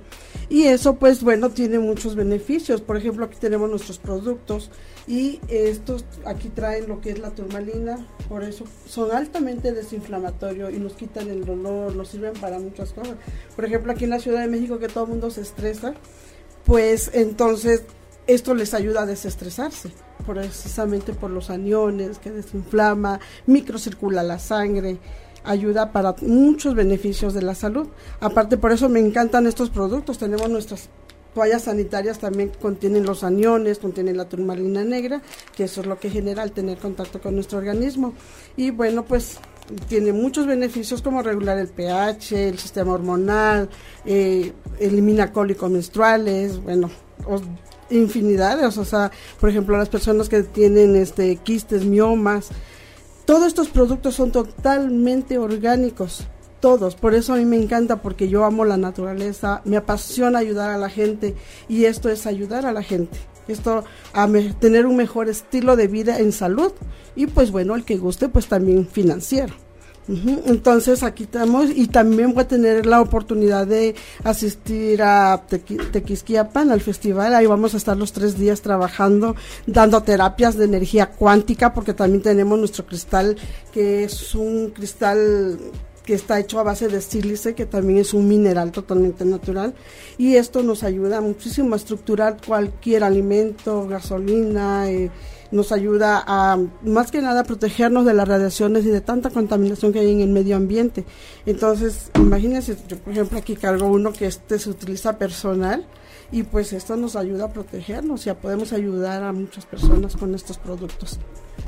[0.50, 2.82] Y eso, pues bueno, tiene muchos beneficios.
[2.82, 4.72] Por ejemplo, aquí tenemos nuestros productos
[5.10, 10.78] y estos aquí traen lo que es la turmalina, por eso son altamente desinflamatorios y
[10.78, 13.16] nos quitan el dolor, nos sirven para muchas cosas.
[13.56, 15.96] Por ejemplo, aquí en la Ciudad de México que todo el mundo se estresa,
[16.64, 17.82] pues entonces
[18.28, 19.90] esto les ayuda a desestresarse,
[20.28, 25.00] precisamente por los aniones que desinflama, microcircula la sangre,
[25.44, 27.88] ayuda para muchos beneficios de la salud.
[28.20, 30.88] Aparte por eso me encantan estos productos, tenemos nuestras
[31.34, 35.22] toallas sanitarias también contienen los aniones, contienen la turmalina negra,
[35.56, 38.14] que eso es lo que genera al tener contacto con nuestro organismo.
[38.58, 39.38] Y bueno, pues
[39.88, 43.70] tiene muchos beneficios como regular el pH, el sistema hormonal,
[44.06, 46.90] eh, elimina cólicos menstruales, bueno,
[47.90, 52.50] infinidades, o sea, por ejemplo, las personas que tienen este quistes, miomas,
[53.26, 56.26] todos estos productos son totalmente orgánicos,
[56.60, 60.70] todos, por eso a mí me encanta porque yo amo la naturaleza, me apasiona ayudar
[60.70, 61.36] a la gente
[61.68, 63.18] y esto es ayudar a la gente.
[63.48, 63.84] Esto
[64.14, 64.28] a
[64.60, 66.72] tener un mejor estilo de vida en salud
[67.16, 69.56] y pues bueno, el que guste pues también financiero.
[70.46, 75.44] Entonces aquí estamos y también voy a tener la oportunidad de asistir a
[75.92, 77.36] Tequisquiapan, al festival.
[77.36, 79.36] Ahí vamos a estar los tres días trabajando,
[79.68, 83.38] dando terapias de energía cuántica, porque también tenemos nuestro cristal,
[83.72, 85.60] que es un cristal
[86.10, 89.76] que está hecho a base de sílice, que también es un mineral totalmente natural.
[90.18, 95.12] Y esto nos ayuda muchísimo a estructurar cualquier alimento, gasolina, eh,
[95.52, 100.00] nos ayuda a, más que nada, protegernos de las radiaciones y de tanta contaminación que
[100.00, 101.06] hay en el medio ambiente.
[101.46, 105.86] Entonces, imagínense, yo por ejemplo aquí cargo uno que este se utiliza personal
[106.32, 110.34] y pues esto nos ayuda a protegernos y a podemos ayudar a muchas personas con
[110.34, 111.20] estos productos.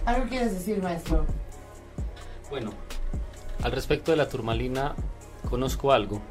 [0.03, 1.27] ¿Algo quieres decir, maestro?
[2.49, 2.71] Bueno,
[3.63, 4.95] al respecto de la turmalina,
[5.49, 6.21] conozco algo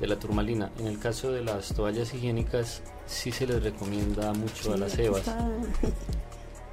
[0.00, 0.70] de la turmalina.
[0.78, 5.24] En el caso de las toallas higiénicas, sí se les recomienda mucho a las evas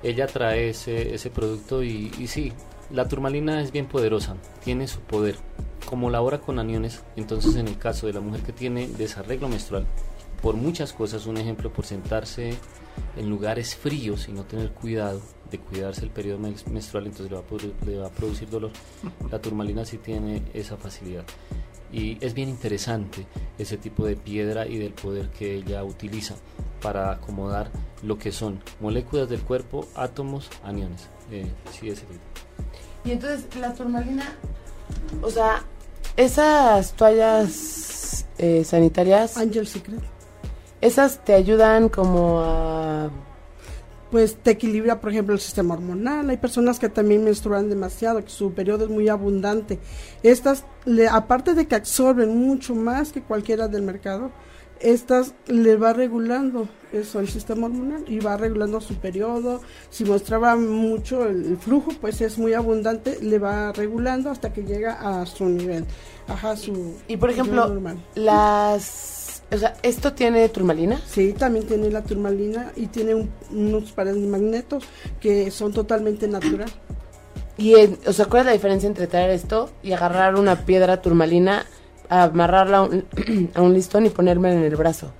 [0.03, 2.51] ella trae ese, ese producto y, y sí,
[2.89, 5.35] la turmalina es bien poderosa, tiene su poder.
[5.85, 9.85] Como labora con aniones, entonces en el caso de la mujer que tiene desarreglo menstrual,
[10.41, 12.55] por muchas cosas, un ejemplo, por sentarse
[13.17, 15.21] en lugares fríos y no tener cuidado
[15.51, 18.71] de cuidarse el periodo menstrual, entonces le va, a, le va a producir dolor.
[19.29, 21.25] La turmalina sí tiene esa facilidad.
[21.91, 26.35] Y es bien interesante ese tipo de piedra y del poder que ella utiliza
[26.81, 27.69] para acomodar
[28.01, 31.09] lo que son moléculas del cuerpo, átomos, aniones.
[31.29, 32.21] Eh, sí, ese tipo.
[33.03, 34.35] Y entonces la turmalina,
[35.21, 35.63] o sea,
[36.15, 39.37] esas toallas eh, sanitarias...
[39.37, 40.01] Angel Secret.
[40.79, 43.09] Esas te ayudan como a
[44.11, 46.29] pues te equilibra, por ejemplo, el sistema hormonal.
[46.29, 49.79] Hay personas que también menstruan demasiado, que su periodo es muy abundante.
[50.21, 50.65] Estas,
[51.09, 54.31] aparte de que absorben mucho más que cualquiera del mercado,
[54.81, 59.61] estas le va regulando eso el sistema hormonal y va regulando su periodo.
[59.89, 64.93] Si mostraba mucho el, flujo, pues es muy abundante, le va regulando hasta que llega
[64.93, 65.85] a su nivel.
[66.27, 66.95] Ajá, su.
[67.07, 67.79] Y por ejemplo,
[68.15, 69.20] las
[69.51, 71.01] o sea, ¿esto tiene turmalina?
[71.05, 74.83] Sí, también tiene la turmalina y tiene unos pares de magnetos
[75.19, 76.69] que son totalmente natural.
[77.57, 77.75] Y,
[78.07, 81.65] o sea, ¿cuál es la diferencia entre traer esto y agarrar una piedra turmalina,
[82.09, 83.05] amarrarla a un,
[83.53, 85.11] a un listón y ponerme en el brazo?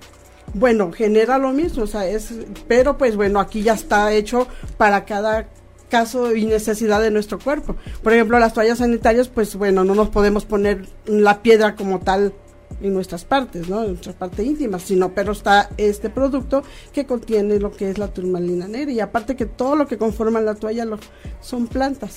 [0.54, 2.32] Bueno, genera lo mismo, o sea, es,
[2.68, 5.46] pero pues bueno, aquí ya está hecho para cada
[5.88, 7.76] caso y necesidad de nuestro cuerpo.
[8.02, 12.32] Por ejemplo, las toallas sanitarias, pues bueno, no nos podemos poner la piedra como tal
[12.80, 13.82] en nuestras partes, ¿no?
[13.82, 16.62] En nuestra parte íntima, sino, pero está este producto
[16.92, 20.40] que contiene lo que es la turmalina negra y aparte que todo lo que conforma
[20.40, 20.98] la toalla lo,
[21.40, 22.16] son plantas.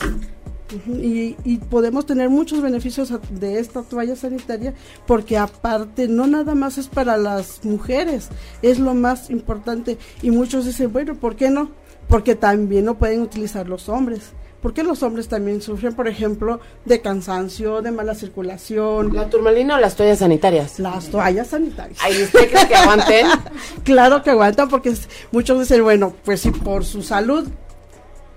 [0.88, 4.74] y, y, podemos tener muchos beneficios de esta toalla sanitaria
[5.06, 8.30] porque aparte no nada más es para las mujeres,
[8.64, 11.70] es lo más importante y muchos dicen, bueno, ¿por qué no?
[12.08, 14.34] Porque también lo pueden utilizar los hombres
[14.66, 19.14] porque los hombres también sufren, por ejemplo, de cansancio, de mala circulación.
[19.14, 20.80] ¿La turmalina o las toallas sanitarias?
[20.80, 22.00] Las toallas sanitarias.
[22.02, 23.28] ¿Ahí usted cree que aguanten?
[23.84, 24.92] claro que aguantan porque
[25.32, 27.48] muchos dicen, bueno, pues si por su salud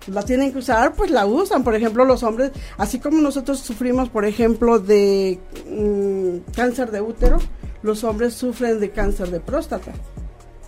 [0.07, 1.65] la tienen que usar, pues la usan.
[1.65, 7.39] Por ejemplo, los hombres, así como nosotros sufrimos, por ejemplo, de mm, cáncer de útero,
[7.81, 9.93] los hombres sufren de cáncer de próstata.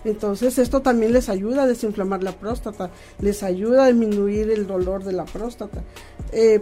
[0.03, 5.03] Entonces esto también les ayuda a desinflamar la próstata, les ayuda a disminuir el dolor
[5.03, 5.83] de la próstata.
[6.31, 6.61] Eh,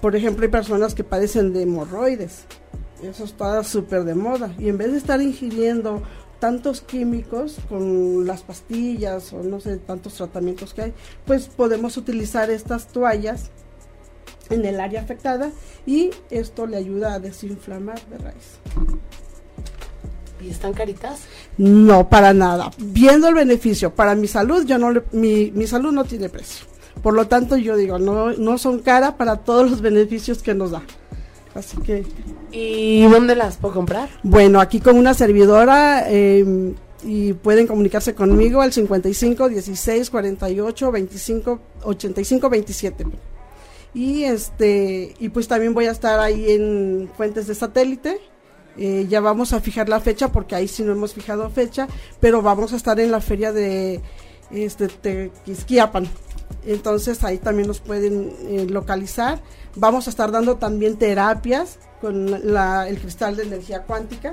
[0.00, 2.44] por ejemplo, hay personas que padecen de hemorroides,
[3.02, 6.02] eso está súper de moda, y en vez de estar ingiriendo
[6.38, 10.94] tantos químicos con las pastillas o no sé, tantos tratamientos que hay,
[11.24, 13.50] pues podemos utilizar estas toallas
[14.50, 15.50] en el área afectada
[15.86, 18.58] y esto le ayuda a desinflamar de raíz.
[20.40, 21.22] ¿Y están caritas?
[21.58, 22.70] No, para nada.
[22.78, 26.66] Viendo el beneficio para mi salud, yo no mi, mi salud no tiene precio.
[27.02, 30.70] Por lo tanto, yo digo, no, no son caras para todos los beneficios que nos
[30.70, 30.82] da.
[31.54, 32.04] Así que.
[32.52, 34.08] ¿Y dónde las puedo comprar?
[34.22, 41.60] Bueno, aquí con una servidora em, y pueden comunicarse conmigo al 55 16 48 25
[41.84, 43.06] 85 27.
[43.94, 48.20] Y este y pues también voy a estar ahí en fuentes de satélite
[48.78, 51.88] eh, ya vamos a fijar la fecha porque ahí sí no hemos fijado fecha,
[52.20, 54.00] pero vamos a estar en la feria de
[54.50, 56.06] este, Tequisquiapan.
[56.64, 59.40] Entonces ahí también nos pueden eh, localizar.
[59.76, 64.32] Vamos a estar dando también terapias con la- el cristal de energía cuántica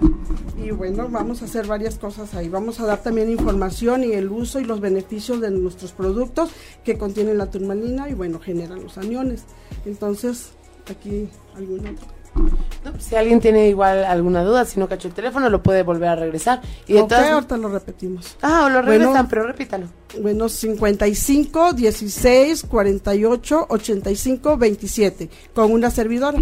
[0.62, 2.50] y bueno, vamos a hacer varias cosas ahí.
[2.50, 6.52] Vamos a dar también información y el uso y los beneficios de nuestros productos
[6.84, 9.44] que contienen la turmalina y bueno, generan los aniones.
[9.86, 10.50] Entonces,
[10.90, 12.13] aquí algún otro.
[12.36, 15.84] No, pues, si alguien tiene igual alguna duda, si no cachó el teléfono, lo puede
[15.84, 16.62] volver a regresar.
[16.88, 18.38] Y de Ok, todas- ahorita lo repetimos.
[18.42, 19.06] Ah, o lo Bueno.
[19.06, 19.88] regresan, pero repítalo.
[20.22, 26.40] Bueno, 55 16 48 85 27 con una servidora,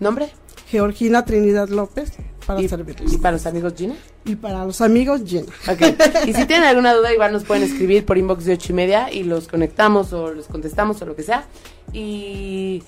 [0.00, 0.30] ¿Nombre?
[0.68, 2.12] Georgina Trinidad López,
[2.46, 3.12] para Y, servirles.
[3.12, 3.94] y para los amigos Gina.
[4.24, 5.46] Y para los amigos, Gina.
[5.68, 5.82] Ok.
[6.26, 9.12] Y si tienen alguna duda, igual nos pueden escribir por inbox de ocho y media
[9.12, 11.44] y los conectamos o los contestamos o lo que sea.
[11.92, 12.82] Y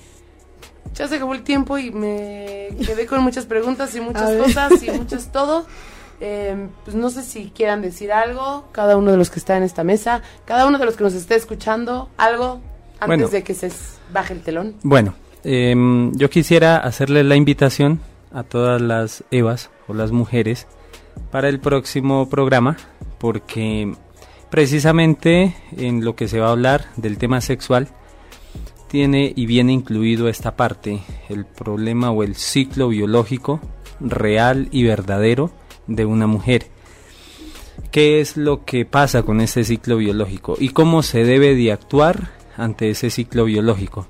[0.95, 4.91] ya se acabó el tiempo y me quedé con muchas preguntas y muchas cosas y
[4.91, 5.65] muchas todo.
[6.21, 9.63] Eh, pues no sé si quieran decir algo, cada uno de los que está en
[9.63, 12.61] esta mesa, cada uno de los que nos esté escuchando, algo
[13.01, 13.27] antes Bueno.
[13.27, 13.69] de que se
[14.13, 14.75] baje el telón.
[14.83, 15.13] Bueno,
[15.43, 17.99] em, yo quisiera hacerle la invitación
[18.33, 20.67] a todas las Evas o las mujeres
[21.31, 22.77] para el próximo programa,
[23.19, 23.93] porque
[24.49, 27.89] precisamente en lo que se va a hablar del tema sexual,
[28.87, 33.59] tiene y viene incluido esta parte, el problema o el ciclo biológico
[33.99, 35.51] real y verdadero
[35.87, 36.67] de una mujer.
[37.91, 42.31] ¿Qué es lo que pasa con ese ciclo biológico y cómo se debe de actuar
[42.57, 44.07] ante ese ciclo biológico?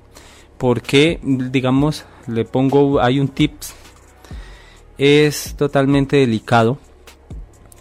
[0.58, 3.74] Porque, digamos, le pongo, hay un tips,
[4.98, 6.78] es totalmente delicado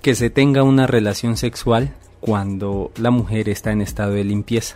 [0.02, 4.76] que se tenga una relación sexual cuando la mujer está en estado de limpieza.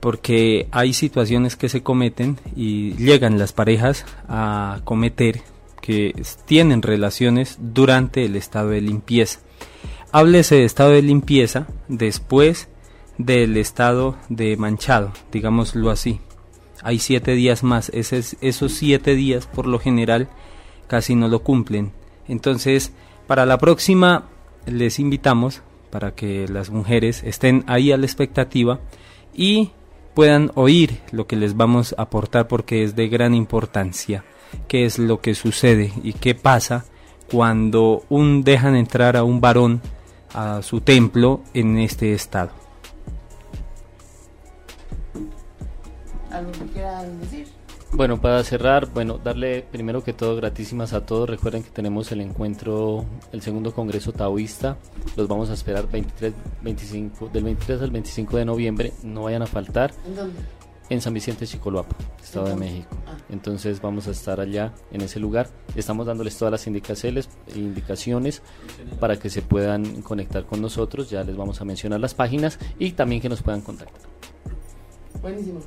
[0.00, 5.40] Porque hay situaciones que se cometen y llegan las parejas a cometer
[5.80, 6.14] que
[6.44, 9.40] tienen relaciones durante el estado de limpieza.
[10.12, 12.68] Háblese de estado de limpieza después
[13.18, 16.20] del estado de manchado, digámoslo así.
[16.82, 20.28] Hay siete días más, Ese es- esos siete días por lo general
[20.86, 21.92] casi no lo cumplen.
[22.28, 22.92] Entonces,
[23.26, 24.28] para la próxima
[24.66, 28.78] les invitamos para que las mujeres estén ahí a la expectativa
[29.34, 29.72] y
[30.18, 34.24] puedan oír lo que les vamos a aportar porque es de gran importancia
[34.66, 36.86] qué es lo que sucede y qué pasa
[37.30, 39.80] cuando un dejan entrar a un varón
[40.34, 42.50] a su templo en este estado.
[46.32, 47.57] ¿Algo que quieran decir?
[47.92, 51.28] Bueno, para cerrar, bueno, darle primero que todo gratísimas a todos.
[51.28, 54.76] Recuerden que tenemos el encuentro, el segundo congreso taoísta.
[55.16, 58.92] Los vamos a esperar 23, 25, del 23 al 25 de noviembre.
[59.02, 60.38] No vayan a faltar ¿En dónde?
[60.90, 62.56] en San Vicente Chicoloapan, Estado de.
[62.56, 62.96] México.
[63.06, 63.16] Ah.
[63.30, 65.48] Entonces vamos a estar allá en ese lugar.
[65.74, 68.42] Estamos dándoles todas las indicaciones, indicaciones
[69.00, 71.08] para que se puedan conectar con nosotros.
[71.08, 74.02] Ya les vamos a mencionar las páginas y también que nos puedan contactar.
[75.22, 75.60] Buenísimo.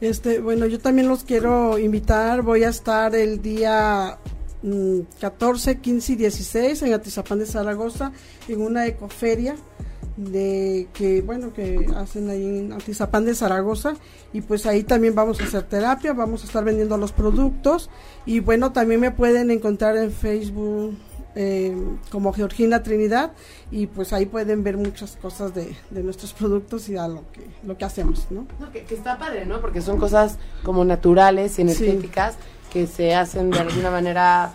[0.00, 2.42] Este, bueno, yo también los quiero invitar.
[2.42, 4.18] Voy a estar el día
[4.62, 8.12] mm, 14, 15 y 16 en Atizapán de Zaragoza
[8.48, 9.56] en una ecoferia
[10.16, 13.94] de que bueno que hacen ahí en Atizapán de Zaragoza
[14.32, 17.88] y pues ahí también vamos a hacer terapia, vamos a estar vendiendo los productos
[18.26, 20.98] y bueno también me pueden encontrar en Facebook
[21.40, 21.72] eh,
[22.10, 23.30] como Georgina Trinidad
[23.70, 27.46] y pues ahí pueden ver muchas cosas de, de nuestros productos y a lo que
[27.62, 28.48] lo que hacemos, ¿no?
[28.58, 29.60] No, que, que está padre, ¿no?
[29.60, 32.34] Porque son cosas como naturales y energéticas
[32.72, 34.52] que se hacen de alguna manera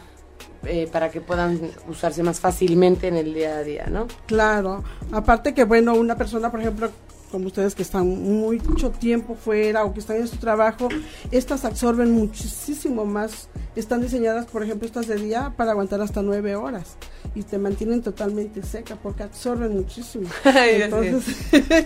[0.66, 4.08] eh, para que puedan usarse más fácilmente en el día a día, ¿no?
[4.26, 4.84] Claro,
[5.14, 6.90] aparte que bueno, una persona, por ejemplo,
[7.34, 10.88] como ustedes que están mucho tiempo fuera o que están en su trabajo,
[11.32, 13.50] estas absorben muchísimo más.
[13.76, 16.96] Están diseñadas, por ejemplo, estas de día para aguantar hasta nueve horas
[17.34, 20.30] y te mantienen totalmente seca porque absorben muchísimo.
[20.46, 21.36] Entonces,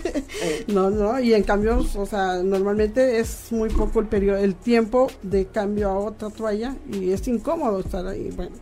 [0.68, 5.07] no, no, y en cambio, o sea, normalmente es muy poco el periodo, el tiempo
[5.24, 8.32] de cambio a otra toalla y es incómodo estar ahí.
[8.36, 8.57] Bueno,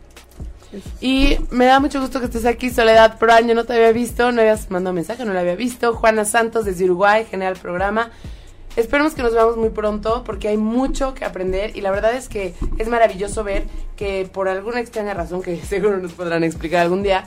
[1.00, 4.40] Y me da mucho gusto que estés aquí, Soledad Proaño, no te había visto, no
[4.40, 5.94] habías mandado mensaje, no la había visto.
[5.94, 8.10] Juana Santos desde Uruguay, genial programa.
[8.76, 12.28] Esperemos que nos veamos muy pronto porque hay mucho que aprender y la verdad es
[12.28, 13.64] que es maravilloso ver
[13.96, 17.24] que por alguna extraña razón que seguro nos podrán explicar algún día,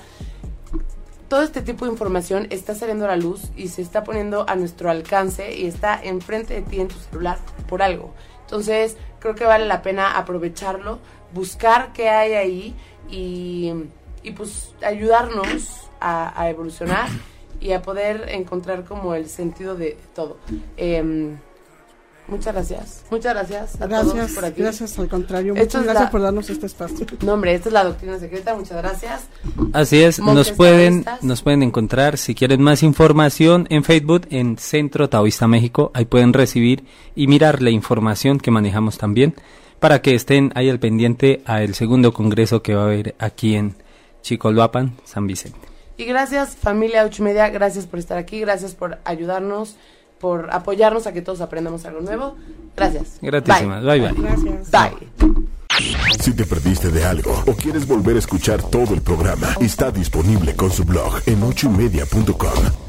[1.28, 4.56] todo este tipo de información está saliendo a la luz y se está poniendo a
[4.56, 8.14] nuestro alcance y está enfrente de ti en tu celular por algo.
[8.42, 11.00] Entonces, creo que vale la pena aprovecharlo,
[11.34, 12.76] buscar qué hay ahí
[13.10, 13.72] y,
[14.24, 17.10] y pues ayudarnos a, a evolucionar
[17.62, 20.38] y a poder encontrar como el sentido de todo.
[20.78, 21.38] Em,
[22.28, 23.04] muchas gracias.
[23.10, 24.62] Muchas gracias a Gracias, todos por aquí.
[24.62, 25.54] gracias al contrario.
[25.56, 27.06] Esto Muchas gracias la- por darnos este espacio.
[27.26, 28.56] No, hombre, esta es la doctrina secreta.
[28.56, 29.28] Muchas gracias.
[29.74, 31.24] Así es, nos pueden, taoístas.
[31.28, 35.92] nos pueden encontrar si quieren más información en Facebook, en Centro Taoísta México.
[35.94, 39.36] Ahí pueden recibir y mirar la información que manejamos también
[39.80, 43.76] para que estén ahí al pendiente al segundo congreso que va a haber aquí en
[44.22, 45.60] Chicoloapan, San Vicente.
[45.98, 47.50] Y gracias, familia Ocho y Media.
[47.50, 48.40] Gracias por estar aquí.
[48.40, 49.76] Gracias por ayudarnos,
[50.20, 52.36] por apoyarnos a que todos aprendamos algo nuevo.
[52.76, 53.18] Gracias.
[53.22, 53.84] Gratísimas.
[53.84, 54.14] Bye bye.
[54.14, 54.72] Gracias.
[54.72, 55.10] Bye.
[56.20, 60.56] Si te perdiste de algo o quieres volver a escuchar todo el programa, está disponible
[60.56, 62.89] con su blog en ochoymedia.com.